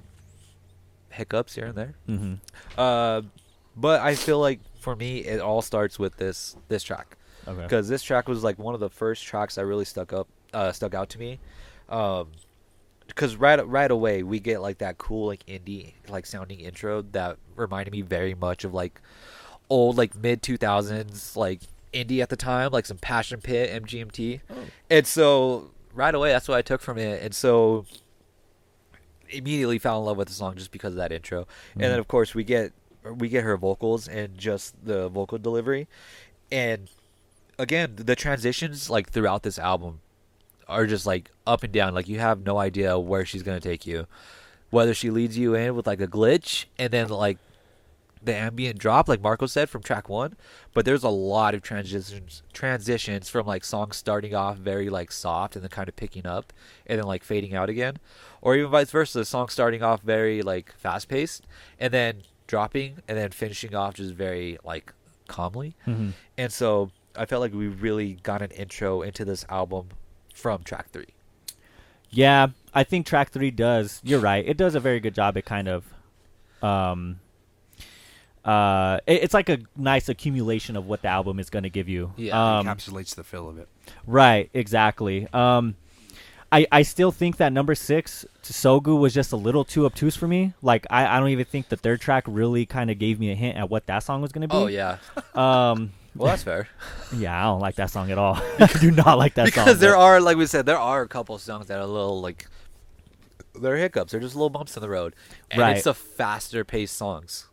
hiccups 1.11 1.55
here 1.55 1.67
and 1.67 1.75
there, 1.77 1.95
Mm-hmm. 2.09 2.35
uh, 2.79 3.23
but 3.77 4.01
I 4.01 4.15
feel 4.15 4.39
like 4.41 4.61
for 4.81 4.95
me, 4.97 5.19
it 5.19 5.41
all 5.41 5.63
starts 5.63 5.99
with 5.99 6.17
this 6.17 6.57
this 6.69 6.83
track 6.83 7.17
Okay. 7.47 7.63
because 7.63 7.89
this 7.89 8.03
track 8.03 8.29
was 8.29 8.43
like 8.45 8.59
one 8.59 8.75
of 8.75 8.81
the 8.81 8.91
first 8.91 9.25
tracks 9.25 9.55
that 9.57 9.67
really 9.67 9.85
stuck 9.85 10.13
up 10.13 10.29
uh, 10.53 10.73
stuck 10.73 10.95
out 10.95 11.09
to 11.11 11.19
me. 11.19 11.39
Um, 11.89 12.29
because 13.09 13.35
right 13.35 13.67
right 13.67 13.91
away 13.91 14.23
we 14.23 14.39
get 14.39 14.63
like 14.63 14.79
that 14.79 14.97
cool 14.99 15.27
like 15.27 15.45
indie 15.47 15.95
like 16.09 16.25
sounding 16.25 16.61
intro 16.61 17.03
that 17.03 17.37
reminded 17.57 17.91
me 17.91 18.01
very 18.01 18.35
much 18.35 18.65
of 18.65 18.73
like 18.73 19.01
old 19.69 19.97
like 19.97 20.15
mid 20.15 20.43
two 20.43 20.57
thousands 20.57 21.37
like 21.37 21.61
indie 21.93 22.21
at 22.21 22.29
the 22.29 22.37
time 22.37 22.71
like 22.71 22.87
some 22.87 22.99
Passion 22.99 23.41
Pit 23.41 23.83
MGMT, 23.83 24.41
oh. 24.51 24.55
and 24.91 25.07
so 25.07 25.71
right 25.95 26.15
away 26.15 26.31
that's 26.31 26.49
what 26.49 26.59
I 26.59 26.63
took 26.63 26.81
from 26.81 26.99
it, 26.99 27.23
and 27.23 27.35
so 27.35 27.87
immediately 29.31 29.79
fell 29.79 29.99
in 29.99 30.07
love 30.07 30.17
with 30.17 30.29
the 30.29 30.35
song 30.35 30.57
just 30.57 30.71
because 30.71 30.93
of 30.93 30.99
that 30.99 31.13
intro, 31.13 31.39
and 31.39 31.47
mm-hmm. 31.47 31.81
then 31.81 31.99
of 31.99 32.09
course 32.09 32.35
we 32.35 32.45
get 32.45 32.73
we 33.05 33.29
get 33.29 33.45
her 33.45 33.57
vocals 33.57 34.09
and 34.09 34.37
just 34.37 34.75
the 34.85 35.09
vocal 35.09 35.39
delivery, 35.39 35.89
and 36.53 36.89
again 37.59 37.95
the 37.97 38.17
transitions 38.17 38.89
like 38.91 39.11
throughout 39.11 39.43
this 39.43 39.59
album 39.59 40.01
are 40.69 40.87
just 40.87 41.07
like 41.07 41.31
up 41.47 41.63
and 41.63 41.73
down. 41.73 41.95
Like 41.95 42.09
you 42.09 42.19
have 42.19 42.45
no 42.45 42.59
idea 42.59 42.99
where 42.99 43.25
she's 43.25 43.43
gonna 43.43 43.61
take 43.61 43.87
you. 43.87 44.07
Whether 44.71 44.93
she 44.95 45.11
leads 45.11 45.39
you 45.39 45.55
in 45.55 45.75
with 45.75 45.87
like 45.87 46.01
a 46.01 46.07
glitch 46.07 46.67
and 46.79 46.91
then 46.93 47.09
like 47.09 47.39
the 48.23 48.35
ambient 48.35 48.79
drop, 48.79 49.09
like 49.09 49.23
Marco 49.23 49.47
said 49.47 49.71
from 49.71 49.83
track 49.83 50.09
one, 50.09 50.37
but 50.75 50.85
there's 50.85 51.05
a 51.05 51.09
lot 51.09 51.55
of 51.55 51.63
transitions 51.63 52.43
transitions 52.53 53.29
from 53.29 53.47
like 53.47 53.65
songs 53.65 53.97
starting 53.97 54.35
off 54.35 54.59
very 54.59 54.91
like 54.91 55.11
soft 55.13 55.55
and 55.57 55.63
then 55.63 55.71
kind 55.71 55.89
of 55.89 55.97
picking 55.97 56.27
up 56.27 56.53
and 56.87 56.99
then 56.99 57.07
like 57.07 57.23
fading 57.25 57.55
out 57.55 57.69
again. 57.71 57.97
Or 58.43 58.57
even 58.57 58.71
vice 58.71 58.91
versa, 58.91 59.19
the 59.19 59.25
song 59.25 59.49
starting 59.49 59.83
off 59.83 60.03
very 60.03 60.43
like 60.43 60.73
fast 60.77 61.09
paced 61.09 61.47
and 61.79 61.93
then 61.95 62.23
dropping 62.47 62.99
and 63.09 63.17
then 63.17 63.31
finishing 63.31 63.75
off 63.75 63.95
just 63.95 64.15
very 64.15 64.59
like 64.65 64.93
calmly. 65.29 65.77
Mhm. 65.87 66.13
And 66.37 66.53
so 66.53 66.91
I 67.17 67.25
felt 67.25 67.41
like 67.41 67.55
we 67.55 67.69
really 67.69 68.15
got 68.23 68.43
an 68.43 68.51
intro 68.51 69.03
into 69.03 69.25
this 69.25 69.45
album 69.49 69.89
from 70.39 70.63
track 70.63 70.91
three. 70.91 71.09
Yeah, 72.11 72.49
I 72.73 72.85
think 72.85 73.07
track 73.07 73.31
three 73.31 73.51
does. 73.51 74.01
You're 74.05 74.21
right. 74.21 74.47
It 74.47 74.57
does 74.57 74.75
a 74.75 74.81
very 74.81 75.01
good 75.01 75.15
job 75.15 75.37
at 75.37 75.45
kind 75.45 75.69
of, 75.69 75.85
um, 76.63 77.21
uh, 78.45 78.99
it- 79.07 79.23
it's 79.25 79.35
like 79.35 79.49
a 79.49 79.59
nice 79.77 80.09
accumulation 80.09 80.77
of 80.77 80.87
what 80.87 81.03
the 81.03 81.09
album 81.09 81.39
is 81.39 81.51
going 81.51 81.65
to 81.65 81.71
give 81.71 81.89
you. 81.89 82.13
Yeah, 82.17 82.59
um, 82.59 82.67
encapsulates 82.67 83.15
the 83.15 83.25
feel 83.25 83.49
of 83.49 83.59
it. 83.59 83.69
Right, 84.07 84.49
exactly. 84.55 85.29
Um, 85.35 85.77
I 86.51 86.67
I 86.73 86.81
still 86.83 87.13
think 87.13 87.37
that 87.37 87.53
number 87.53 87.75
six 87.75 88.25
to 88.45 88.53
Sogu 88.55 88.99
was 88.99 89.13
just 89.13 89.33
a 89.33 89.37
little 89.37 89.65
too 89.65 89.85
obtuse 89.85 90.17
for 90.17 90.27
me. 90.27 90.55
Like 90.63 90.87
I, 90.89 91.07
I 91.07 91.21
don't 91.21 91.29
even 91.29 91.45
think 91.45 91.69
the 91.69 91.77
third 91.77 92.01
track 92.01 92.25
really 92.27 92.65
kind 92.65 92.91
of 92.91 92.99
gave 92.99 93.21
me 93.21 93.31
a 93.31 93.35
hint 93.35 93.59
at 93.59 93.69
what 93.69 93.85
that 93.87 93.99
song 94.03 94.23
was 94.23 94.33
going 94.33 94.43
to 94.43 94.49
be. 94.49 94.57
Oh 94.57 94.67
yeah. 94.67 94.97
Um. 95.35 95.93
Well, 96.17 96.29
that's 96.29 96.43
fair. 96.43 96.69
Yeah, 97.17 97.39
I 97.41 97.45
don't 97.45 97.61
like 97.61 97.77
that 97.77 97.91
song 97.91 98.11
at 98.11 98.19
all. 98.19 98.35
I 98.59 98.67
do 98.81 98.91
not 98.91 99.17
like 99.17 99.35
that 99.35 99.53
song. 99.55 99.65
because 99.65 99.79
there 99.81 99.93
but- 99.95 100.01
are, 100.03 100.21
like 100.21 100.37
we 100.37 100.45
said, 100.47 100.67
there 100.67 100.79
are 100.79 101.01
a 101.03 101.09
couple 101.09 101.39
songs 101.39 101.67
that 101.69 101.79
are 101.79 101.83
a 101.83 101.87
little 101.87 102.21
like 102.21 102.47
they're 103.61 103.77
hiccups. 103.77 104.13
They're 104.13 104.21
just 104.21 104.35
little 104.37 104.51
bumps 104.51 104.77
in 104.77 104.83
the 104.83 104.89
road, 104.91 105.15
and 105.51 105.61
Right. 105.61 105.77
it's 105.77 105.85
the 105.85 105.95
faster 105.95 106.65
paced 106.65 106.97
songs. 106.97 107.47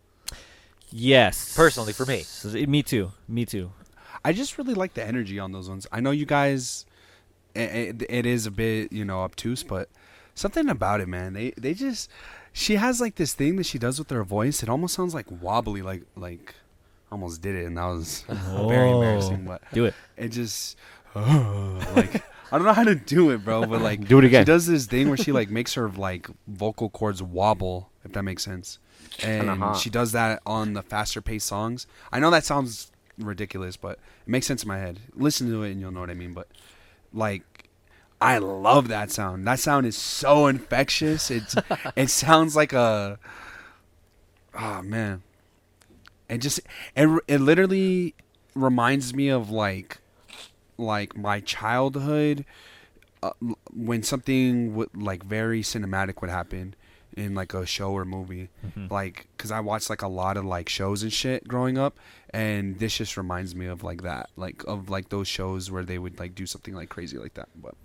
yes, 0.92 1.56
Personally, 1.56 1.94
for 1.94 2.06
me. 2.06 2.20
S- 2.22 2.46
me 2.46 2.84
too. 2.84 3.12
Me 3.28 3.46
too. 3.46 3.72
I 4.24 4.34
just 4.34 4.58
really 4.58 4.74
like 4.74 4.94
the 4.94 5.06
energy 5.06 5.40
on 5.40 5.52
those 5.52 5.70
ones. 5.70 5.88
I 5.92 6.00
know 6.02 6.12
you 6.12 6.26
guys, 6.26 6.86
it, 7.56 8.04
it 8.10 8.26
is 8.26 8.46
a 8.46 8.52
bit 8.52 8.92
you 8.92 9.06
know 9.06 9.20
obtuse, 9.20 9.64
but 9.64 9.90
something 10.34 10.68
about 10.70 11.02
it, 11.02 11.08
man. 11.08 11.34
They 11.34 11.52
they 11.58 11.74
just 11.74 12.10
she 12.52 12.76
has 12.76 13.00
like 13.00 13.16
this 13.16 13.34
thing 13.34 13.56
that 13.58 13.66
she 13.66 13.78
does 13.80 14.00
with 14.00 14.10
her 14.10 14.24
voice. 14.24 14.64
It 14.64 14.70
almost 14.70 14.96
sounds 14.96 15.14
like 15.14 15.28
wobbly, 15.30 15.82
like 15.82 16.04
like 16.16 16.56
almost 17.16 17.42
did 17.42 17.56
it, 17.56 17.66
and 17.66 17.78
that 17.78 17.86
was 17.86 18.26
oh. 18.30 18.68
very 18.68 18.92
embarrassing. 18.92 19.46
But 19.46 19.62
Do 19.72 19.86
it. 19.86 19.94
it 20.18 20.30
just 20.30 20.78
like 21.16 22.24
I 22.52 22.58
don't 22.58 22.66
know 22.66 22.74
how 22.74 22.84
to 22.84 22.96
do 22.96 23.32
it, 23.32 23.44
bro. 23.46 23.66
But 23.66 23.82
like 23.82 24.06
Do 24.06 24.20
it 24.20 24.26
again. 24.26 24.42
She 24.42 24.46
does 24.46 24.68
this 24.68 24.86
thing 24.86 25.08
where 25.08 25.18
she 25.18 25.32
like 25.32 25.50
makes 25.60 25.74
her 25.76 25.90
like 25.90 26.28
vocal 26.46 26.90
cords 26.90 27.24
wobble, 27.24 27.90
if 28.04 28.12
that 28.12 28.24
makes 28.24 28.44
sense. 28.44 28.80
And 29.24 29.48
Kinda 29.48 29.56
hot. 29.56 29.78
she 29.78 29.90
does 29.90 30.12
that 30.12 30.42
on 30.46 30.74
the 30.74 30.82
faster 30.82 31.22
paced 31.22 31.48
songs. 31.48 31.88
I 32.12 32.20
know 32.20 32.30
that 32.32 32.44
sounds 32.44 32.92
ridiculous, 33.18 33.78
but 33.78 33.94
it 33.94 34.30
makes 34.30 34.46
sense 34.46 34.64
in 34.64 34.68
my 34.68 34.78
head. 34.78 35.00
Listen 35.16 35.50
to 35.50 35.64
it 35.64 35.72
and 35.72 35.80
you'll 35.80 35.92
know 35.92 36.02
what 36.02 36.10
I 36.10 36.16
mean. 36.16 36.34
But 36.34 36.50
like 37.14 37.70
I 38.20 38.40
love 38.40 38.90
that 38.90 39.10
sound. 39.10 39.48
That 39.48 39.60
sound 39.60 39.86
is 39.86 39.96
so 39.96 40.48
infectious. 40.48 41.32
It's 41.32 41.56
it 41.96 42.10
sounds 42.10 42.58
like 42.58 42.74
a 42.74 43.20
oh 44.54 44.82
man. 44.82 45.24
It 46.30 46.40
just 46.40 46.60
it, 46.96 47.08
it 47.28 47.40
literally 47.40 48.16
reminds 48.56 49.14
me 49.14 49.30
of 49.30 49.50
like 49.50 50.00
like 50.78 51.16
my 51.16 51.40
childhood 51.42 52.46
uh, 53.24 53.32
when 53.74 54.04
something 54.04 54.76
would 54.76 54.96
like 54.96 55.24
very 55.24 55.62
cinematic 55.62 56.22
would 56.22 56.30
happen 56.30 56.76
in 57.16 57.34
like 57.34 57.54
a 57.54 57.66
show 57.66 57.92
or 57.92 58.04
movie 58.06 58.50
Mm-hmm. 58.66 58.88
like 58.94 59.28
because 59.38 59.50
i 59.52 59.60
watched 59.62 59.90
like 59.90 60.02
a 60.02 60.08
lot 60.08 60.36
of 60.36 60.44
like 60.44 60.68
shows 60.68 61.02
and 61.04 61.14
shit 61.14 61.48
growing 61.48 61.78
up 61.78 61.98
and 62.32 62.78
this 62.80 62.98
just 62.98 63.16
reminds 63.16 63.56
me 63.56 63.68
of 63.68 63.84
like 63.84 64.02
that 64.04 64.30
like 64.36 64.64
of 64.68 64.90
like 64.90 65.08
those 65.10 65.28
shows 65.28 65.72
where 65.72 65.84
they 65.84 65.98
would 65.98 66.20
like 66.20 66.36
do 66.36 66.46
something 66.46 66.74
like 66.74 66.90
crazy 66.90 67.18
like 67.18 67.36
that 67.36 67.48
but 67.56 67.76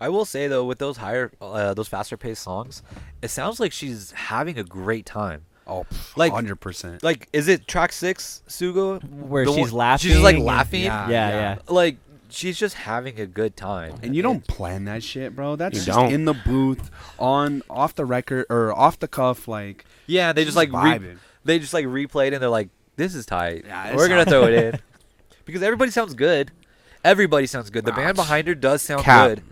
I 0.00 0.08
will 0.10 0.24
say 0.24 0.48
though, 0.48 0.64
with 0.64 0.78
those 0.80 0.96
higher, 0.98 1.30
uh, 1.40 1.72
those 1.72 1.88
faster 1.88 2.16
paced 2.16 2.42
songs, 2.42 2.82
it 3.22 3.28
sounds 3.28 3.60
like 3.60 3.72
she's 3.72 4.10
having 4.10 4.58
a 4.58 4.64
great 4.64 5.06
time. 5.06 5.46
Oh 5.66 5.86
Like- 6.16 6.32
like 6.32 6.44
100% 6.44 7.02
Like, 7.02 7.28
is 7.32 7.48
it 7.48 7.66
track 7.66 7.92
six, 7.92 8.42
Sugo, 8.48 9.02
Where 9.04 9.44
The 9.44 9.52
she's 9.52 9.70
one- 9.72 9.78
laughing 9.78 10.10
She's 10.10 10.20
like 10.20 10.38
laughing. 10.38 10.82
Yeah. 10.82 11.08
Yeah, 11.08 11.28
yeah. 11.30 11.58
Like 11.68 11.96
she's 12.30 12.58
just 12.58 12.74
having 12.74 13.20
a 13.20 13.26
good 13.26 13.56
time. 13.56 13.94
and 14.02 14.14
you 14.16 14.22
don't 14.22 14.46
plan 14.46 14.84
that 14.86 15.02
shit 15.02 15.36
bro 15.36 15.56
that's 15.56 15.78
You 15.78 15.84
just 15.84 15.98
don't. 15.98 16.12
in 16.12 16.24
the 16.24 16.34
booth 16.34 16.90
on 17.18 17.62
off 17.70 17.94
the 17.94 18.04
record 18.04 18.46
or 18.50 18.72
off 18.72 18.98
the 18.98 19.08
cuff 19.08 19.46
like 19.48 19.84
Yeah, 20.06 20.32
they 20.32 20.44
just, 20.44 20.56
Just 20.56 20.72
like 20.72 20.84
re- 20.84 20.98
vibing. 20.98 21.18
they 21.44 21.58
just 21.58 21.72
like 21.74 21.86
replayed 21.86 22.32
and 22.34 22.42
they're 22.42 22.48
like, 22.48 22.68
"This 22.96 23.14
is 23.14 23.24
tight. 23.26 23.64
Yeah, 23.66 23.94
We're 23.96 24.08
gonna 24.08 24.24
throw 24.24 24.44
it 24.44 24.52
in," 24.74 24.80
because 25.46 25.62
everybody 25.62 25.90
sounds 25.90 26.14
good. 26.14 26.50
Everybody 27.04 27.46
sounds 27.46 27.70
good. 27.70 27.84
The 27.84 27.92
Ouch. 27.92 27.96
band 27.98 28.16
behind 28.16 28.48
her 28.48 28.54
does 28.54 28.82
sound 28.82 29.02
Cap. 29.02 29.28
good. 29.28 29.42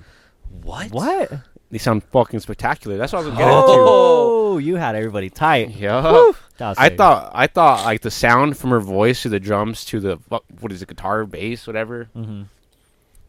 What? 0.62 0.90
What? 0.90 1.32
They 1.72 1.78
sound 1.78 2.04
fucking 2.04 2.38
spectacular. 2.40 2.96
That's 2.98 3.12
what 3.14 3.22
I 3.22 3.26
was 3.26 3.34
getting 3.34 3.48
into. 3.48 3.64
Oh, 3.66 4.58
you 4.58 4.76
had 4.76 4.94
everybody 4.94 5.30
tight. 5.30 5.70
Yeah. 5.70 6.32
I 6.60 6.88
sick. 6.88 6.96
thought 6.98 7.32
I 7.34 7.46
thought 7.48 7.84
like 7.84 8.02
the 8.02 8.10
sound 8.10 8.56
from 8.56 8.70
her 8.70 8.78
voice 8.78 9.22
to 9.22 9.28
the 9.30 9.40
drums 9.40 9.84
to 9.86 9.98
the 9.98 10.18
fu- 10.18 10.38
what 10.60 10.70
is 10.70 10.80
it 10.82 10.86
guitar 10.88 11.24
bass 11.24 11.66
whatever 11.66 12.08
Mhm. 12.16 12.44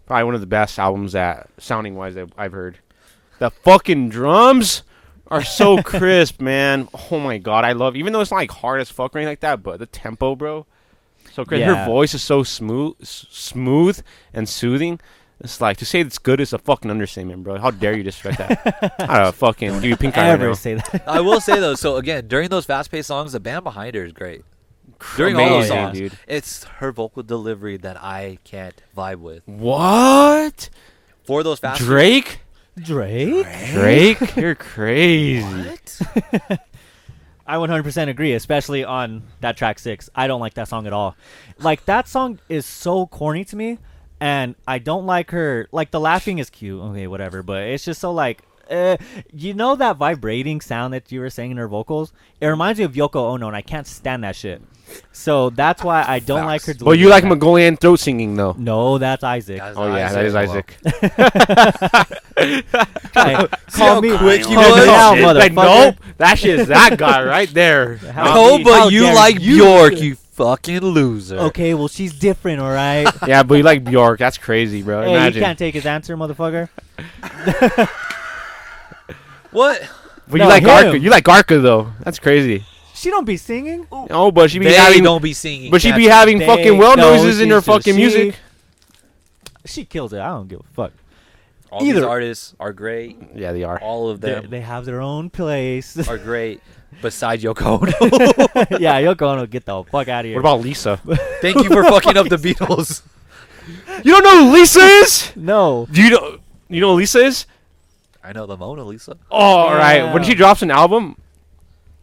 probably 0.05 0.23
one 0.25 0.35
of 0.35 0.41
the 0.41 0.45
best 0.47 0.77
albums 0.77 1.13
that 1.13 1.49
sounding 1.57 1.95
wise 1.95 2.13
that 2.15 2.29
I've 2.37 2.51
heard. 2.51 2.77
The 3.39 3.49
fucking 3.49 4.09
drums 4.09 4.83
are 5.29 5.43
so 5.43 5.77
crisp, 5.81 6.41
man. 6.41 6.89
Oh 7.09 7.19
my 7.19 7.37
god, 7.39 7.63
I 7.65 7.71
love 7.71 7.95
even 7.95 8.13
though 8.13 8.19
it's 8.21 8.29
not 8.31 8.37
like 8.37 8.51
hard 8.51 8.81
as 8.81 8.91
fuck 8.91 9.15
or 9.15 9.19
anything 9.19 9.31
like 9.31 9.39
that, 9.39 9.63
but 9.63 9.79
the 9.79 9.85
tempo, 9.87 10.35
bro, 10.35 10.65
so 11.31 11.45
crisp. 11.45 11.61
Yeah. 11.61 11.73
Her 11.75 11.85
voice 11.85 12.13
is 12.13 12.21
so 12.21 12.43
smooth, 12.43 12.95
s- 13.01 13.25
smooth 13.31 14.01
and 14.33 14.47
soothing. 14.49 14.99
It's 15.43 15.59
like 15.59 15.75
to 15.77 15.85
say 15.85 15.99
it's 15.99 16.17
good 16.17 16.39
is 16.39 16.53
a 16.53 16.57
fucking 16.57 16.89
understatement, 16.89 17.43
bro. 17.43 17.57
How 17.59 17.69
dare 17.69 17.95
you 17.97 18.03
disrespect 18.03 18.37
that? 18.37 18.95
I 19.09 19.23
don't 19.23 19.35
fucking 19.35 19.73
give 19.73 19.83
you 19.83 19.97
pink 19.97 20.17
eye 20.17 20.29
right 20.29 20.41
Ever 20.41 20.55
say 20.55 20.75
that? 20.75 21.03
I 21.05 21.19
will 21.19 21.41
say 21.41 21.59
though. 21.59 21.75
So 21.83 21.97
again, 21.97 22.27
during 22.29 22.47
those 22.49 22.65
fast-paced 22.65 23.07
songs, 23.07 23.33
the 23.33 23.41
band 23.41 23.65
behind 23.65 23.95
her 23.95 24.05
is 24.05 24.13
great. 24.13 24.43
During 25.17 25.35
all 25.35 25.49
those 25.49 25.67
songs, 25.67 25.97
dude. 25.97 26.17
it's 26.27 26.63
her 26.63 26.93
vocal 26.93 27.23
delivery 27.23 27.75
that 27.77 28.01
I 28.01 28.37
can't 28.45 28.81
vibe 28.95 29.17
with. 29.17 29.43
What? 29.45 30.69
For 31.25 31.43
those 31.43 31.59
fast 31.59 31.81
Drake? 31.81 32.39
Drake? 32.77 33.45
Drake? 33.71 34.35
You're 34.37 34.55
crazy. 34.55 35.43
What? 35.43 36.59
I 37.45 37.55
100% 37.57 38.07
agree, 38.07 38.33
especially 38.33 38.85
on 38.85 39.23
that 39.41 39.57
track 39.57 39.79
six. 39.79 40.09
I 40.15 40.27
don't 40.27 40.39
like 40.39 40.53
that 40.53 40.69
song 40.69 40.87
at 40.87 40.93
all. 40.93 41.17
Like 41.59 41.83
that 41.85 42.07
song 42.07 42.39
is 42.47 42.65
so 42.65 43.07
corny 43.07 43.43
to 43.45 43.55
me, 43.57 43.79
and 44.23 44.55
I 44.65 44.79
don't 44.79 45.05
like 45.05 45.31
her. 45.31 45.67
Like 45.73 45.91
the 45.91 45.99
laughing 45.99 46.39
is 46.39 46.49
cute, 46.49 46.81
okay, 46.81 47.07
whatever, 47.07 47.43
but 47.43 47.63
it's 47.63 47.83
just 47.83 47.99
so 47.99 48.11
like. 48.13 48.41
Uh, 48.71 48.95
you 49.33 49.53
know 49.53 49.75
that 49.75 49.97
vibrating 49.97 50.61
sound 50.61 50.93
that 50.93 51.11
you 51.11 51.19
were 51.19 51.29
saying 51.29 51.51
in 51.51 51.57
her 51.57 51.67
vocals? 51.67 52.13
It 52.39 52.47
reminds 52.47 52.79
me 52.79 52.85
of 52.85 52.93
Yoko 52.93 53.33
Ono, 53.33 53.47
and 53.47 53.55
I 53.57 53.61
can't 53.61 53.85
stand 53.85 54.23
that 54.23 54.37
shit. 54.37 54.61
So 55.11 55.49
that's 55.49 55.83
why 55.83 56.05
I 56.07 56.19
don't 56.19 56.45
like 56.45 56.63
her. 56.63 56.73
But 56.73 56.97
you 56.97 57.09
like 57.09 57.23
of 57.23 57.29
that. 57.29 57.35
Mongolian 57.35 57.75
throat 57.75 57.99
singing 57.99 58.35
though. 58.35 58.55
No, 58.57 58.97
that's 58.97 59.21
Isaac. 59.21 59.59
That's 59.59 59.77
Oh 59.77 59.93
yeah, 59.93 60.13
that 60.13 60.25
is 60.25 60.33
Isaac. 60.33 60.77
Isaac. 60.85 62.13
Hey, 62.37 62.63
how 63.13 63.47
call 63.71 64.01
me, 64.01 64.17
quick 64.17 64.39
you 64.47 64.55
call 64.55 64.75
me 64.75 64.81
was? 64.81 64.87
out, 64.87 65.15
Shit, 65.17 65.35
like 65.35 65.53
nope, 65.53 65.95
that 66.17 66.39
shit 66.39 66.59
is 66.61 66.67
that 66.69 66.97
guy 66.97 67.23
right 67.25 67.53
there. 67.53 67.97
How- 67.97 68.33
No, 68.33 68.57
How 68.57 68.63
but 68.63 68.91
you 68.93 69.01
dare 69.03 69.15
like 69.15 69.39
you. 69.41 69.57
Bjork, 69.57 69.93
you 69.99 70.15
fucking 70.33 70.79
loser. 70.81 71.37
Okay, 71.37 71.73
well 71.73 71.87
she's 71.87 72.13
different, 72.13 72.59
all 72.61 72.71
right. 72.71 73.07
yeah, 73.27 73.43
but 73.43 73.55
you 73.55 73.63
like 73.63 73.83
Bjork. 73.83 74.19
That's 74.19 74.37
crazy, 74.37 74.81
bro. 74.81 75.03
hey, 75.03 75.27
you 75.29 75.39
can't 75.41 75.57
take 75.59 75.73
his 75.73 75.85
answer, 75.85 76.15
motherfucker. 76.17 76.69
What? 79.51 79.87
But 80.27 80.37
No, 80.37 80.45
you 80.45 80.49
like 80.49 80.63
him. 80.63 80.67
Garca. 80.67 80.99
You 80.99 81.09
like 81.11 81.23
Garca 81.23 81.59
though. 81.59 81.91
That's 81.99 82.17
crazy. 82.19 82.65
She 82.95 83.09
don't 83.09 83.25
be 83.25 83.37
singing. 83.37 83.85
Oh, 83.91 84.31
but 84.31 84.49
she 84.49 84.57
be 84.59 84.65
they 84.65 84.73
having. 84.73 85.03
don't 85.03 85.21
be 85.21 85.33
singing. 85.33 85.69
but 85.69 85.81
she 85.81 85.91
be 85.91 86.05
Catch- 86.05 86.11
having 86.11 86.39
They- 86.39 86.45
fucking 86.47 86.77
well 86.77 86.95
no, 86.97 87.11
noises 87.15 87.39
in 87.39 87.49
her 87.49 87.59
she's 87.59 87.65
fucking 87.65 87.93
she- 87.93 87.99
music. 87.99 88.35
She 89.65 89.85
kills 89.85 90.11
it. 90.13 90.19
I 90.19 90.27
don't 90.29 90.47
give 90.47 90.59
a 90.59 90.63
fuck. 90.73 90.91
All 91.73 91.79
these 91.81 91.95
either. 91.95 92.07
artists 92.07 92.53
are 92.59 92.71
great. 92.73 93.17
Yeah, 93.35 93.51
they 93.51 93.63
are. 93.63 93.79
All 93.79 94.09
of 94.09 94.21
them 94.21 94.49
they 94.49 94.61
have 94.61 94.85
their 94.85 95.01
own 95.01 95.29
place. 95.29 95.97
are 96.07 96.17
great. 96.17 96.61
Besides 97.01 97.43
Yoko 97.45 97.81
Ono. 97.81 98.77
yeah, 98.79 99.01
Yoko 99.01 99.23
Ono, 99.23 99.45
get 99.47 99.65
the 99.65 99.83
fuck 99.83 100.07
out 100.07 100.25
of 100.25 100.29
here. 100.29 100.35
What 100.35 100.41
about 100.41 100.61
Lisa? 100.61 100.97
Thank 101.41 101.57
you 101.57 101.69
for 101.69 101.83
fucking 101.83 102.15
up 102.17 102.29
the 102.29 102.37
Beatles. 102.37 103.01
you 104.03 104.11
don't 104.13 104.23
know 104.23 104.45
who 104.45 104.53
Lisa 104.53 104.79
is? 104.79 105.31
no? 105.35 105.87
Do 105.91 106.01
you 106.03 106.09
know? 106.11 106.37
You 106.69 106.81
know 106.81 106.91
who 106.91 106.97
Lisa 106.97 107.19
is? 107.19 107.45
I 108.23 108.31
know 108.31 108.45
the 108.45 108.55
Mona 108.55 108.83
Lisa. 108.83 109.17
Oh, 109.31 109.37
all 109.37 109.73
right. 109.73 110.13
When 110.13 110.23
Yeah. 110.23 110.29
she 110.29 110.35
drops 110.35 110.61
an 110.61 110.71
album, 110.71 111.17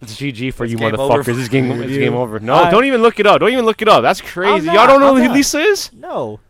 it's 0.03 0.17
GG 0.17 0.53
for 0.55 0.65
It's 0.65 0.73
you 0.73 0.79
game 0.79 0.93
motherfuckers. 0.93 1.29
over. 1.29 1.31
It's 1.31 1.49
game. 1.49 1.71
It's 1.83 1.93
You- 1.93 1.99
game 1.99 2.15
over. 2.15 2.39
No, 2.41 2.55
I- 2.57 2.71
don't 2.71 2.85
even 2.85 3.01
look 3.03 3.19
it 3.21 3.27
up. 3.27 3.41
Don't 3.41 3.53
even 3.53 3.65
look 3.65 3.81
it 3.83 3.89
up. 3.89 4.03
That's 4.03 4.21
crazy. 4.21 4.67
not, 4.67 4.75
Y'all 4.75 4.87
don't 4.87 5.01
know 5.01 5.15
I'm 5.15 5.23
who 5.23 5.29
not. 5.29 5.35
Lisa 5.35 5.61
is? 5.61 5.91
No. 5.93 6.41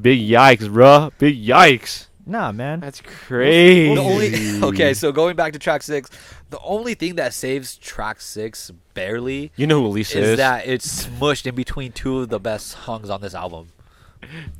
Big 0.00 0.20
yikes, 0.20 0.68
bruh. 0.68 1.12
Big 1.18 1.42
yikes. 1.44 2.06
Nah, 2.26 2.52
man. 2.52 2.80
That's 2.80 3.00
crazy. 3.02 3.94
The 3.94 4.00
only 4.00 4.62
okay, 4.68 4.94
so 4.94 5.12
going 5.12 5.36
back 5.36 5.52
to 5.52 5.58
track 5.58 5.82
six, 5.82 6.10
the 6.50 6.58
only 6.60 6.94
thing 6.94 7.16
that 7.16 7.34
saves 7.34 7.76
track 7.76 8.20
six 8.20 8.70
barely 8.94 9.52
You 9.56 9.66
know 9.66 9.82
who 9.82 9.88
Lisa 9.88 10.18
is 10.20 10.28
is? 10.30 10.36
that 10.38 10.66
it's 10.66 11.04
smushed 11.06 11.46
in 11.46 11.54
between 11.54 11.92
two 11.92 12.20
of 12.20 12.30
the 12.30 12.40
best 12.40 12.68
songs 12.68 13.10
on 13.10 13.20
this 13.20 13.34
album. 13.34 13.68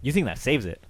You 0.03 0.13
think 0.13 0.27
that 0.27 0.39
saves 0.39 0.67
it? 0.67 0.83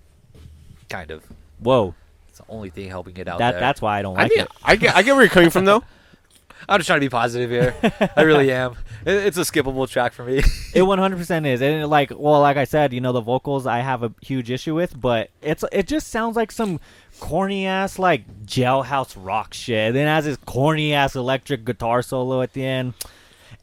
Kind 0.88 1.12
of. 1.12 1.22
Whoa. 1.61 1.94
It's 2.28 2.38
the 2.38 2.44
only 2.48 2.70
thing 2.70 2.88
helping 2.88 3.16
it 3.16 3.28
out 3.28 3.38
That 3.38 3.52
there. 3.52 3.61
that's 3.61 3.80
why 3.80 4.00
I 4.00 4.02
don't 4.02 4.18
I, 4.18 4.22
like 4.24 4.33
think, 4.33 4.42
it. 4.42 4.50
I 4.64 4.74
get. 4.76 4.96
I 4.96 5.02
get 5.02 5.12
where 5.14 5.22
you're 5.22 5.30
coming 5.30 5.50
from, 5.50 5.64
though. 5.64 5.85
I'm 6.68 6.79
just 6.79 6.87
trying 6.87 7.00
to 7.00 7.05
be 7.05 7.11
positive 7.11 7.50
here. 7.50 7.74
I 8.16 8.22
really 8.22 8.50
am. 8.53 8.77
It, 9.07 9.27
it's 9.27 9.37
a 9.37 9.42
skippable 9.42 9.87
track 9.87 10.14
for 10.14 10.24
me. 10.24 10.38
It 10.38 10.81
100% 10.83 11.46
is, 11.46 11.61
and 11.61 11.87
like, 11.90 12.11
well, 12.16 12.40
like 12.40 12.57
I 12.57 12.64
said, 12.64 12.94
you 12.94 13.03
know, 13.03 13.12
the 13.12 13.20
vocals 13.20 13.66
I 13.66 13.81
have 13.81 14.03
a 14.03 14.14
huge 14.22 14.50
issue 14.50 14.74
with, 14.74 14.98
but 14.98 15.29
it's 15.42 15.62
it 15.72 15.87
just 15.87 16.09
sounds 16.09 16.37
like 16.37 16.50
some 16.50 16.81
corny 17.20 17.66
ass 17.66 17.98
like 17.98 18.46
jailhouse 18.46 19.14
rock 19.18 19.53
shit. 19.53 19.92
Then 19.92 20.07
has 20.07 20.24
this 20.24 20.38
corny 20.46 20.94
ass 20.94 21.14
electric 21.16 21.66
guitar 21.66 22.00
solo 22.00 22.40
at 22.40 22.55
the 22.55 22.64
end, 22.64 22.94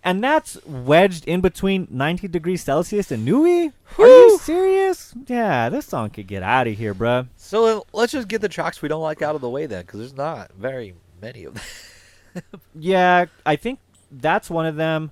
and 0.04 0.24
that's 0.24 0.64
wedged 0.64 1.26
in 1.26 1.42
between 1.42 1.88
90 1.90 2.28
degrees 2.28 2.62
Celsius 2.62 3.10
and 3.10 3.26
Nui. 3.26 3.72
Are 3.98 4.06
you 4.08 4.38
serious? 4.44 5.16
Yeah, 5.26 5.70
this 5.70 5.88
song 5.88 6.12
could 6.12 6.28
get 6.28 6.44
out 6.44 6.68
of 6.68 6.78
here, 6.78 6.94
bruh. 6.94 7.28
so 7.36 7.84
let's 7.94 8.12
just 8.12 8.28
get 8.28 8.42
the 8.42 8.50
tracks 8.50 8.84
we 8.84 8.90
don't 8.90 9.02
like 9.02 9.24
out 9.24 9.34
of 9.34 9.42
the 9.42 9.50
way 9.50 9.66
then, 9.66 9.82
because 9.82 10.00
there's 10.00 10.16
not 10.16 10.52
very 10.54 10.94
many 11.20 11.46
of 11.46 11.56
them. 11.56 11.64
Yeah, 12.76 13.26
I 13.46 13.56
think 13.56 13.80
that's 14.12 14.50
one 14.50 14.66
of 14.66 14.76
them. 14.76 15.12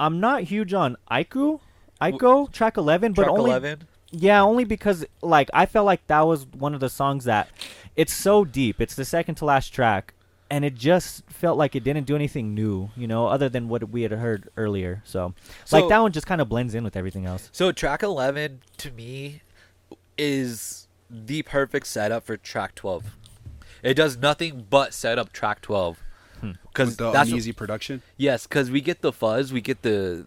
I'm 0.00 0.20
not 0.20 0.44
huge 0.44 0.74
on 0.74 0.96
Aiku. 1.10 1.60
Aiko 2.00 2.50
track 2.52 2.76
11, 2.76 3.12
but 3.12 3.24
Track 3.24 3.38
only 3.38 3.50
11. 3.50 3.82
Yeah, 4.10 4.42
only 4.42 4.64
because 4.64 5.04
like 5.20 5.50
I 5.52 5.66
felt 5.66 5.84
like 5.84 6.06
that 6.06 6.22
was 6.22 6.46
one 6.46 6.74
of 6.74 6.80
the 6.80 6.88
songs 6.88 7.24
that 7.24 7.48
it's 7.96 8.14
so 8.14 8.44
deep. 8.44 8.80
It's 8.80 8.94
the 8.94 9.04
second 9.04 9.34
to 9.36 9.44
last 9.44 9.70
track 9.70 10.14
and 10.50 10.64
it 10.64 10.74
just 10.74 11.28
felt 11.28 11.58
like 11.58 11.76
it 11.76 11.84
didn't 11.84 12.06
do 12.06 12.14
anything 12.14 12.54
new, 12.54 12.90
you 12.96 13.06
know, 13.06 13.26
other 13.26 13.48
than 13.48 13.68
what 13.68 13.90
we 13.90 14.02
had 14.02 14.12
heard 14.12 14.48
earlier. 14.56 15.02
So, 15.04 15.34
like 15.70 15.88
that 15.88 15.98
one 15.98 16.12
just 16.12 16.26
kind 16.26 16.40
of 16.40 16.48
blends 16.48 16.74
in 16.74 16.84
with 16.84 16.96
everything 16.96 17.26
else. 17.26 17.50
So 17.52 17.72
track 17.72 18.02
11 18.02 18.62
to 18.78 18.90
me 18.90 19.42
is 20.16 20.88
the 21.10 21.42
perfect 21.42 21.86
setup 21.86 22.24
for 22.24 22.36
track 22.36 22.74
12. 22.74 23.16
It 23.82 23.94
does 23.94 24.16
nothing 24.16 24.66
but 24.68 24.94
set 24.94 25.18
up 25.18 25.32
track 25.32 25.60
12. 26.40 26.56
Hmm. 26.74 27.12
That's 27.12 27.30
uneasy 27.30 27.52
production. 27.52 28.02
yes, 28.16 28.46
cuz 28.46 28.70
we 28.70 28.80
get 28.80 29.02
the 29.02 29.12
fuzz, 29.12 29.52
we 29.52 29.60
get 29.60 29.82
the 29.82 30.26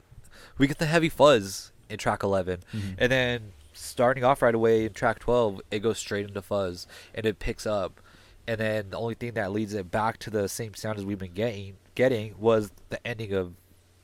we 0.57 0.67
get 0.67 0.77
the 0.77 0.85
heavy 0.85 1.09
fuzz 1.09 1.71
in 1.89 1.97
track 1.97 2.23
11. 2.23 2.59
Mhm. 2.73 2.95
And 2.97 3.11
then 3.11 3.51
starting 3.73 4.23
off 4.23 4.41
right 4.41 4.53
away 4.53 4.85
in 4.85 4.93
track 4.93 5.19
12, 5.19 5.61
it 5.71 5.79
goes 5.79 5.97
straight 5.97 6.27
into 6.27 6.41
fuzz 6.41 6.87
and 7.15 7.25
it 7.25 7.39
picks 7.39 7.65
up. 7.65 7.99
And 8.47 8.59
then 8.59 8.89
the 8.91 8.97
only 8.97 9.15
thing 9.15 9.33
that 9.33 9.51
leads 9.51 9.73
it 9.73 9.91
back 9.91 10.17
to 10.19 10.29
the 10.29 10.47
same 10.49 10.73
sound 10.73 10.97
as 10.99 11.05
we've 11.05 11.17
been 11.19 11.33
getting 11.33 11.75
getting 11.95 12.35
was 12.39 12.71
the 12.89 13.05
ending 13.05 13.33
of 13.33 13.53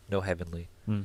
No 0.09 0.21
Heavenly. 0.21 0.69
Hmm. 0.85 1.03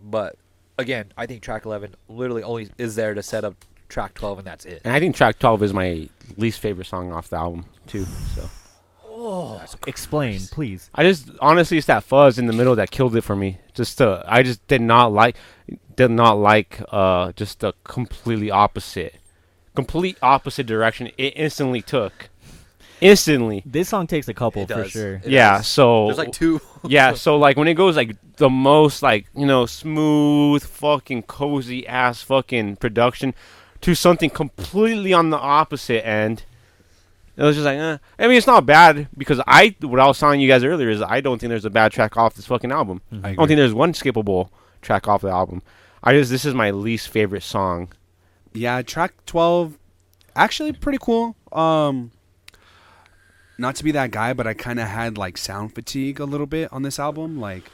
But 0.00 0.36
again, 0.78 1.12
I 1.16 1.26
think 1.26 1.42
track 1.42 1.64
11 1.64 1.94
literally 2.08 2.42
only 2.42 2.70
is 2.78 2.94
there 2.96 3.14
to 3.14 3.22
set 3.22 3.44
up 3.44 3.54
track 3.88 4.14
12 4.14 4.38
and 4.38 4.46
that's 4.46 4.64
it. 4.64 4.80
And 4.84 4.92
I 4.94 5.00
think 5.00 5.16
track 5.16 5.38
12 5.38 5.62
is 5.62 5.72
my 5.72 6.08
least 6.36 6.60
favorite 6.60 6.86
song 6.86 7.10
off 7.12 7.28
the 7.30 7.36
album, 7.36 7.64
too. 7.86 8.04
So 8.34 8.48
Oh, 9.20 9.60
Explain, 9.88 10.38
please. 10.52 10.90
I 10.94 11.02
just 11.02 11.28
honestly, 11.40 11.76
it's 11.76 11.88
that 11.88 12.04
fuzz 12.04 12.38
in 12.38 12.46
the 12.46 12.52
middle 12.52 12.76
that 12.76 12.92
killed 12.92 13.16
it 13.16 13.22
for 13.22 13.34
me. 13.34 13.58
Just 13.74 14.00
uh, 14.00 14.22
I 14.26 14.44
just 14.44 14.64
did 14.68 14.80
not 14.80 15.12
like, 15.12 15.36
did 15.96 16.12
not 16.12 16.34
like, 16.34 16.80
uh, 16.92 17.32
just 17.32 17.58
the 17.58 17.72
completely 17.82 18.52
opposite, 18.52 19.16
complete 19.74 20.16
opposite 20.22 20.66
direction 20.66 21.10
it 21.18 21.32
instantly 21.34 21.82
took. 21.82 22.30
Instantly. 23.00 23.62
This 23.66 23.88
song 23.88 24.06
takes 24.06 24.28
a 24.28 24.34
couple 24.34 24.62
It 24.62 24.68
for 24.68 24.82
does. 24.82 24.90
sure. 24.92 25.14
It 25.16 25.26
yeah. 25.30 25.58
does. 25.58 25.66
So 25.66 26.06
There's 26.06 26.18
like 26.18 26.32
two. 26.32 26.60
yeah, 26.84 27.14
so 27.14 27.36
like 27.38 27.56
when 27.56 27.66
it 27.66 27.74
goes 27.74 27.96
like 27.96 28.16
the 28.36 28.48
most 28.50 29.02
like 29.02 29.26
you 29.34 29.46
know 29.46 29.66
smooth 29.66 30.62
fucking 30.62 31.24
cozy 31.24 31.86
ass 31.88 32.22
fucking 32.22 32.76
production 32.76 33.34
to 33.80 33.96
something 33.96 34.30
completely 34.30 35.12
on 35.12 35.30
the 35.30 35.38
opposite 35.38 36.06
end. 36.06 36.44
It 37.38 37.42
was 37.44 37.54
just 37.54 37.64
like, 37.64 37.78
eh. 37.78 37.98
I 38.18 38.26
mean, 38.26 38.36
it's 38.36 38.48
not 38.48 38.66
bad 38.66 39.06
because 39.16 39.40
I 39.46 39.76
what 39.80 40.00
I 40.00 40.06
was 40.08 40.18
telling 40.18 40.40
you 40.40 40.48
guys 40.48 40.64
earlier 40.64 40.90
is 40.90 41.00
I 41.00 41.20
don't 41.20 41.38
think 41.38 41.48
there's 41.48 41.64
a 41.64 41.70
bad 41.70 41.92
track 41.92 42.16
off 42.16 42.34
this 42.34 42.46
fucking 42.46 42.72
album. 42.72 43.00
Mhm. 43.12 43.24
I 43.24 43.34
don't 43.36 43.46
think 43.46 43.58
there's 43.58 43.72
one 43.72 43.92
skippable 43.92 44.48
track 44.82 45.06
off 45.06 45.22
the 45.22 45.28
album. 45.28 45.62
I 46.02 46.14
just 46.14 46.30
this 46.32 46.44
is 46.44 46.52
my 46.52 46.72
least 46.72 47.08
favorite 47.08 47.44
song. 47.44 47.92
Yeah, 48.52 48.82
track 48.82 49.14
12 49.26 49.78
actually 50.34 50.72
pretty 50.72 50.98
cool. 51.00 51.36
Um 51.52 52.10
not 53.56 53.76
to 53.76 53.84
be 53.84 53.92
that 53.92 54.10
guy, 54.10 54.32
but 54.32 54.46
I 54.46 54.54
kind 54.54 54.80
of 54.80 54.88
had 54.88 55.16
like 55.16 55.36
sound 55.38 55.74
fatigue 55.74 56.18
a 56.20 56.24
little 56.24 56.46
bit 56.46 56.72
on 56.72 56.82
this 56.82 56.98
album. 56.98 57.38
Like 57.38 57.70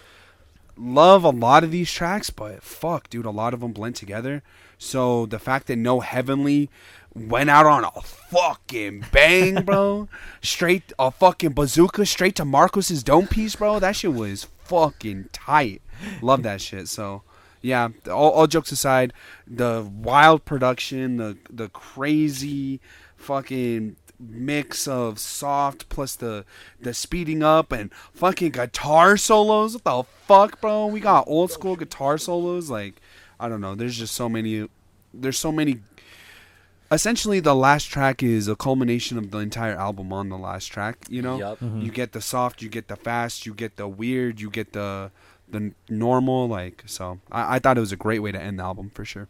love 0.76 1.24
a 1.24 1.30
lot 1.30 1.64
of 1.64 1.70
these 1.70 1.90
tracks, 1.90 2.28
but 2.30 2.62
fuck, 2.62 3.08
dude, 3.08 3.24
a 3.26 3.30
lot 3.30 3.54
of 3.54 3.60
them 3.60 3.72
blend 3.72 3.96
together. 3.96 4.42
So 4.76 5.24
the 5.26 5.38
fact 5.38 5.68
that 5.68 5.76
No 5.76 6.00
Heavenly 6.00 6.68
went 7.14 7.50
out 7.50 7.66
on 7.66 7.84
a 7.84 8.00
fucking 8.02 9.06
bang, 9.12 9.62
bro, 9.62 10.08
straight 10.42 10.92
a 10.98 11.10
fucking 11.10 11.52
bazooka 11.52 12.06
straight 12.06 12.36
to 12.36 12.44
Marcus's 12.44 13.02
dome 13.02 13.26
piece, 13.26 13.56
bro. 13.56 13.78
That 13.78 13.96
shit 13.96 14.12
was 14.12 14.48
fucking 14.64 15.28
tight. 15.32 15.82
Love 16.20 16.42
that 16.42 16.60
shit. 16.60 16.88
So 16.88 17.22
yeah, 17.62 17.88
all, 18.08 18.30
all 18.30 18.46
jokes 18.46 18.72
aside, 18.72 19.12
the 19.46 19.90
wild 19.90 20.44
production, 20.44 21.16
the 21.16 21.38
the 21.50 21.68
crazy 21.68 22.80
fucking 23.16 23.96
mix 24.20 24.86
of 24.86 25.18
soft 25.18 25.88
plus 25.88 26.14
the 26.16 26.44
the 26.80 26.94
speeding 26.94 27.42
up 27.42 27.72
and 27.72 27.92
fucking 28.12 28.50
guitar 28.50 29.16
solos. 29.16 29.74
What 29.74 29.84
the 29.84 30.02
fuck, 30.26 30.60
bro? 30.60 30.86
We 30.86 31.00
got 31.00 31.24
old 31.26 31.50
school 31.50 31.76
guitar 31.76 32.18
solos. 32.18 32.70
Like, 32.70 33.00
I 33.40 33.48
don't 33.48 33.60
know. 33.60 33.74
There's 33.74 33.96
just 33.96 34.14
so 34.14 34.28
many. 34.28 34.68
There's 35.12 35.38
so 35.38 35.52
many. 35.52 35.80
Essentially, 36.90 37.40
the 37.40 37.54
last 37.54 37.84
track 37.84 38.22
is 38.22 38.46
a 38.46 38.54
culmination 38.54 39.18
of 39.18 39.30
the 39.30 39.38
entire 39.38 39.74
album 39.76 40.12
on 40.12 40.28
the 40.28 40.36
last 40.38 40.66
track. 40.66 40.98
You 41.08 41.22
know, 41.22 41.38
Yup. 41.38 41.60
Mhm. 41.60 41.82
you 41.82 41.90
get 41.90 42.12
the 42.12 42.20
soft, 42.20 42.62
you 42.62 42.68
get 42.68 42.88
the 42.88 42.96
fast, 42.96 43.46
you 43.46 43.54
get 43.54 43.76
the 43.76 43.88
weird, 43.88 44.40
you 44.40 44.50
get 44.50 44.72
the 44.72 45.10
the 45.48 45.72
normal. 45.88 46.46
Like, 46.48 46.84
so 46.86 47.20
I, 47.32 47.56
I 47.56 47.58
thought 47.58 47.76
it 47.76 47.80
was 47.80 47.92
a 47.92 47.96
great 47.96 48.20
way 48.20 48.32
to 48.32 48.40
end 48.40 48.58
the 48.58 48.62
album 48.64 48.90
for 48.94 49.04
sure. 49.04 49.28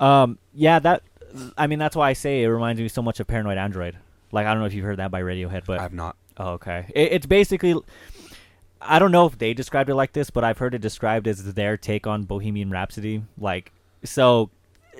Um, 0.00 0.38
yeah, 0.54 0.78
that. 0.78 1.02
I 1.56 1.66
mean, 1.66 1.78
that's 1.78 1.96
why 1.96 2.10
I 2.10 2.12
say 2.12 2.42
it 2.42 2.48
reminds 2.48 2.80
me 2.80 2.88
so 2.88 3.00
much 3.02 3.18
of 3.20 3.26
Paranoid 3.26 3.56
Android. 3.58 3.96
Like, 4.32 4.46
I 4.46 4.50
don't 4.52 4.60
know 4.60 4.66
if 4.66 4.74
you've 4.74 4.84
heard 4.84 4.98
that 4.98 5.10
by 5.10 5.22
Radiohead, 5.22 5.64
but 5.66 5.78
I 5.78 5.82
have 5.82 5.92
not. 5.92 6.16
Oh, 6.36 6.52
okay. 6.52 6.86
It, 6.94 7.12
it's 7.12 7.26
basically. 7.26 7.74
I 8.80 8.98
don't 8.98 9.12
know 9.12 9.26
if 9.26 9.38
they 9.38 9.54
described 9.54 9.90
it 9.90 9.94
like 9.94 10.12
this, 10.12 10.28
but 10.30 10.42
I've 10.42 10.58
heard 10.58 10.74
it 10.74 10.80
described 10.80 11.28
as 11.28 11.54
their 11.54 11.76
take 11.76 12.06
on 12.06 12.24
Bohemian 12.24 12.70
Rhapsody. 12.70 13.22
Like, 13.38 13.70
so, 14.02 14.50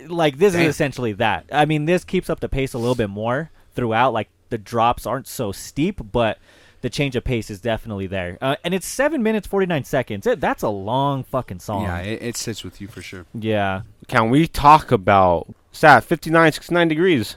like 0.09 0.39
this 0.39 0.53
Damn. 0.53 0.63
is 0.63 0.69
essentially 0.69 1.13
that. 1.15 1.47
I 1.53 1.65
mean, 1.65 1.85
this 1.85 2.05
keeps 2.05 2.31
up 2.31 2.41
the 2.41 2.49
pace 2.49 2.73
a 2.75 2.79
little 2.79 2.95
bit 2.95 3.11
more 3.11 3.51
throughout. 3.75 4.13
Like 4.13 4.29
the 4.49 4.59
drops 4.59 5.07
aren't 5.07 5.27
so 5.27 5.53
steep, 5.53 6.01
but 6.13 6.39
the 6.81 6.91
change 6.91 7.15
of 7.17 7.25
pace 7.25 7.51
is 7.51 7.61
definitely 7.61 8.07
there. 8.07 8.39
Uh, 8.41 8.57
and 8.65 8.75
it's 8.75 8.87
seven 8.87 9.23
minutes 9.23 9.47
forty 9.47 9.67
nine 9.67 9.85
seconds. 9.85 10.27
It, 10.27 10.41
that's 10.41 10.63
a 10.63 10.69
long 10.69 11.25
fucking 11.25 11.61
song. 11.61 11.85
Yeah, 11.85 11.99
it, 12.01 12.23
it 12.23 12.37
sits 12.37 12.65
with 12.65 12.81
you 12.81 12.89
for 12.89 13.03
sure. 13.03 13.27
yeah. 13.35 13.83
Can 14.09 14.31
we 14.31 14.49
talk 14.49 14.91
about 14.91 15.55
stat 15.71 16.05
59, 16.05 16.53
69 16.53 16.89
degrees? 16.89 17.37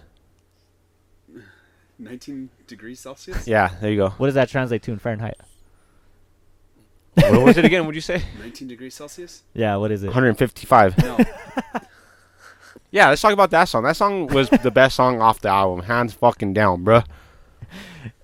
19 1.99 2.49
degrees 2.67 2.99
Celsius. 2.99 3.47
Yeah, 3.47 3.69
there 3.79 3.91
you 3.91 3.97
go. 3.97 4.09
What 4.09 4.27
does 4.27 4.35
that 4.35 4.49
translate 4.49 4.83
to 4.83 4.91
in 4.91 4.99
Fahrenheit? 4.99 5.37
what 7.13 7.43
was 7.43 7.57
it 7.57 7.63
again? 7.63 7.83
What'd 7.85 7.95
you 7.95 8.01
say? 8.01 8.21
19 8.39 8.67
degrees 8.67 8.93
Celsius? 8.93 9.43
Yeah, 9.53 9.77
what 9.77 9.91
is 9.91 10.03
it? 10.03 10.07
155. 10.07 10.97
No. 10.97 11.17
Yeah, 12.95 13.09
let's 13.09 13.21
talk 13.21 13.33
about 13.33 13.51
that 13.51 13.65
song. 13.65 13.83
That 13.83 13.97
song 13.97 14.27
was 14.27 14.49
the 14.49 14.71
best 14.71 14.95
song 15.01 15.19
off 15.19 15.41
the 15.41 15.49
album, 15.49 15.83
hands 15.83 16.13
fucking 16.13 16.53
down, 16.53 16.85
bruh. 16.85 17.05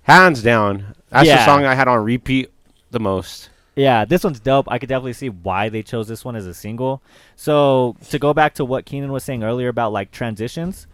Hands 0.04 0.42
down. 0.42 0.96
That's 1.10 1.28
the 1.28 1.44
song 1.44 1.66
I 1.66 1.76
had 1.76 1.90
on 1.90 2.02
repeat 2.06 2.50
the 2.90 3.02
most. 3.02 3.50
Yeah, 3.76 4.06
this 4.06 4.24
one's 4.24 4.40
dope. 4.40 4.72
I 4.72 4.80
could 4.80 4.88
definitely 4.88 5.12
see 5.12 5.28
why 5.28 5.68
they 5.68 5.84
chose 5.84 6.08
this 6.08 6.24
one 6.24 6.38
as 6.38 6.46
a 6.46 6.54
single. 6.54 7.02
So 7.36 7.98
to 8.12 8.18
go 8.18 8.34
back 8.34 8.54
to 8.56 8.64
what 8.66 8.86
Keenan 8.86 9.12
was 9.12 9.26
saying 9.26 9.44
earlier 9.44 9.68
about 9.68 9.92
like 9.92 10.10
transitions, 10.12 10.88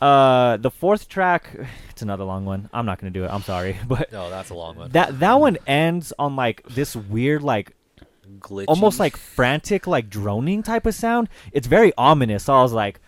uh, 0.00 0.56
the 0.56 0.70
fourth 0.72 1.08
track, 1.08 1.54
it's 1.90 2.02
another 2.02 2.24
long 2.24 2.44
one. 2.44 2.68
I'm 2.72 2.84
not 2.84 2.98
gonna 2.98 3.12
do 3.12 3.22
it. 3.24 3.28
I'm 3.32 3.42
sorry, 3.42 3.78
but 3.86 4.10
No, 4.10 4.28
that's 4.28 4.50
a 4.50 4.54
long 4.54 4.74
one. 4.74 4.90
that 4.90 5.20
that 5.20 5.34
one 5.34 5.56
ends 5.68 6.12
on 6.18 6.34
like 6.34 6.64
this 6.64 6.96
weird 6.96 7.44
like 7.44 7.76
Glitchy. 8.40 8.64
almost 8.66 8.98
like 8.98 9.16
frantic 9.16 9.86
like 9.86 10.10
droning 10.10 10.64
type 10.64 10.84
of 10.84 10.96
sound. 10.96 11.28
It's 11.52 11.68
very 11.68 11.92
ominous. 11.96 12.42
So 12.44 12.54
I 12.54 12.62
was 12.62 12.72
like, 12.72 12.98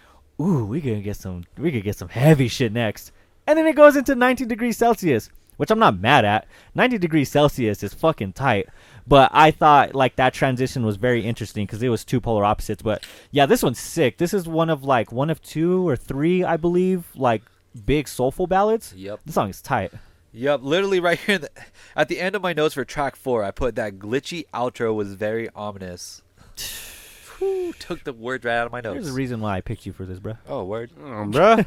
"Ooh, 0.42 0.64
we 0.64 0.80
gonna 0.80 1.00
get 1.00 1.16
some 1.16 1.44
we 1.56 1.70
could 1.70 1.84
get 1.84 1.96
some 1.96 2.08
heavy 2.08 2.48
shit 2.48 2.72
next." 2.72 3.12
And 3.46 3.58
then 3.58 3.66
it 3.66 3.76
goes 3.76 3.96
into 3.96 4.14
19 4.14 4.46
degrees 4.48 4.76
Celsius, 4.76 5.28
which 5.56 5.70
I'm 5.70 5.78
not 5.78 6.00
mad 6.00 6.24
at. 6.24 6.46
90 6.74 6.98
degrees 6.98 7.30
Celsius 7.30 7.82
is 7.82 7.94
fucking 7.94 8.34
tight. 8.34 8.68
But 9.06 9.30
I 9.32 9.50
thought 9.50 9.94
like 9.94 10.16
that 10.16 10.32
transition 10.32 10.84
was 10.84 10.96
very 10.96 11.24
interesting 11.24 11.66
because 11.66 11.82
it 11.82 11.88
was 11.88 12.04
two 12.04 12.20
polar 12.20 12.44
opposites. 12.44 12.82
But 12.82 13.04
yeah, 13.30 13.46
this 13.46 13.62
one's 13.62 13.80
sick. 13.80 14.18
This 14.18 14.32
is 14.32 14.46
one 14.46 14.70
of 14.70 14.84
like 14.84 15.10
one 15.10 15.30
of 15.30 15.42
two 15.42 15.86
or 15.88 15.96
three, 15.96 16.44
I 16.44 16.56
believe, 16.56 17.04
like 17.16 17.42
big 17.84 18.06
soulful 18.06 18.46
ballads. 18.46 18.94
Yep. 18.96 19.20
This 19.24 19.34
song 19.34 19.50
is 19.50 19.60
tight. 19.60 19.92
Yep, 20.34 20.60
literally 20.62 20.98
right 20.98 21.18
here 21.18 21.34
in 21.34 21.40
the, 21.42 21.50
at 21.94 22.08
the 22.08 22.18
end 22.18 22.34
of 22.34 22.42
my 22.42 22.54
notes 22.54 22.74
for 22.74 22.84
track 22.86 23.16
four, 23.16 23.44
I 23.44 23.50
put 23.50 23.74
that 23.74 23.98
glitchy 23.98 24.46
outro 24.54 24.94
was 24.94 25.12
very 25.14 25.48
ominous. 25.54 26.22
Whew, 27.42 27.72
took 27.74 28.04
the 28.04 28.12
words 28.12 28.44
right 28.44 28.56
out 28.56 28.66
of 28.66 28.72
my 28.72 28.80
nose. 28.80 28.94
There's 28.94 29.04
notes. 29.06 29.14
a 29.14 29.16
reason 29.16 29.40
why 29.40 29.56
I 29.56 29.60
picked 29.60 29.84
you 29.86 29.92
for 29.92 30.04
this, 30.04 30.18
bro. 30.18 30.34
oh, 30.48 30.64
word, 30.64 30.90
Oh, 30.98 31.02
bruh. 31.26 31.66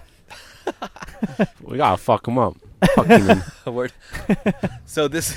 we 1.62 1.78
gotta 1.78 1.98
fuck 1.98 2.28
him 2.28 2.38
up. 2.38 2.56
Fuck 2.96 3.06
him. 3.08 3.42
a 3.66 3.72
word. 3.72 3.92
so 4.86 5.08
this 5.08 5.30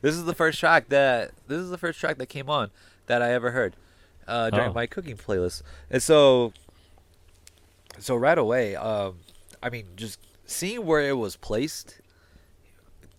this 0.00 0.14
is 0.14 0.24
the 0.24 0.34
first 0.34 0.58
track 0.58 0.88
that 0.88 1.32
this 1.48 1.58
is 1.58 1.70
the 1.70 1.78
first 1.78 1.98
track 2.00 2.18
that 2.18 2.26
came 2.26 2.48
on 2.48 2.70
that 3.06 3.20
I 3.20 3.32
ever 3.32 3.50
heard 3.50 3.76
uh, 4.26 4.50
during 4.50 4.70
Oh. 4.70 4.74
my 4.74 4.86
cooking 4.86 5.16
playlist, 5.16 5.62
and 5.90 6.02
so 6.02 6.52
so 7.98 8.16
right 8.16 8.38
away, 8.38 8.74
um, 8.76 9.16
I 9.62 9.70
mean, 9.70 9.86
just 9.96 10.18
seeing 10.46 10.84
where 10.84 11.00
it 11.02 11.16
was 11.16 11.36
placed 11.36 12.00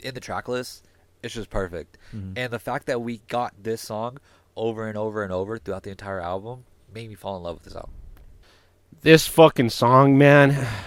in 0.03 0.13
the 0.13 0.19
track 0.19 0.47
list, 0.47 0.83
it's 1.23 1.33
just 1.33 1.49
perfect. 1.49 1.97
Mhm. 2.13 2.33
And 2.37 2.51
the 2.53 2.59
fact 2.59 2.87
that 2.87 3.01
we 3.01 3.19
got 3.27 3.53
this 3.61 3.81
song 3.81 4.17
over 4.55 4.87
and 4.87 4.97
over 4.97 5.23
and 5.23 5.31
over 5.31 5.57
throughout 5.57 5.83
the 5.83 5.89
entire 5.89 6.21
album 6.21 6.63
made 6.93 7.09
me 7.09 7.15
fall 7.15 7.37
in 7.37 7.43
love 7.43 7.55
with 7.55 7.63
this 7.63 7.75
album. 7.75 7.91
this 9.01 9.27
fucking 9.27 9.69
song, 9.69 10.17
man. 10.17 10.65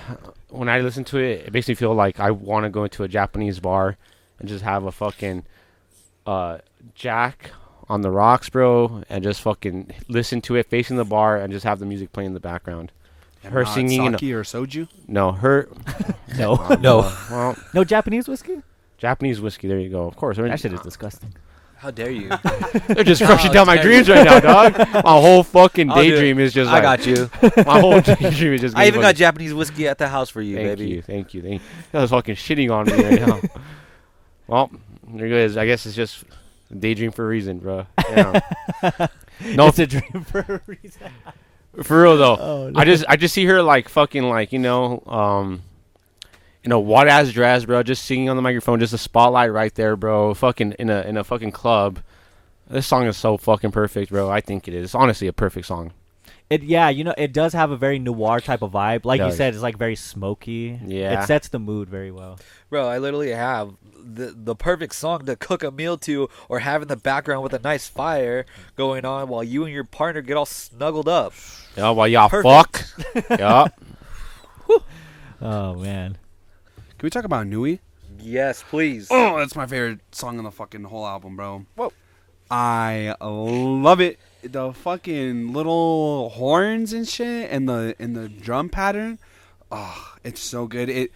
When 0.51 0.71
I 0.71 0.81
listen 0.81 1.05
to 1.05 1.19
it, 1.19 1.47
it 1.49 1.53
makes 1.53 1.69
me 1.69 1.75
feel 1.75 1.95
like 1.95 2.19
I 2.19 2.31
want 2.31 2.65
to 2.65 2.71
go 2.71 2.83
into 2.85 3.03
a 3.05 3.09
Japanese 3.09 3.61
bar 3.61 3.99
and 4.39 4.49
just 4.49 4.65
have 4.65 4.85
a 4.85 4.91
fucking 4.91 5.45
uh, 6.27 6.59
Jack 6.95 7.51
on 7.87 8.01
the 8.01 8.11
rocks, 8.11 8.49
bro, 8.49 9.03
and 9.11 9.23
just 9.23 9.43
fucking 9.43 9.93
listen 10.09 10.41
to 10.41 10.55
it 10.57 10.65
facing 10.71 10.97
the 10.97 11.05
bar 11.05 11.37
and 11.37 11.53
just 11.53 11.65
have 11.65 11.81
the 11.81 11.85
music 11.85 12.13
playing 12.13 12.29
in 12.29 12.33
the 12.33 12.41
background. 12.41 12.93
Her 13.43 13.65
Not 13.65 13.75
singing 13.75 14.07
in 14.07 14.19
sake 14.19 14.33
or 14.33 14.43
soju? 14.43 14.89
No, 15.07 15.33
her. 15.33 15.69
No, 16.39 16.55
No. 16.81 17.01
Well, 17.31 17.55
no 17.75 17.85
Japanese 17.85 18.27
whiskey. 18.27 18.63
Japanese 18.97 19.43
whiskey. 19.43 19.69
There 19.69 19.79
you 19.79 19.91
go. 19.91 20.07
Of 20.07 20.17
course. 20.17 20.39
That 20.39 20.59
shit 20.59 20.73
is 20.73 20.81
disgusting. 20.81 21.35
How 21.79 21.91
dare 21.93 22.11
you? 22.11 22.29
They're 22.89 23.05
just 23.05 23.21
How 23.23 23.29
crushing 23.35 23.53
down 23.53 23.67
my 23.67 23.77
dreams 23.81 24.09
you. 24.09 24.15
right 24.15 24.25
now, 24.25 24.41
dog. 24.41 24.77
My 25.05 25.21
whole 25.21 25.45
fucking 25.45 25.91
I'll 25.91 25.97
do 25.97 26.03
it. 26.03 26.11
daydream 26.11 26.41
is 26.41 26.53
just. 26.53 26.69
I 26.69 26.81
like, 26.81 26.83
got 26.83 27.07
you. 27.07 27.31
My 27.65 27.79
whole 27.81 28.01
daydream 28.01 28.55
is 28.55 28.61
just. 28.63 28.77
I 28.77 28.87
even 28.89 29.01
got 29.01 29.09
fucking- 29.09 29.19
Japanese 29.19 29.55
whiskey 29.55 29.87
at 29.87 29.97
the 29.99 30.09
house 30.09 30.29
for 30.29 30.43
you, 30.43 30.57
Thank 30.57 30.69
baby. 30.79 30.91
you, 30.91 31.03
thank 31.03 31.35
you, 31.35 31.43
thank 31.43 31.63
you. 31.63 31.69
That 31.93 32.01
was 32.03 32.11
fucking 32.11 32.35
shitting 32.35 32.71
on 32.73 32.87
me 32.87 32.93
right 32.95 33.21
now. 33.27 33.41
well, 34.49 34.71
there 35.15 35.27
it 35.27 35.33
is. 35.33 35.57
I 35.57 35.67
guess 35.67 35.87
it's 35.87 35.95
just 35.95 36.25
a 36.71 36.75
daydream 36.75 37.13
for 37.13 37.25
a 37.25 37.29
reason, 37.29 37.59
bro. 37.59 37.87
Yeah. 38.11 38.41
no, 39.55 39.69
it's 39.69 39.79
a 39.79 39.87
dream 39.87 40.25
for 40.29 40.41
a 40.41 40.61
reason. 40.67 41.13
for 41.85 42.03
real 42.03 42.17
though. 42.17 42.37
Oh, 42.41 42.73
I 42.75 42.85
just, 42.85 43.05
I 43.09 43.15
just 43.17 43.35
see 43.35 43.45
her 43.47 43.63
like 43.63 43.89
fucking 43.89 44.25
like 44.25 44.53
you 44.53 44.59
know, 44.59 45.01
um, 45.07 45.63
in 46.65 46.73
a 46.73 46.79
wide 46.79 47.09
ass 47.09 47.31
dress, 47.33 47.65
bro, 47.65 47.83
just 47.83 48.05
singing 48.05 48.29
on 48.29 48.37
the 48.37 48.43
microphone, 48.43 48.81
just 48.81 48.93
a 48.93 48.99
spotlight 48.99 49.53
right 49.53 49.75
there, 49.75 49.97
bro. 49.97 50.35
Fucking 50.35 50.73
in 50.79 50.91
a 50.91 51.03
in 51.03 51.17
a 51.17 51.25
fucking 51.25 51.53
club. 51.53 52.01
This 52.69 52.87
song 52.87 53.07
is 53.07 53.17
so 53.17 53.37
fucking 53.39 53.71
perfect, 53.71 54.11
bro. 54.11 54.31
I 54.31 54.41
think 54.41 54.69
it 54.69 54.75
is. 54.75 54.85
It's 54.85 54.95
honestly 54.95 55.27
a 55.27 55.33
perfect 55.33 55.67
song. 55.67 55.93
It 56.51 56.63
yeah, 56.63 56.89
you 56.89 57.05
know, 57.05 57.15
it 57.19 57.33
does 57.33 57.53
have 57.53 57.71
a 57.71 57.77
very 57.77 57.99
noir 57.99 58.41
type 58.41 58.63
of 58.63 58.73
vibe. 58.73 59.05
Like 59.05 59.21
you 59.21 59.33
said, 59.33 59.53
it's 59.53 59.63
like 59.63 59.77
very 59.77 59.97
smoky. 59.97 60.81
Yeah. 60.85 61.23
It 61.23 61.27
sets 61.27 61.49
the 61.49 61.59
mood 61.59 61.91
very 61.91 62.11
well. 62.11 62.39
Bro, 62.71 62.89
I 62.89 62.99
literally 62.99 63.31
have 63.33 63.75
the 63.99 64.33
the 64.35 64.55
perfect 64.55 64.95
song 64.95 65.27
to 65.27 65.37
cook 65.37 65.63
a 65.63 65.71
meal 65.71 65.99
to 65.99 66.29
or 66.49 66.61
have 66.61 66.81
in 66.81 66.89
the 66.89 66.97
background 66.97 67.43
with 67.43 67.53
a 67.53 67.59
nice 67.59 67.87
fire 67.87 68.47
going 68.77 69.05
on 69.05 69.29
while 69.29 69.45
you 69.45 69.65
and 69.65 69.75
your 69.75 69.85
partner 69.85 70.23
get 70.23 70.39
all 70.39 70.47
snuggled 70.47 71.09
up. 71.09 71.35
Yeah, 71.77 71.91
while 71.91 72.09
y'all 72.09 72.31
Perfect. 72.31 72.95
fuck. 73.07 73.31
yeah. 73.39 73.69
Oh 75.41 75.75
man. 75.77 76.19
Can 76.99 77.07
we 77.07 77.11
talk 77.11 77.25
about 77.25 77.47
Nui? 77.47 77.81
Yes, 78.19 78.65
please. 78.69 79.07
Oh, 79.09 79.39
that's 79.39 79.55
my 79.55 79.67
favorite 79.67 80.01
song 80.11 80.39
on 80.39 80.45
the 80.45 80.51
fucking 80.51 80.83
whole 80.83 81.07
album, 81.07 81.37
bro. 81.37 81.65
Whoa. 81.77 81.93
I 82.51 83.15
love 83.21 84.01
it. 84.01 84.19
The 84.43 84.73
fucking 84.73 85.53
little 85.53 86.31
horns 86.31 86.93
and 86.93 87.07
shit, 87.07 87.53
and 87.53 87.69
the 87.69 87.95
and 88.01 88.17
the 88.17 88.29
drum 88.29 88.69
pattern. 88.69 89.21
Oh, 89.71 90.17
it's 90.25 90.41
so 90.41 90.67
good. 90.67 90.89
It 90.89 91.13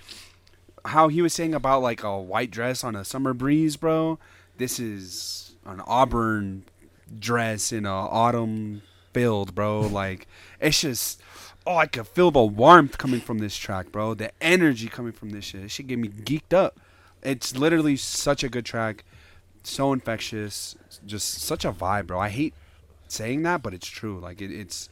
how 0.85 1.09
he 1.09 1.21
was 1.21 1.33
saying 1.33 1.53
about 1.53 1.83
like 1.83 2.05
a 2.05 2.17
white 2.17 2.53
dress 2.53 2.85
on 2.85 2.95
a 2.95 3.05
summer 3.05 3.35
breeze, 3.35 3.77
bro. 3.77 4.21
This 4.59 4.79
is 4.79 5.57
an 5.67 5.83
auburn 5.85 6.65
dress 7.19 7.73
in 7.73 7.87
a 7.87 7.93
autumn 7.93 8.83
field, 9.13 9.57
bro. 9.57 9.81
Like 9.81 10.29
it's 10.61 10.81
just. 10.81 11.21
Oh, 11.65 11.77
I 11.77 11.87
could 11.87 12.09
feel 12.09 12.33
the 12.33 12.43
warmth 12.43 12.99
coming 12.99 13.21
from 13.21 13.39
this 13.39 13.57
track, 13.57 13.93
bro. 13.93 14.15
The 14.15 14.33
energy 14.43 14.89
coming 14.89 15.13
from 15.13 15.31
this 15.31 15.45
shit. 15.45 15.63
This 15.63 15.73
shit 15.73 15.87
get 15.87 15.99
me 15.99 16.09
geeked 16.09 16.53
up. 16.53 16.81
It's 17.23 17.57
literally 17.57 17.97
such 17.97 18.43
a 18.43 18.49
good 18.49 18.65
track, 18.65 19.05
so 19.63 19.93
infectious, 19.93 20.75
just 21.07 21.29
such 21.35 21.65
a 21.65 21.73
vibe, 21.73 22.09
bro. 22.09 22.19
I 22.19 22.31
hate 22.31 22.55
saying 23.07 23.43
that, 23.43 23.63
but 23.63 23.75
it's 23.75 23.87
true. 23.87 24.19
Like 24.19 24.41
it, 24.43 24.51
it's 24.51 24.89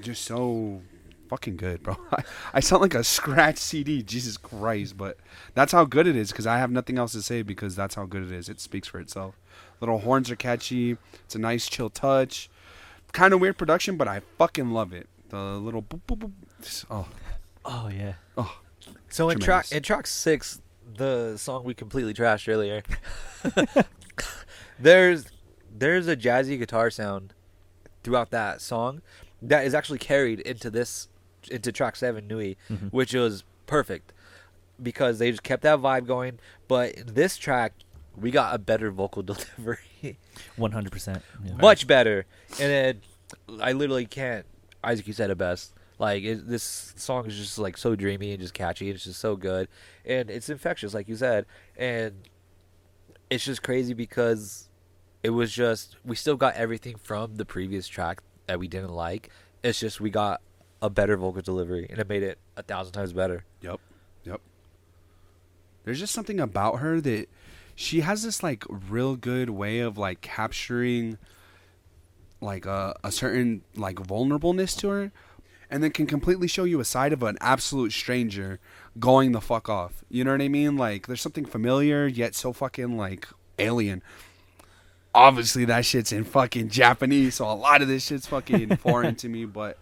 just 0.00 0.24
so 0.24 0.82
fucking 1.28 1.56
good, 1.56 1.84
bro. 1.84 1.96
I, 2.12 2.24
I 2.54 2.60
sound 2.60 2.82
like 2.82 2.94
a 2.94 3.04
scratch 3.04 3.58
CD, 3.58 4.02
Jesus 4.02 4.36
Christ, 4.36 4.96
but 4.96 5.18
that's 5.54 5.70
how 5.70 5.84
good 5.84 6.08
it 6.08 6.16
is. 6.16 6.32
Because 6.32 6.48
I 6.48 6.58
have 6.58 6.72
nothing 6.72 6.98
else 6.98 7.12
to 7.12 7.22
say 7.22 7.42
because 7.42 7.76
that's 7.76 7.94
how 7.94 8.06
good 8.06 8.24
it 8.24 8.32
is. 8.32 8.48
It 8.48 8.58
speaks 8.58 8.88
for 8.88 8.98
itself. 8.98 9.36
Little 9.80 9.98
horns 9.98 10.32
are 10.32 10.36
catchy. 10.36 10.96
It's 11.24 11.36
a 11.36 11.38
nice 11.38 11.68
chill 11.68 11.90
touch. 11.90 12.50
Kind 13.12 13.32
of 13.32 13.40
weird 13.40 13.56
production, 13.56 13.96
but 13.96 14.08
I 14.08 14.22
fucking 14.36 14.70
love 14.70 14.92
it. 14.92 15.08
The 15.30 15.36
little 15.58 15.82
boop 15.82 16.00
boop 16.06 16.18
boop. 16.60 16.84
Oh, 16.90 17.08
Oh 17.64 17.88
yeah. 17.92 18.14
oh. 18.36 18.58
So 19.08 19.28
in 19.30 19.38
track 19.38 19.66
Tremendous. 19.66 19.72
in 19.72 19.82
track 19.82 20.06
six, 20.06 20.60
the 20.96 21.36
song 21.36 21.64
we 21.64 21.74
completely 21.74 22.14
trashed 22.14 22.48
earlier, 22.48 22.82
there's 24.78 25.26
there's 25.76 26.08
a 26.08 26.16
jazzy 26.16 26.58
guitar 26.58 26.90
sound 26.90 27.34
throughout 28.02 28.30
that 28.30 28.60
song 28.60 29.02
that 29.42 29.64
is 29.64 29.74
actually 29.74 29.98
carried 29.98 30.40
into 30.40 30.70
this 30.70 31.08
into 31.50 31.72
track 31.72 31.96
seven 31.96 32.26
Nui, 32.26 32.56
Mhm. 32.70 32.92
which 32.92 33.14
was 33.14 33.44
perfect 33.66 34.12
because 34.82 35.18
they 35.18 35.30
just 35.30 35.42
kept 35.42 35.62
that 35.62 35.78
vibe 35.78 36.06
going. 36.06 36.38
But 36.68 36.92
in 36.94 37.14
this 37.14 37.36
track, 37.36 37.72
we 38.16 38.30
got 38.30 38.54
a 38.54 38.58
better 38.58 38.90
vocal 38.90 39.22
delivery, 39.30 40.18
One 40.56 40.72
hundred 40.72 40.92
percent. 40.92 41.22
much 41.60 41.86
better, 41.86 42.26
and 42.58 42.70
then 42.70 43.00
I 43.60 43.72
literally 43.72 44.06
can't. 44.06 44.46
Isaac, 44.82 45.06
you 45.06 45.12
said 45.12 45.30
it 45.30 45.38
best. 45.38 45.74
Like 45.98 46.22
it, 46.22 46.48
this 46.48 46.94
song 46.96 47.26
is 47.26 47.36
just 47.36 47.58
like 47.58 47.76
so 47.76 47.94
dreamy 47.94 48.32
and 48.32 48.40
just 48.40 48.54
catchy. 48.54 48.88
It's 48.88 49.04
just 49.04 49.20
so 49.20 49.36
good, 49.36 49.68
and 50.04 50.30
it's 50.30 50.48
infectious, 50.48 50.94
like 50.94 51.08
you 51.08 51.16
said. 51.16 51.44
And 51.76 52.14
it's 53.28 53.44
just 53.44 53.62
crazy 53.62 53.92
because 53.92 54.70
it 55.22 55.30
was 55.30 55.52
just 55.52 55.96
we 56.04 56.16
still 56.16 56.36
got 56.36 56.54
everything 56.54 56.96
from 56.96 57.36
the 57.36 57.44
previous 57.44 57.86
track 57.86 58.22
that 58.46 58.58
we 58.58 58.66
didn't 58.66 58.94
like. 58.94 59.30
It's 59.62 59.78
just 59.78 60.00
we 60.00 60.08
got 60.08 60.40
a 60.80 60.88
better 60.88 61.16
vocal 61.16 61.42
delivery, 61.42 61.86
and 61.90 61.98
it 61.98 62.08
made 62.08 62.22
it 62.22 62.38
a 62.56 62.62
thousand 62.62 62.92
times 62.92 63.12
better. 63.12 63.44
Yep. 63.60 63.80
Yep. 64.24 64.40
There's 65.84 66.00
just 66.00 66.14
something 66.14 66.40
about 66.40 66.76
her 66.76 67.00
that 67.02 67.28
she 67.74 68.00
has 68.00 68.22
this 68.22 68.42
like 68.42 68.64
real 68.68 69.16
good 69.16 69.50
way 69.50 69.80
of 69.80 69.98
like 69.98 70.20
capturing 70.20 71.18
like 72.40 72.66
a, 72.66 72.96
a 73.04 73.12
certain 73.12 73.62
like 73.76 73.96
vulnerableness 73.96 74.78
to 74.78 74.88
her 74.88 75.12
and 75.70 75.82
then 75.82 75.90
can 75.92 76.06
completely 76.06 76.48
show 76.48 76.64
you 76.64 76.80
a 76.80 76.84
side 76.84 77.12
of 77.12 77.22
an 77.22 77.38
absolute 77.40 77.92
stranger 77.92 78.58
going 78.98 79.32
the 79.32 79.40
fuck 79.40 79.68
off. 79.68 80.04
You 80.08 80.24
know 80.24 80.32
what 80.32 80.42
I 80.42 80.48
mean? 80.48 80.76
Like 80.76 81.06
there's 81.06 81.20
something 81.20 81.44
familiar 81.44 82.06
yet 82.06 82.34
so 82.34 82.52
fucking 82.52 82.96
like 82.96 83.28
alien. 83.58 84.02
obviously 85.14 85.64
that 85.66 85.84
shit's 85.84 86.12
in 86.12 86.24
fucking 86.24 86.68
Japanese, 86.68 87.36
so 87.36 87.50
a 87.50 87.54
lot 87.54 87.82
of 87.82 87.88
this 87.88 88.06
shit's 88.06 88.26
fucking 88.26 88.76
foreign 88.78 89.14
to 89.16 89.28
me. 89.28 89.44
But 89.44 89.78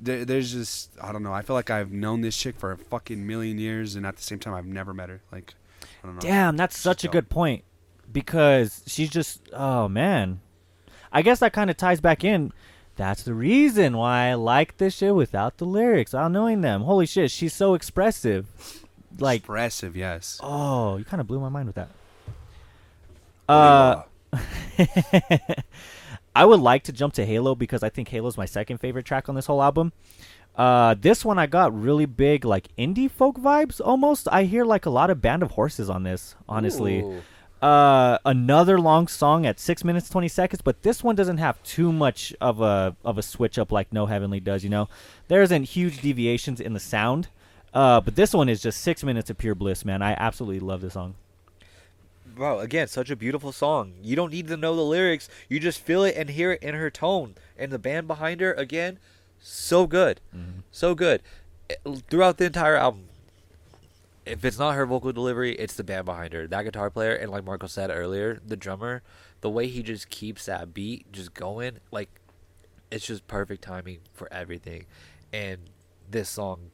there, 0.00 0.24
there's 0.24 0.52
just 0.52 0.90
I 1.00 1.12
don't 1.12 1.22
know. 1.22 1.32
I 1.32 1.42
feel 1.42 1.54
like 1.54 1.70
I've 1.70 1.92
known 1.92 2.20
this 2.20 2.36
chick 2.36 2.58
for 2.58 2.72
a 2.72 2.76
fucking 2.76 3.26
million 3.26 3.58
years, 3.58 3.96
and 3.96 4.06
at 4.06 4.16
the 4.16 4.22
same 4.22 4.38
time, 4.38 4.54
I've 4.54 4.66
never 4.66 4.92
met 4.92 5.08
her. 5.08 5.22
Like, 5.30 5.54
I 6.02 6.06
don't 6.06 6.16
know. 6.16 6.20
Damn, 6.20 6.56
that's 6.56 6.78
such 6.78 7.04
a 7.04 7.06
dope. 7.06 7.12
good 7.12 7.28
point 7.30 7.64
because 8.10 8.82
she's 8.86 9.10
just 9.10 9.48
oh 9.52 9.88
man. 9.88 10.40
I 11.12 11.22
guess 11.22 11.40
that 11.40 11.52
kind 11.52 11.70
of 11.70 11.76
ties 11.76 12.00
back 12.00 12.24
in. 12.24 12.52
That's 12.96 13.22
the 13.22 13.34
reason 13.34 13.96
why 13.96 14.28
I 14.28 14.34
like 14.34 14.76
this 14.76 14.96
shit 14.96 15.14
without 15.14 15.58
the 15.58 15.64
lyrics. 15.64 16.12
Without 16.12 16.32
knowing 16.32 16.60
them. 16.60 16.82
Holy 16.82 17.06
shit, 17.06 17.30
she's 17.30 17.54
so 17.54 17.74
expressive. 17.74 18.46
Like, 19.18 19.40
Expressive, 19.40 19.96
yes. 19.96 20.40
oh, 20.42 20.96
you 20.96 21.04
kind 21.04 21.20
of 21.20 21.26
blew 21.26 21.38
my 21.40 21.48
mind 21.50 21.66
with 21.66 21.74
that. 21.76 21.90
Uh, 23.48 24.02
I 26.34 26.44
would 26.46 26.60
like 26.60 26.84
to 26.84 26.92
jump 26.92 27.12
to 27.14 27.26
Halo 27.26 27.54
because 27.54 27.82
I 27.82 27.90
think 27.90 28.08
Halo's 28.08 28.38
my 28.38 28.46
second 28.46 28.78
favorite 28.78 29.04
track 29.04 29.28
on 29.28 29.34
this 29.34 29.46
whole 29.46 29.62
album. 29.62 29.92
Uh, 30.56 30.94
this 30.98 31.24
one 31.24 31.38
I 31.38 31.46
got 31.46 31.78
really 31.78 32.06
big 32.06 32.44
like 32.44 32.68
indie 32.78 33.10
folk 33.10 33.38
vibes 33.38 33.80
almost. 33.82 34.28
I 34.30 34.44
hear 34.44 34.64
like 34.64 34.86
a 34.86 34.90
lot 34.90 35.10
of 35.10 35.20
Band 35.20 35.42
of 35.42 35.52
Horses 35.52 35.88
on 35.90 36.02
this, 36.02 36.34
honestly. 36.48 37.00
Ooh. 37.00 37.22
Uh, 37.62 38.18
another 38.24 38.80
long 38.80 39.06
song 39.06 39.46
at 39.46 39.60
six 39.60 39.84
minutes 39.84 40.08
twenty 40.10 40.26
seconds, 40.26 40.60
but 40.60 40.82
this 40.82 41.04
one 41.04 41.14
doesn't 41.14 41.38
have 41.38 41.62
too 41.62 41.92
much 41.92 42.34
of 42.40 42.60
a 42.60 42.96
of 43.04 43.18
a 43.18 43.22
switch 43.22 43.56
up 43.56 43.70
like 43.70 43.92
No 43.92 44.06
Heavenly 44.06 44.40
does. 44.40 44.64
You 44.64 44.70
know, 44.70 44.88
there 45.28 45.42
isn't 45.42 45.62
huge 45.64 46.02
deviations 46.02 46.60
in 46.60 46.72
the 46.72 46.80
sound. 46.80 47.28
Uh, 47.72 48.00
but 48.00 48.16
this 48.16 48.34
one 48.34 48.48
is 48.48 48.60
just 48.60 48.80
six 48.80 49.02
minutes 49.02 49.30
of 49.30 49.38
pure 49.38 49.54
bliss, 49.54 49.84
man. 49.84 50.02
I 50.02 50.12
absolutely 50.12 50.60
love 50.60 50.80
this 50.82 50.92
song. 50.92 51.14
Bro, 52.26 52.58
again, 52.60 52.88
such 52.88 53.10
a 53.10 53.16
beautiful 53.16 53.52
song. 53.52 53.94
You 54.02 54.16
don't 54.16 54.32
need 54.32 54.48
to 54.48 54.56
know 54.56 54.74
the 54.74 54.82
lyrics. 54.82 55.28
You 55.48 55.60
just 55.60 55.80
feel 55.80 56.02
it 56.04 56.14
and 56.16 56.30
hear 56.30 56.52
it 56.52 56.62
in 56.62 56.74
her 56.74 56.90
tone. 56.90 57.34
And 57.56 57.70
the 57.72 57.78
band 57.78 58.08
behind 58.08 58.40
her, 58.40 58.52
again, 58.54 58.98
so 59.40 59.86
good. 59.86 60.20
So 60.70 60.94
good. 60.94 61.22
Eh, 61.70 61.74
Throughout 62.10 62.38
the 62.38 62.46
entire 62.46 62.76
album. 62.76 63.04
If 64.24 64.44
it's 64.44 64.58
not 64.58 64.76
her 64.76 64.86
vocal 64.86 65.12
delivery, 65.12 65.54
it's 65.54 65.74
the 65.74 65.82
band 65.82 66.04
behind 66.04 66.32
her. 66.32 66.46
That 66.46 66.62
guitar 66.62 66.90
player, 66.90 67.14
and 67.14 67.30
like 67.30 67.44
Marco 67.44 67.66
said 67.66 67.90
earlier, 67.90 68.40
the 68.46 68.56
drummer, 68.56 69.02
the 69.40 69.50
way 69.50 69.66
he 69.66 69.82
just 69.82 70.10
keeps 70.10 70.46
that 70.46 70.72
beat 70.72 71.10
just 71.10 71.34
going, 71.34 71.78
like, 71.90 72.08
it's 72.90 73.06
just 73.06 73.26
perfect 73.26 73.62
timing 73.62 73.98
for 74.12 74.32
everything. 74.32 74.86
And 75.32 75.58
this 76.08 76.28
song, 76.28 76.70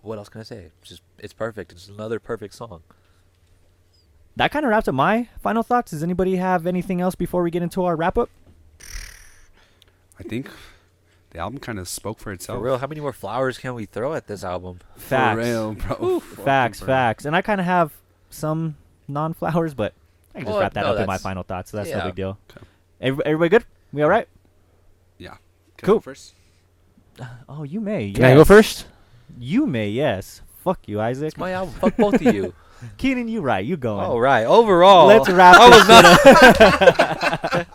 what 0.00 0.18
else 0.18 0.28
can 0.28 0.40
I 0.40 0.44
say? 0.44 0.70
It's 0.80 0.88
just, 0.88 1.02
it's 1.18 1.32
perfect. 1.32 1.70
It's 1.70 1.88
another 1.88 2.18
perfect 2.18 2.54
song. 2.54 2.82
That 4.34 4.50
kind 4.50 4.64
of 4.64 4.70
wraps 4.70 4.88
up 4.88 4.94
my 4.94 5.28
final 5.40 5.62
thoughts. 5.62 5.92
Does 5.92 6.02
anybody 6.02 6.36
have 6.36 6.66
anything 6.66 7.00
else 7.00 7.14
before 7.14 7.42
we 7.42 7.50
get 7.50 7.62
into 7.62 7.84
our 7.84 7.94
wrap 7.94 8.18
up? 8.18 8.30
I 10.18 10.22
think 10.24 10.50
the 11.32 11.38
album 11.38 11.58
kind 11.60 11.78
of 11.78 11.88
spoke 11.88 12.18
for 12.18 12.30
itself. 12.32 12.56
For 12.56 12.60
itself. 12.60 12.64
real, 12.64 12.78
how 12.78 12.86
many 12.86 13.00
more 13.00 13.12
flowers 13.12 13.58
can 13.58 13.74
we 13.74 13.84
throw 13.86 14.14
at 14.14 14.26
this 14.26 14.44
album? 14.44 14.78
Facts. 14.96 15.34
For 15.38 15.44
real, 15.44 15.72
bro. 15.74 16.20
Fucking 16.20 16.44
Facts, 16.44 16.80
for- 16.80 16.86
facts. 16.86 17.24
And 17.24 17.34
I 17.36 17.42
kind 17.42 17.60
of 17.60 17.66
have 17.66 17.92
some 18.30 18.76
non 19.08 19.32
flowers, 19.34 19.74
but 19.74 19.94
I 20.34 20.38
can 20.38 20.46
just 20.46 20.52
Well, 20.52 20.60
wrap 20.60 20.74
that 20.74 20.84
no, 20.84 20.92
up 20.94 21.00
in 21.00 21.06
my 21.06 21.18
final 21.18 21.42
thoughts. 21.42 21.70
So 21.70 21.76
that's 21.78 21.90
no 21.90 22.04
big 22.04 22.14
deal. 22.14 22.38
Okay. 22.50 22.64
Every- 23.00 23.24
Everybody 23.26 23.48
good? 23.50 23.64
We 23.92 24.02
all 24.02 24.08
right? 24.10 24.28
Yeah. 25.18 25.36
Can 25.76 25.84
I 25.84 25.86
Cool. 25.86 25.94
go 25.96 26.00
first? 26.00 26.34
Oh, 27.48 27.62
you 27.64 27.80
may. 27.80 28.12
Can 28.12 28.24
I 28.24 28.34
go 28.34 28.44
first? 28.44 28.86
You 29.38 29.66
may, 29.66 29.88
yes. 29.90 30.40
Fuck 30.64 30.80
you, 30.86 31.00
Isaac. 31.00 31.28
It's 31.28 31.36
my 31.36 31.52
album. 31.52 31.74
Fuck 31.74 31.96
both 31.96 32.14
of 32.14 32.22
you. 32.22 32.54
Keenan, 32.96 33.28
you 33.28 33.40
right. 33.40 33.64
You 33.64 33.76
going. 33.76 34.04
All 34.04 34.20
right. 34.20 34.44
Overall, 34.44 35.06
Let's 35.06 35.28
wrap 35.28 35.56
I 35.58 35.70
this 35.70 35.78
was 35.78 35.88
not. 37.62 37.66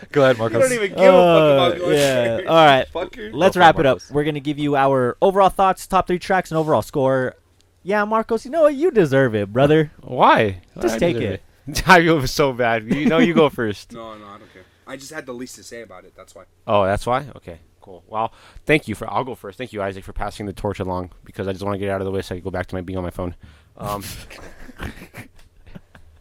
Go 0.12 0.24
ahead, 0.24 0.38
Marcos. 0.38 0.62
Don't 0.68 0.72
even 0.72 0.98
Uh, 0.98 1.02
a 1.02 1.70
fuck 1.70 1.76
about 1.76 1.78
your 1.78 1.94
yeah. 1.94 2.40
All 2.48 2.66
right. 2.66 2.86
Fucker. 2.92 3.30
Let's 3.32 3.54
Go 3.56 3.60
for 3.60 3.62
it, 3.62 3.66
wrap 3.66 3.78
it 3.78 3.86
up. 3.86 4.00
We're 4.10 4.24
gonna 4.24 4.40
give 4.40 4.58
you 4.58 4.76
our 4.76 5.16
overall 5.22 5.50
thoughts, 5.50 5.86
top 5.86 6.06
three 6.06 6.18
tracks, 6.18 6.50
and 6.50 6.58
overall 6.58 6.82
score. 6.82 7.36
Yeah, 7.82 8.04
Marcos, 8.04 8.44
you 8.44 8.50
know 8.50 8.62
what? 8.62 8.74
You 8.74 8.90
deserve 8.90 9.34
it, 9.34 9.52
brother. 9.52 9.92
Why? 10.02 10.62
Just 10.80 10.96
I 10.96 10.98
take 10.98 11.16
deserve 11.16 11.40
it. 11.68 11.88
I 11.88 12.00
feel 12.00 12.26
so 12.26 12.52
bad. 12.52 12.92
You 12.92 13.06
know, 13.06 13.18
you 13.18 13.32
go 13.34 13.48
first. 13.48 13.92
No, 13.92 14.18
no, 14.18 14.26
I 14.26 14.38
don't 14.38 14.52
care. 14.52 14.64
I 14.86 14.96
just 14.96 15.12
had 15.12 15.24
the 15.26 15.32
least 15.32 15.54
to 15.56 15.62
say 15.62 15.82
about 15.82 16.04
it. 16.04 16.14
That's 16.16 16.34
why. 16.34 16.44
Oh, 16.66 16.84
that's 16.84 17.06
why. 17.06 17.26
Okay, 17.36 17.60
cool. 17.80 18.02
Well, 18.08 18.32
thank 18.66 18.88
you 18.88 18.96
for. 18.96 19.08
I'll 19.08 19.24
go 19.24 19.36
first. 19.36 19.56
Thank 19.58 19.72
you, 19.72 19.80
Isaac, 19.80 20.02
for 20.02 20.12
passing 20.12 20.46
the 20.46 20.52
torch 20.52 20.80
along 20.80 21.12
because 21.24 21.46
I 21.46 21.52
just 21.52 21.64
want 21.64 21.74
to 21.74 21.78
get 21.78 21.88
out 21.88 22.00
of 22.00 22.04
the 22.04 22.10
way 22.10 22.20
so 22.22 22.34
I 22.34 22.38
can 22.38 22.44
go 22.44 22.50
back 22.50 22.66
to 22.66 22.74
my 22.74 22.80
being 22.80 22.96
on 22.96 23.04
my 23.04 23.10
phone. 23.10 23.36
Um, 23.80 24.04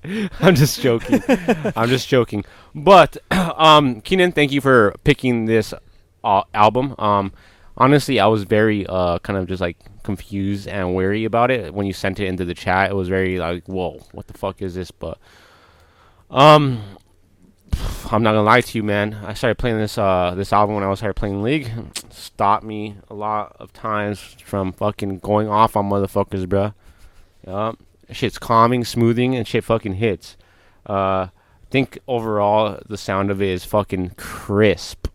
I'm 0.40 0.56
just 0.56 0.82
joking. 0.82 1.22
I'm 1.76 1.90
just 1.90 2.08
joking. 2.08 2.46
But 2.74 3.18
um, 3.32 4.02
Keenan, 4.02 4.32
thank 4.32 4.52
you 4.52 4.62
for 4.62 4.96
picking 5.04 5.46
this 5.46 5.74
uh, 6.24 6.44
album. 6.54 6.96
Um, 6.98 7.34
honestly, 7.78 8.20
I 8.20 8.28
was 8.28 8.44
very 8.44 8.88
uh, 8.88 9.20
kind 9.20 9.38
of 9.38 9.48
just 9.48 9.62
like 9.62 9.78
confused 10.04 10.68
and 10.68 10.96
wary 10.96 11.26
about 11.26 11.52
it 11.52 11.74
when 11.74 11.86
you 11.86 11.94
sent 11.94 12.20
it 12.20 12.28
into 12.28 12.46
the 12.46 12.54
chat. 12.54 12.92
It 12.92 12.96
was 12.96 13.10
very 13.10 13.38
like, 13.40 13.68
whoa, 13.68 14.00
what 14.14 14.28
the 14.28 14.34
fuck 14.38 14.62
is 14.62 14.76
this? 14.76 14.90
But 14.92 15.20
um, 16.32 16.82
I'm 18.12 18.24
not 18.24 18.32
gonna 18.32 18.44
lie 18.44 18.62
to 18.62 18.78
you, 18.78 18.84
man. 18.84 19.16
I 19.26 19.34
started 19.34 19.58
playing 19.58 19.80
this 19.80 19.98
uh 19.98 20.34
this 20.36 20.54
album 20.54 20.76
when 20.76 20.84
I 20.84 20.88
was 20.88 21.00
started 21.00 21.16
playing 21.16 21.44
League. 21.44 21.72
Stopped 22.10 22.64
me 22.64 22.96
a 23.10 23.14
lot 23.14 23.56
of 23.60 23.74
times 23.74 24.20
from 24.46 24.72
fucking 24.72 25.20
going 25.20 25.50
off 25.50 25.76
on 25.76 25.90
motherfuckers, 25.90 26.46
bruh. 26.46 26.74
Yup. 27.50 27.80
Shit's 28.12 28.38
calming, 28.38 28.86
smoothing, 28.86 29.36
and 29.36 29.48
shit 29.48 29.64
fucking 29.64 29.96
hits. 29.96 30.38
Uh, 30.88 31.28
I 31.30 31.72
think 31.72 31.98
overall 32.08 32.80
the 32.88 32.98
sound 32.98 33.32
of 33.32 33.42
it 33.42 33.50
is 33.50 33.66
fucking 33.66 34.12
crisp. 34.18 35.08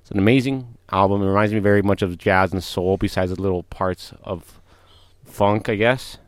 It's 0.00 0.10
an 0.10 0.18
amazing 0.18 0.76
album. 0.90 1.22
It 1.22 1.26
reminds 1.26 1.52
me 1.52 1.60
very 1.60 1.80
much 1.80 2.02
of 2.02 2.18
jazz 2.18 2.52
and 2.52 2.62
soul, 2.64 2.96
besides 2.96 3.32
the 3.32 3.40
little 3.40 3.62
parts 3.62 4.12
of 4.24 4.60
funk, 5.24 5.68
I 5.68 5.76
guess. 5.76 6.18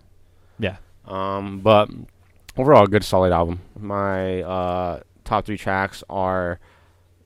Yeah. 0.61 0.77
Um, 1.05 1.59
but 1.59 1.91
overall, 2.57 2.85
a 2.85 2.89
good 2.89 3.05
solid 3.05 3.33
album. 3.33 3.61
My 3.77 4.41
uh, 4.43 5.01
top 5.25 5.47
three 5.47 5.59
tracks 5.59 6.05
are 6.09 6.61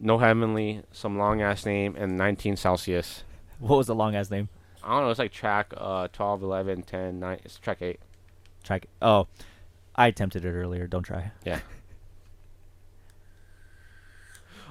No 0.01 0.17
Heavenly, 0.17 0.83
Some 0.93 1.19
Long 1.19 1.43
Ass 1.43 1.67
Name, 1.67 1.95
and 1.97 2.17
19 2.17 2.57
Celsius. 2.57 3.25
What 3.59 3.77
was 3.77 3.87
the 3.87 3.95
long 3.95 4.15
ass 4.15 4.31
name? 4.31 4.49
I 4.89 4.93
don't 4.93 5.05
know, 5.05 5.11
it's 5.11 5.19
like 5.19 5.33
track 5.33 5.75
uh, 5.77 6.09
12, 6.09 6.43
11, 6.43 6.83
10, 6.83 7.21
9. 7.21 7.39
It's 7.45 7.59
track 7.59 7.83
8. 7.83 8.01
Track. 8.65 8.87
Oh, 9.03 9.27
I 9.95 10.07
attempted 10.07 10.45
it 10.45 10.51
earlier. 10.51 10.87
Don't 10.87 11.03
try. 11.03 11.31
Yeah. 11.45 11.61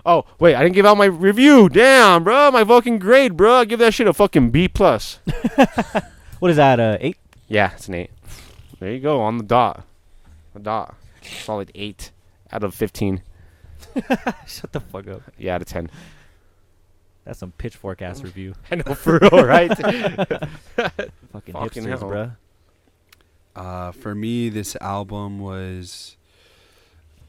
Oh, 0.06 0.24
wait, 0.40 0.56
I 0.56 0.64
didn't 0.64 0.76
give 0.76 0.86
out 0.86 0.96
my 0.96 1.04
review. 1.04 1.68
Damn, 1.68 2.24
bro. 2.24 2.50
My 2.50 2.64
fucking 2.64 3.00
grade, 3.00 3.36
bro. 3.36 3.56
I 3.56 3.66
give 3.66 3.80
that 3.80 3.94
shit 3.94 4.08
a 4.08 4.14
fucking 4.14 4.52
B. 4.52 4.70
plus. 4.70 5.20
What 6.40 6.52
is 6.52 6.58
that? 6.58 6.80
Uh, 6.80 6.98
eight. 7.02 7.18
Yeah, 7.48 7.72
it's 7.74 7.88
an 7.88 7.96
8. 7.96 8.12
There 8.80 8.92
you 8.94 9.00
go, 9.00 9.20
on 9.22 9.38
the 9.38 9.44
dot. 9.44 9.84
The 10.54 10.60
dot. 10.60 10.96
Solid 11.22 11.72
8 11.74 12.12
out 12.52 12.64
of 12.64 12.76
15. 12.76 13.22
Shut 14.48 14.72
the 14.72 14.80
fuck 14.80 15.08
up. 15.08 15.24
Yeah, 15.38 15.56
out 15.56 15.64
of 15.64 15.68
10. 15.68 15.90
That's 17.28 17.40
some 17.40 17.52
pitchfork 17.52 18.02
ass 18.02 18.24
review. 18.24 18.56
I 18.72 18.76
know, 18.76 18.96
for 18.96 19.20
real, 19.20 19.44
right? 19.46 19.68
Fucking, 19.78 21.54
Fucking 21.54 21.84
hipsters, 21.84 21.88
hell. 22.00 22.10
bruh. 22.10 22.36
Uh, 23.54 23.92
for 23.92 24.16
me, 24.16 24.48
this 24.48 24.78
album 24.78 25.40
was 25.40 26.16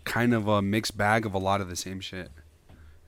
kind 0.05 0.33
of 0.33 0.47
a 0.47 0.63
mixed 0.63 0.97
bag 0.97 1.27
of 1.27 1.35
a 1.35 1.39
lot 1.39 1.61
of 1.61 1.69
the 1.69 1.75
same 1.75 1.99
shit. 1.99 2.31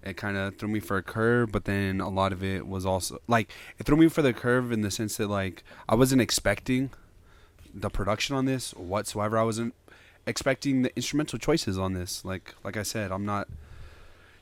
It 0.03 0.17
kind 0.17 0.37
of 0.37 0.57
threw 0.57 0.69
me 0.69 0.81
for 0.81 0.97
a 0.97 1.03
curve, 1.03 1.53
but 1.53 1.65
then 1.65 2.01
a 2.01 2.09
lot 2.09 2.33
of 2.33 2.43
it 2.43 2.67
was 2.67 2.85
also 2.85 3.19
like 3.29 3.53
it 3.79 3.85
threw 3.85 3.97
me 3.97 4.09
for 4.09 4.23
the 4.23 4.33
curve 4.33 4.73
in 4.73 4.81
the 4.81 4.91
sense 4.91 5.17
that 5.19 5.29
like 5.29 5.63
I 5.89 5.95
wasn't 5.95 6.23
expecting 6.23 6.91
the 7.73 7.91
production 7.91 8.35
on 8.35 8.47
this 8.47 8.73
whatsoever. 8.73 9.39
I 9.39 9.43
wasn't 9.45 9.75
expecting 10.27 10.83
the 10.83 10.97
instrumental 10.97 11.39
choices 11.39 11.79
on 11.79 11.93
this. 11.93 12.25
Like 12.25 12.55
like 12.65 12.77
I 12.77 12.83
said, 12.83 13.13
I'm 13.13 13.25
not. 13.25 13.47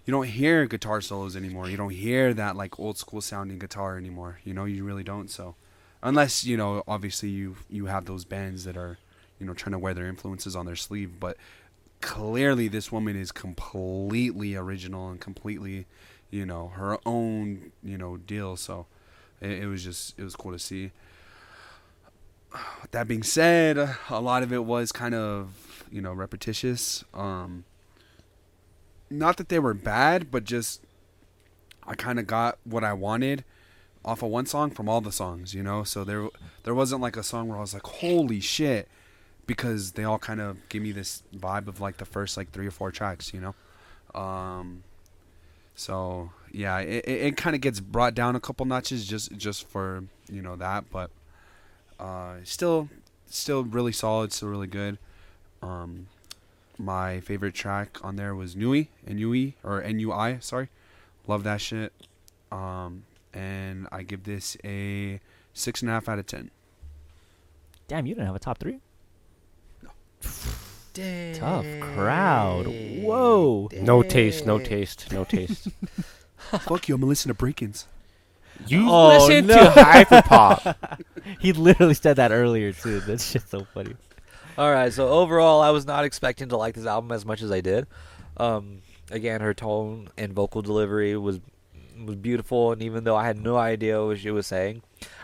You 0.09 0.13
don't 0.13 0.27
hear 0.27 0.65
guitar 0.65 1.03
solos 1.03 1.37
anymore. 1.37 1.69
You 1.69 1.77
don't 1.77 1.93
hear 1.93 2.33
that 2.33 2.57
like 2.57 2.81
old 2.81 2.97
school 2.97 3.21
sounding 3.21 3.59
guitar 3.59 3.99
anymore. 3.99 4.41
You 4.43 4.55
know, 4.55 4.65
you 4.65 4.83
really 4.83 5.05
don't. 5.05 5.31
So, 5.31 5.55
unless 6.03 6.45
you 6.45 6.57
know, 6.57 6.83
obviously 6.89 7.29
you 7.29 7.57
you 7.69 7.85
have 7.87 8.07
those 8.07 8.25
bands 8.25 8.65
that 8.65 8.75
are, 8.75 8.97
you 9.39 9.45
know, 9.45 9.53
trying 9.53 9.73
to 9.73 9.79
wear 9.79 9.93
their 9.93 10.07
influences 10.07 10.57
on 10.57 10.65
their 10.65 10.77
sleeve. 10.77 11.21
But 11.21 11.37
clearly, 12.01 12.69
this 12.69 12.91
woman 12.91 13.21
is 13.21 13.31
completely 13.31 14.57
original 14.57 15.11
and 15.11 15.21
completely, 15.21 15.85
you 16.31 16.47
know, 16.47 16.69
her 16.69 16.97
own 17.05 17.73
you 17.83 17.99
know 17.99 18.17
deal. 18.17 18.57
So, 18.57 18.87
it, 19.43 19.65
it 19.65 19.67
was 19.67 19.85
just 19.85 20.19
it 20.19 20.25
was 20.25 20.35
cool 20.35 20.53
to 20.53 20.59
see. 20.59 20.91
That 22.93 23.09
being 23.09 23.23
said, 23.23 23.77
a 24.09 24.21
lot 24.23 24.43
of 24.43 24.55
it 24.55 24.65
was 24.65 24.91
kind 24.91 25.15
of 25.15 25.85
you 25.93 26.01
know 26.01 26.15
repetitious. 26.15 27.05
Um, 27.13 27.65
not 29.11 29.37
that 29.37 29.49
they 29.49 29.59
were 29.59 29.75
bad, 29.75 30.31
but 30.31 30.45
just 30.45 30.83
I 31.87 31.95
kind 31.95 32.19
of 32.19 32.27
got 32.27 32.59
what 32.65 32.85
I 32.85 32.93
wanted 32.93 33.45
off 34.05 34.23
of 34.23 34.31
one 34.31 34.47
song 34.47 34.71
from 34.71 34.89
all 34.89 35.01
the 35.01 35.13
songs, 35.13 35.55
you 35.55 35.63
know. 35.63 35.85
So 35.85 36.05
there 36.05 36.29
there 36.65 36.75
wasn't 36.75 37.01
like 37.01 37.17
a 37.17 37.23
song 37.23 37.49
where 37.49 37.59
I 37.59 37.61
was 37.61 37.75
like, 37.75 37.87
"Holy 37.87 38.41
shit, 38.41 38.89
because 39.47 39.93
they 39.93 40.05
all 40.05 40.19
kind 40.19 40.41
of 40.41 40.69
give 40.69 40.83
me 40.83 40.93
this 40.93 41.23
vibe 41.35 41.67
of 41.69 41.81
like 41.81 41.97
the 41.97 42.05
first 42.05 42.37
like 42.37 42.51
three 42.53 42.67
or 42.67 42.71
four 42.71 42.93
tracks, 42.93 43.33
you 43.33 43.41
know. 43.41 44.21
Um, 44.21 44.85
so 45.75 46.31
yeah, 46.53 46.79
it, 46.79 47.05
it, 47.05 47.21
it 47.27 47.37
kind 47.37 47.57
of 47.57 47.63
gets 47.63 47.81
brought 47.81 48.15
down 48.15 48.37
a 48.37 48.41
couple 48.41 48.67
notches 48.67 49.07
just 49.07 49.37
just 49.37 49.67
for 49.69 50.05
you 50.31 50.43
know 50.43 50.57
that, 50.57 50.85
but 50.91 51.11
uh, 51.99 52.37
still 52.45 52.89
still 53.27 53.65
really 53.65 53.93
solid, 53.93 54.33
still 54.33 54.49
really 54.49 54.67
good. 54.67 54.99
Um, 55.63 56.07
my 56.79 57.21
favorite 57.21 57.55
track 57.55 57.99
on 58.05 58.17
there 58.17 58.35
was 58.35 58.55
Nui, 58.57 58.91
N-U-E, 59.07 59.55
or 59.65 59.83
N-U-I, 59.83 60.39
sorry. 60.39 60.69
Love 61.27 61.45
that 61.45 61.61
shit. 61.61 61.93
Um, 62.51 63.05
and 63.35 63.87
I 63.93 64.03
give 64.03 64.25
this 64.25 64.57
a 64.65 65.21
six 65.53 65.83
and 65.83 65.91
a 65.91 65.95
half 65.95 66.09
out 66.09 66.19
of 66.19 66.27
ten. 66.27 66.51
Damn, 67.89 68.07
you 68.07 68.15
didn't 68.15 68.27
have 68.27 68.37
a 68.37 68.41
top 68.41 68.59
three. 68.59 68.81
No. 69.83 69.91
Dang. 70.95 71.35
Tough 71.35 71.67
crowd. 71.81 72.67
Whoa. 72.67 73.69
No 73.73 74.03
taste, 74.03 74.47
no 74.47 74.59
taste, 74.59 75.13
no 75.13 75.25
taste. 75.25 75.69
Fuck 76.37 76.89
you, 76.89 76.95
I'm 76.95 77.01
gonna 77.01 77.09
listen 77.09 77.29
to 77.29 77.35
brakence. 77.35 77.87
You 78.67 78.87
Oh, 78.89 79.09
listen 79.27 79.47
no. 79.47 79.55
to 79.55 79.71
hyperpop. 79.71 81.01
He 81.41 81.53
literally 81.53 81.93
said 81.95 82.17
that 82.17 82.33
earlier 82.33 82.73
too. 82.73 83.01
That's 83.01 83.33
just 83.33 83.51
so 83.51 83.67
funny. 83.75 83.95
All 84.59 84.73
right, 84.73 84.93
so 84.93 85.09
overall, 85.09 85.61
I 85.61 85.71
was 85.71 85.87
not 85.87 86.05
expecting 86.05 86.49
to 86.49 86.57
like 86.57 86.75
this 86.75 86.85
album 86.85 87.13
as 87.13 87.25
much 87.25 87.43
as 87.43 87.53
I 87.53 87.61
did. 87.61 87.87
Um, 88.39 88.83
again, 89.09 89.41
her 89.41 89.55
tone 89.55 90.09
and 90.19 90.33
vocal 90.33 90.63
delivery 90.63 91.17
was 91.17 91.39
was 92.05 92.17
beautiful, 92.17 92.73
and 92.73 92.83
even 92.83 93.05
though 93.05 93.15
I 93.15 93.25
had 93.25 93.39
no 93.39 93.57
idea 93.57 94.05
what 94.05 94.19
she 94.19 94.33
was 94.33 94.49
saying, 94.49 94.83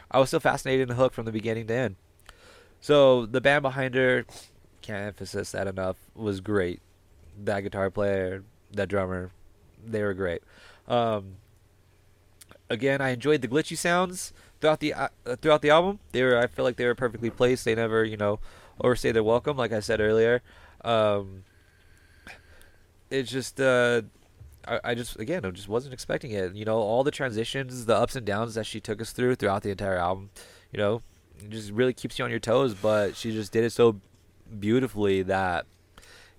I 0.08 0.20
was 0.20 0.28
still 0.28 0.38
fascinated 0.38 0.88
and 0.88 0.96
hooked 0.96 1.16
from 1.16 1.24
the 1.24 1.32
beginning 1.32 1.66
to 1.66 1.74
end. 1.74 1.96
So 2.80 3.26
the 3.26 3.40
band 3.40 3.62
behind 3.62 3.96
her, 3.96 4.24
can't 4.82 5.04
emphasize 5.04 5.50
that 5.50 5.66
enough, 5.66 5.96
was 6.14 6.40
great. 6.40 6.80
That 7.42 7.62
guitar 7.62 7.90
player, 7.90 8.44
that 8.70 8.88
drummer, 8.88 9.32
they 9.84 10.04
were 10.04 10.14
great. 10.14 10.42
Um, 10.86 11.38
again, 12.70 13.00
I 13.00 13.08
enjoyed 13.08 13.42
the 13.42 13.48
glitchy 13.48 13.76
sounds 13.76 14.32
throughout 14.60 14.78
the 14.78 14.94
uh, 14.94 15.08
throughout 15.42 15.62
the 15.62 15.70
album. 15.70 15.98
They 16.12 16.22
were, 16.22 16.38
I 16.38 16.46
feel 16.46 16.64
like 16.64 16.76
they 16.76 16.86
were 16.86 16.94
perfectly 16.94 17.30
placed. 17.30 17.64
They 17.64 17.74
never, 17.74 18.04
you 18.04 18.16
know, 18.16 18.38
overstay 18.80 19.12
their 19.12 19.22
welcome. 19.22 19.56
Like 19.56 19.72
I 19.72 19.80
said 19.80 20.00
earlier, 20.00 20.42
um, 20.84 21.44
it's 23.10 23.30
just 23.30 23.60
uh, 23.60 24.02
I, 24.66 24.80
I 24.84 24.94
just 24.94 25.18
again 25.18 25.44
I 25.44 25.50
just 25.50 25.68
wasn't 25.68 25.94
expecting 25.94 26.30
it. 26.30 26.54
You 26.54 26.64
know, 26.64 26.76
all 26.76 27.04
the 27.04 27.10
transitions, 27.10 27.86
the 27.86 27.96
ups 27.96 28.16
and 28.16 28.26
downs 28.26 28.54
that 28.54 28.66
she 28.66 28.80
took 28.80 29.00
us 29.00 29.12
through 29.12 29.36
throughout 29.36 29.62
the 29.62 29.70
entire 29.70 29.96
album. 29.96 30.30
You 30.72 30.78
know, 30.78 31.02
it 31.38 31.50
just 31.50 31.70
really 31.70 31.92
keeps 31.92 32.18
you 32.18 32.24
on 32.24 32.30
your 32.30 32.40
toes. 32.40 32.74
But 32.74 33.16
she 33.16 33.32
just 33.32 33.52
did 33.52 33.64
it 33.64 33.70
so 33.70 34.00
beautifully 34.58 35.22
that 35.22 35.66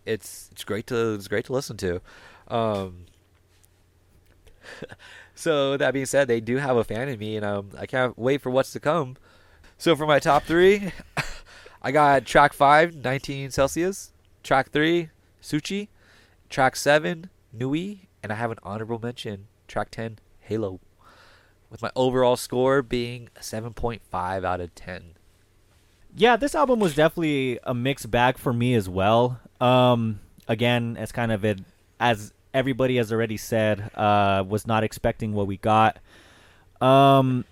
it's 0.06 0.50
it's 0.52 0.64
great 0.64 0.88
to 0.88 1.14
it's 1.14 1.28
great 1.28 1.46
to 1.46 1.54
listen 1.54 1.78
to. 1.78 2.02
Um, 2.48 3.06
so 5.36 5.78
that 5.78 5.94
being 5.94 6.06
said, 6.06 6.28
they 6.28 6.40
do 6.40 6.58
have 6.58 6.78
a 6.78 6.84
fan 6.84 7.10
in 7.10 7.20
me, 7.20 7.36
and 7.36 7.46
um, 7.46 7.72
I 7.78 7.86
can't 7.86 8.18
wait 8.18 8.42
for 8.42 8.50
what's 8.50 8.72
to 8.74 8.80
come. 8.80 9.18
So 9.78 9.96
for 9.96 10.06
my 10.06 10.20
top 10.20 10.44
three, 10.44 10.92
I 11.86 11.92
got 11.92 12.26
track 12.26 12.54
five, 12.54 12.96
19 12.96 13.52
Celsius, 13.52 14.12
track 14.42 14.72
three, 14.72 15.12
Suchi, 15.40 15.90
track 16.50 16.76
seven, 16.76 17.30
Nui, 17.54 18.10
and 18.24 18.32
I 18.32 18.36
have 18.36 18.50
an 18.50 18.58
honorable 18.64 18.98
mention, 18.98 19.46
track 19.68 19.92
10, 19.92 20.18
Halo, 20.40 20.80
with 21.70 21.84
my 21.84 21.92
overall 21.96 22.38
score 22.38 22.82
being 22.82 23.30
a 23.36 23.42
7.5 23.42 24.44
out 24.44 24.62
of 24.62 24.74
10. 24.74 25.12
Yeah, 26.16 26.36
this 26.38 26.56
album 26.56 26.80
was 26.80 26.96
definitely 26.96 27.60
a 27.64 27.76
mixed 27.76 28.10
bag 28.10 28.40
for 28.40 28.52
me 28.52 28.74
as 28.74 28.90
well. 28.90 29.40
Um, 29.62 30.22
again, 30.48 30.98
as 30.98 31.12
kind 31.12 31.32
of 31.32 31.46
it, 31.46 31.60
as 32.00 32.34
everybody 32.52 32.98
has 32.98 33.14
already 33.14 33.38
said, 33.38 33.92
uh, 33.94 34.44
was 34.48 34.66
not 34.66 34.84
expecting 34.84 35.34
what 35.34 35.46
we 35.46 35.58
got. 35.58 36.00
Um, 36.82 37.46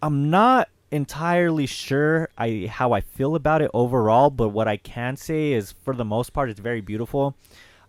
I'm 0.00 0.30
not 0.30 0.70
entirely 0.92 1.66
sure 1.66 2.28
I 2.38 2.68
how 2.70 2.92
I 2.92 3.00
feel 3.00 3.34
about 3.34 3.62
it 3.62 3.70
overall, 3.74 4.30
but 4.30 4.50
what 4.50 4.68
I 4.68 4.76
can 4.76 5.16
say 5.16 5.52
is, 5.52 5.72
for 5.72 5.96
the 5.96 6.04
most 6.04 6.32
part, 6.32 6.50
it's 6.50 6.60
very 6.60 6.80
beautiful. 6.80 7.34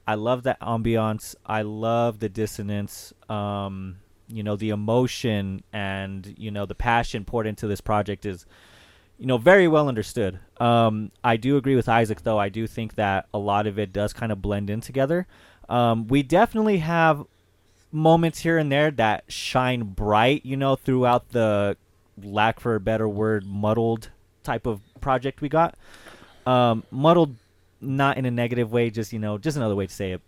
I 0.08 0.16
love 0.16 0.44
that 0.44 0.60
ambiance. 0.60 1.36
I 1.46 1.62
love 1.62 2.20
the 2.20 2.30
dissonance. 2.30 3.14
Um, 3.30 3.98
you 4.28 4.42
know, 4.42 4.56
the 4.56 4.70
emotion 4.70 5.64
and 5.72 6.34
you 6.38 6.50
know 6.50 6.66
the 6.66 6.76
passion 6.76 7.26
poured 7.26 7.46
into 7.46 7.68
this 7.68 7.82
project 7.82 8.26
is 8.26 8.46
you 9.18 9.28
know, 9.28 9.38
very 9.38 9.68
well 9.68 9.88
understood. 9.88 10.40
Um, 10.60 11.12
I 11.24 11.38
do 11.38 11.58
agree 11.58 11.76
with 11.76 11.88
Isaac, 11.88 12.24
though. 12.24 12.40
I 12.40 12.50
do 12.50 12.68
think 12.68 12.96
that 12.96 13.28
a 13.34 13.38
lot 13.38 13.68
of 13.68 13.78
it 13.80 13.94
does 13.94 14.12
kind 14.12 14.32
of 14.32 14.42
blend 14.42 14.70
in 14.70 14.82
together. 14.82 15.28
Um, 15.70 16.08
we 16.08 16.24
definitely 16.24 16.80
have 16.80 17.26
moments 17.92 18.40
here 18.40 18.58
and 18.58 18.72
there 18.72 18.92
that 18.92 19.24
shine 19.28 19.84
bright, 19.84 20.46
you 20.46 20.58
know, 20.58 20.76
throughout 20.76 21.30
the 21.30 21.78
lack 22.22 22.60
for 22.60 22.76
a 22.76 22.80
better 22.80 23.08
word, 23.08 23.46
muddled 23.46 24.10
type 24.44 24.66
of 24.66 24.82
project 25.02 25.42
we 25.42 25.50
got. 25.50 25.76
Um, 26.46 26.84
muddled, 26.92 27.36
not 27.82 28.18
in 28.18 28.26
a 28.26 28.32
negative 28.32 28.72
way, 28.72 28.90
just 28.90 29.14
you 29.14 29.20
know, 29.20 29.38
just 29.38 29.58
another 29.58 29.76
way 29.76 29.88
to 29.88 29.94
say 29.94 30.12
it. 30.12 30.22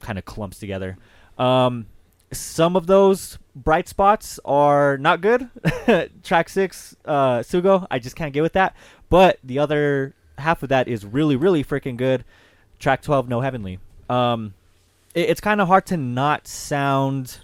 Kind 0.00 0.18
of 0.18 0.24
clumps 0.24 0.58
together. 0.58 0.98
Um, 1.38 1.86
some 2.32 2.76
of 2.76 2.86
those 2.86 3.38
bright 3.54 3.88
spots 3.88 4.38
are 4.44 4.98
not 4.98 5.20
good. 5.20 5.48
Track 6.22 6.48
six, 6.48 6.96
uh, 7.04 7.38
Sugo, 7.38 7.86
I 7.90 7.98
just 7.98 8.16
can't 8.16 8.32
get 8.32 8.42
with 8.42 8.54
that. 8.54 8.76
But 9.08 9.38
the 9.42 9.58
other 9.58 10.14
half 10.38 10.62
of 10.62 10.68
that 10.68 10.88
is 10.88 11.04
really, 11.04 11.36
really 11.36 11.64
freaking 11.64 11.96
good. 11.96 12.24
Track 12.78 13.02
twelve, 13.02 13.28
No 13.28 13.40
Heavenly. 13.40 13.78
Um, 14.10 14.54
it, 15.14 15.30
it's 15.30 15.40
kind 15.40 15.60
of 15.60 15.68
hard 15.68 15.86
to 15.86 15.96
not 15.96 16.46
sound 16.46 17.38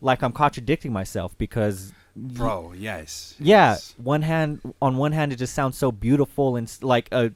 like 0.00 0.22
I'm 0.22 0.32
contradicting 0.32 0.92
myself 0.92 1.36
because 1.38 1.92
Bro, 2.18 2.72
yes. 2.78 3.34
yeah, 3.38 3.72
yes. 3.72 3.94
one 3.98 4.22
hand 4.22 4.60
on 4.80 4.96
one 4.96 5.12
hand 5.12 5.34
it 5.34 5.36
just 5.36 5.52
sounds 5.52 5.76
so 5.76 5.92
beautiful 5.92 6.56
and 6.56 6.74
like 6.80 7.08
a 7.12 7.30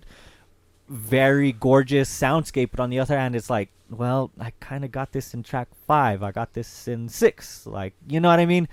very 0.88 1.52
gorgeous 1.52 2.08
soundscape, 2.10 2.70
but 2.70 2.80
on 2.80 2.88
the 2.88 2.98
other 2.98 3.16
hand 3.16 3.36
it's 3.36 3.50
like, 3.50 3.68
well, 3.90 4.30
I 4.40 4.52
kind 4.58 4.84
of 4.84 4.90
got 4.90 5.12
this 5.12 5.34
in 5.34 5.42
track 5.42 5.68
5. 5.86 6.22
I 6.22 6.32
got 6.32 6.54
this 6.54 6.88
in 6.88 7.08
6. 7.08 7.66
Like, 7.66 7.92
you 8.08 8.20
know 8.20 8.28
what 8.28 8.40
I 8.40 8.46
mean? 8.46 8.68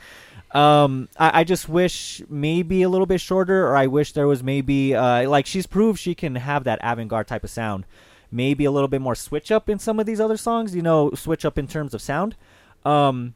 Um 0.53 1.10
I, 1.20 1.41
I 1.41 1.43
just 1.43 1.68
wish 1.68 2.22
maybe 2.30 2.84
a 2.84 2.89
little 2.89 3.05
bit 3.05 3.20
shorter 3.20 3.68
or 3.68 3.76
I 3.76 3.88
wish 3.88 4.14
there 4.14 4.28
was 4.28 4.41
maybe 4.41 4.95
uh 4.95 5.30
like 5.30 5.45
she's 5.45 5.68
proved 5.68 5.99
she 5.99 6.16
can 6.16 6.36
have 6.36 6.64
that 6.64 6.80
avant-garde 6.82 7.28
type 7.28 7.43
of 7.43 7.49
sound. 7.49 7.86
Maybe 8.32 8.64
a 8.64 8.72
little 8.72 8.88
bit 8.88 9.01
more 9.01 9.16
switch 9.16 9.51
up 9.51 9.70
in 9.70 9.78
some 9.78 9.99
of 9.99 10.05
these 10.05 10.22
other 10.22 10.38
songs, 10.38 10.74
you 10.74 10.82
know, 10.82 11.12
switch 11.16 11.43
up 11.43 11.58
in 11.58 11.68
terms 11.68 11.93
of 11.93 12.01
sound. 12.01 12.38
Um 12.86 13.36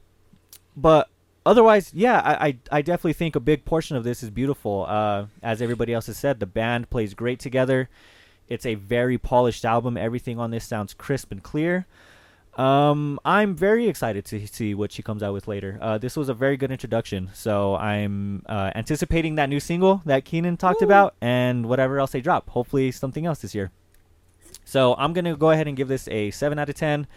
but 0.75 1.09
otherwise, 1.45 1.91
yeah, 1.93 2.19
I, 2.19 2.47
I 2.47 2.57
I 2.71 2.81
definitely 2.81 3.13
think 3.13 3.35
a 3.35 3.39
big 3.39 3.65
portion 3.65 3.97
of 3.97 4.03
this 4.03 4.23
is 4.23 4.29
beautiful. 4.29 4.85
Uh, 4.87 5.25
as 5.41 5.61
everybody 5.61 5.93
else 5.93 6.07
has 6.07 6.17
said, 6.17 6.39
the 6.39 6.45
band 6.45 6.89
plays 6.89 7.13
great 7.13 7.39
together. 7.39 7.89
It's 8.47 8.65
a 8.65 8.75
very 8.75 9.17
polished 9.17 9.63
album. 9.63 9.97
Everything 9.97 10.39
on 10.39 10.51
this 10.51 10.65
sounds 10.65 10.93
crisp 10.93 11.31
and 11.31 11.41
clear. 11.41 11.85
Um, 12.57 13.17
I'm 13.23 13.55
very 13.55 13.87
excited 13.87 14.25
to 14.25 14.45
see 14.45 14.73
what 14.73 14.91
she 14.91 15.01
comes 15.01 15.23
out 15.23 15.33
with 15.33 15.47
later. 15.47 15.77
Uh, 15.81 15.97
this 15.97 16.17
was 16.17 16.27
a 16.27 16.33
very 16.33 16.57
good 16.57 16.69
introduction, 16.69 17.29
so 17.33 17.77
I'm 17.77 18.43
uh, 18.45 18.71
anticipating 18.75 19.35
that 19.35 19.47
new 19.47 19.61
single 19.61 20.01
that 20.05 20.25
Keenan 20.25 20.57
talked 20.57 20.81
about 20.81 21.15
and 21.21 21.67
whatever 21.67 21.97
else 21.97 22.11
they 22.11 22.19
drop. 22.19 22.49
Hopefully, 22.49 22.91
something 22.91 23.25
else 23.25 23.39
this 23.39 23.55
year. 23.55 23.71
So 24.65 24.95
I'm 24.97 25.13
gonna 25.13 25.37
go 25.37 25.51
ahead 25.51 25.67
and 25.67 25.77
give 25.77 25.87
this 25.87 26.09
a 26.09 26.29
seven 26.31 26.59
out 26.59 26.67
of 26.67 26.75
ten. 26.75 27.07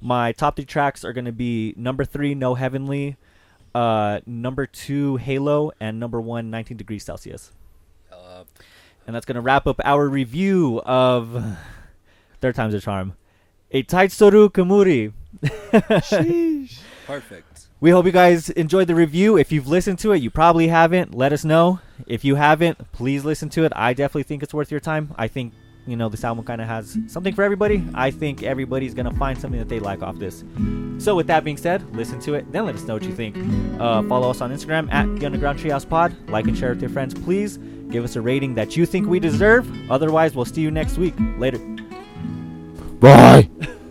My 0.00 0.32
top 0.32 0.56
three 0.56 0.64
tracks 0.64 1.04
are 1.04 1.12
gonna 1.12 1.30
be 1.30 1.74
number 1.76 2.04
three, 2.04 2.34
No 2.34 2.54
Heavenly, 2.54 3.16
uh, 3.74 4.20
number 4.26 4.66
two, 4.66 5.16
Halo, 5.16 5.72
and 5.80 5.98
number 6.00 6.20
one, 6.20 6.50
19 6.50 6.76
Degrees 6.76 7.04
Celsius. 7.04 7.52
Uh, 8.12 8.44
And 9.06 9.14
that's 9.16 9.26
going 9.26 9.36
to 9.36 9.40
wrap 9.40 9.66
up 9.66 9.80
our 9.84 10.08
review 10.08 10.80
of 10.84 11.42
Third 12.40 12.54
Time's 12.54 12.74
a 12.74 12.80
Charm. 12.80 13.14
Eitaisuru 13.72 14.50
Kemuri. 14.50 15.12
perfect. 17.06 17.66
We 17.80 17.90
hope 17.90 18.06
you 18.06 18.12
guys 18.12 18.48
enjoyed 18.50 18.86
the 18.86 18.94
review. 18.94 19.36
If 19.36 19.50
you've 19.50 19.66
listened 19.66 19.98
to 20.00 20.12
it, 20.12 20.22
you 20.22 20.30
probably 20.30 20.68
haven't. 20.68 21.14
Let 21.14 21.32
us 21.32 21.44
know. 21.44 21.80
If 22.06 22.24
you 22.24 22.36
haven't, 22.36 22.92
please 22.92 23.24
listen 23.24 23.48
to 23.50 23.64
it. 23.64 23.72
I 23.74 23.92
definitely 23.92 24.22
think 24.22 24.42
it's 24.44 24.54
worth 24.54 24.70
your 24.70 24.78
time. 24.80 25.12
I 25.18 25.26
think, 25.26 25.52
you 25.86 25.96
know, 25.96 26.08
this 26.08 26.24
album 26.24 26.44
kind 26.44 26.60
of 26.60 26.68
has 26.68 26.96
something 27.08 27.34
for 27.34 27.42
everybody. 27.42 27.84
I 27.94 28.10
think 28.10 28.42
everybody's 28.42 28.94
going 28.94 29.10
to 29.10 29.16
find 29.16 29.38
something 29.38 29.58
that 29.58 29.68
they 29.68 29.80
like 29.80 30.02
off 30.02 30.18
this. 30.18 30.44
So, 30.98 31.16
with 31.16 31.26
that 31.26 31.42
being 31.44 31.56
said, 31.56 31.94
listen 31.96 32.20
to 32.20 32.34
it. 32.34 32.50
Then 32.52 32.66
let 32.66 32.74
us 32.76 32.82
know 32.82 32.94
what 32.94 33.02
you 33.02 33.14
think. 33.14 33.36
Uh, 33.80 34.02
follow 34.04 34.30
us 34.30 34.40
on 34.40 34.52
Instagram 34.52 34.92
at 34.92 35.06
the 35.18 35.26
Underground 35.26 35.58
Treehouse 35.58 35.88
Pod. 35.88 36.14
Like 36.28 36.46
and 36.46 36.56
share 36.56 36.70
with 36.70 36.80
your 36.80 36.90
friends, 36.90 37.14
please. 37.14 37.58
Give 37.90 38.04
us 38.04 38.16
a 38.16 38.20
rating 38.20 38.54
that 38.54 38.76
you 38.76 38.86
think 38.86 39.08
we 39.08 39.18
deserve. 39.20 39.68
Otherwise, 39.90 40.34
we'll 40.34 40.44
see 40.44 40.62
you 40.62 40.70
next 40.70 40.98
week. 40.98 41.14
Later. 41.36 41.58
Bye. 43.00 43.50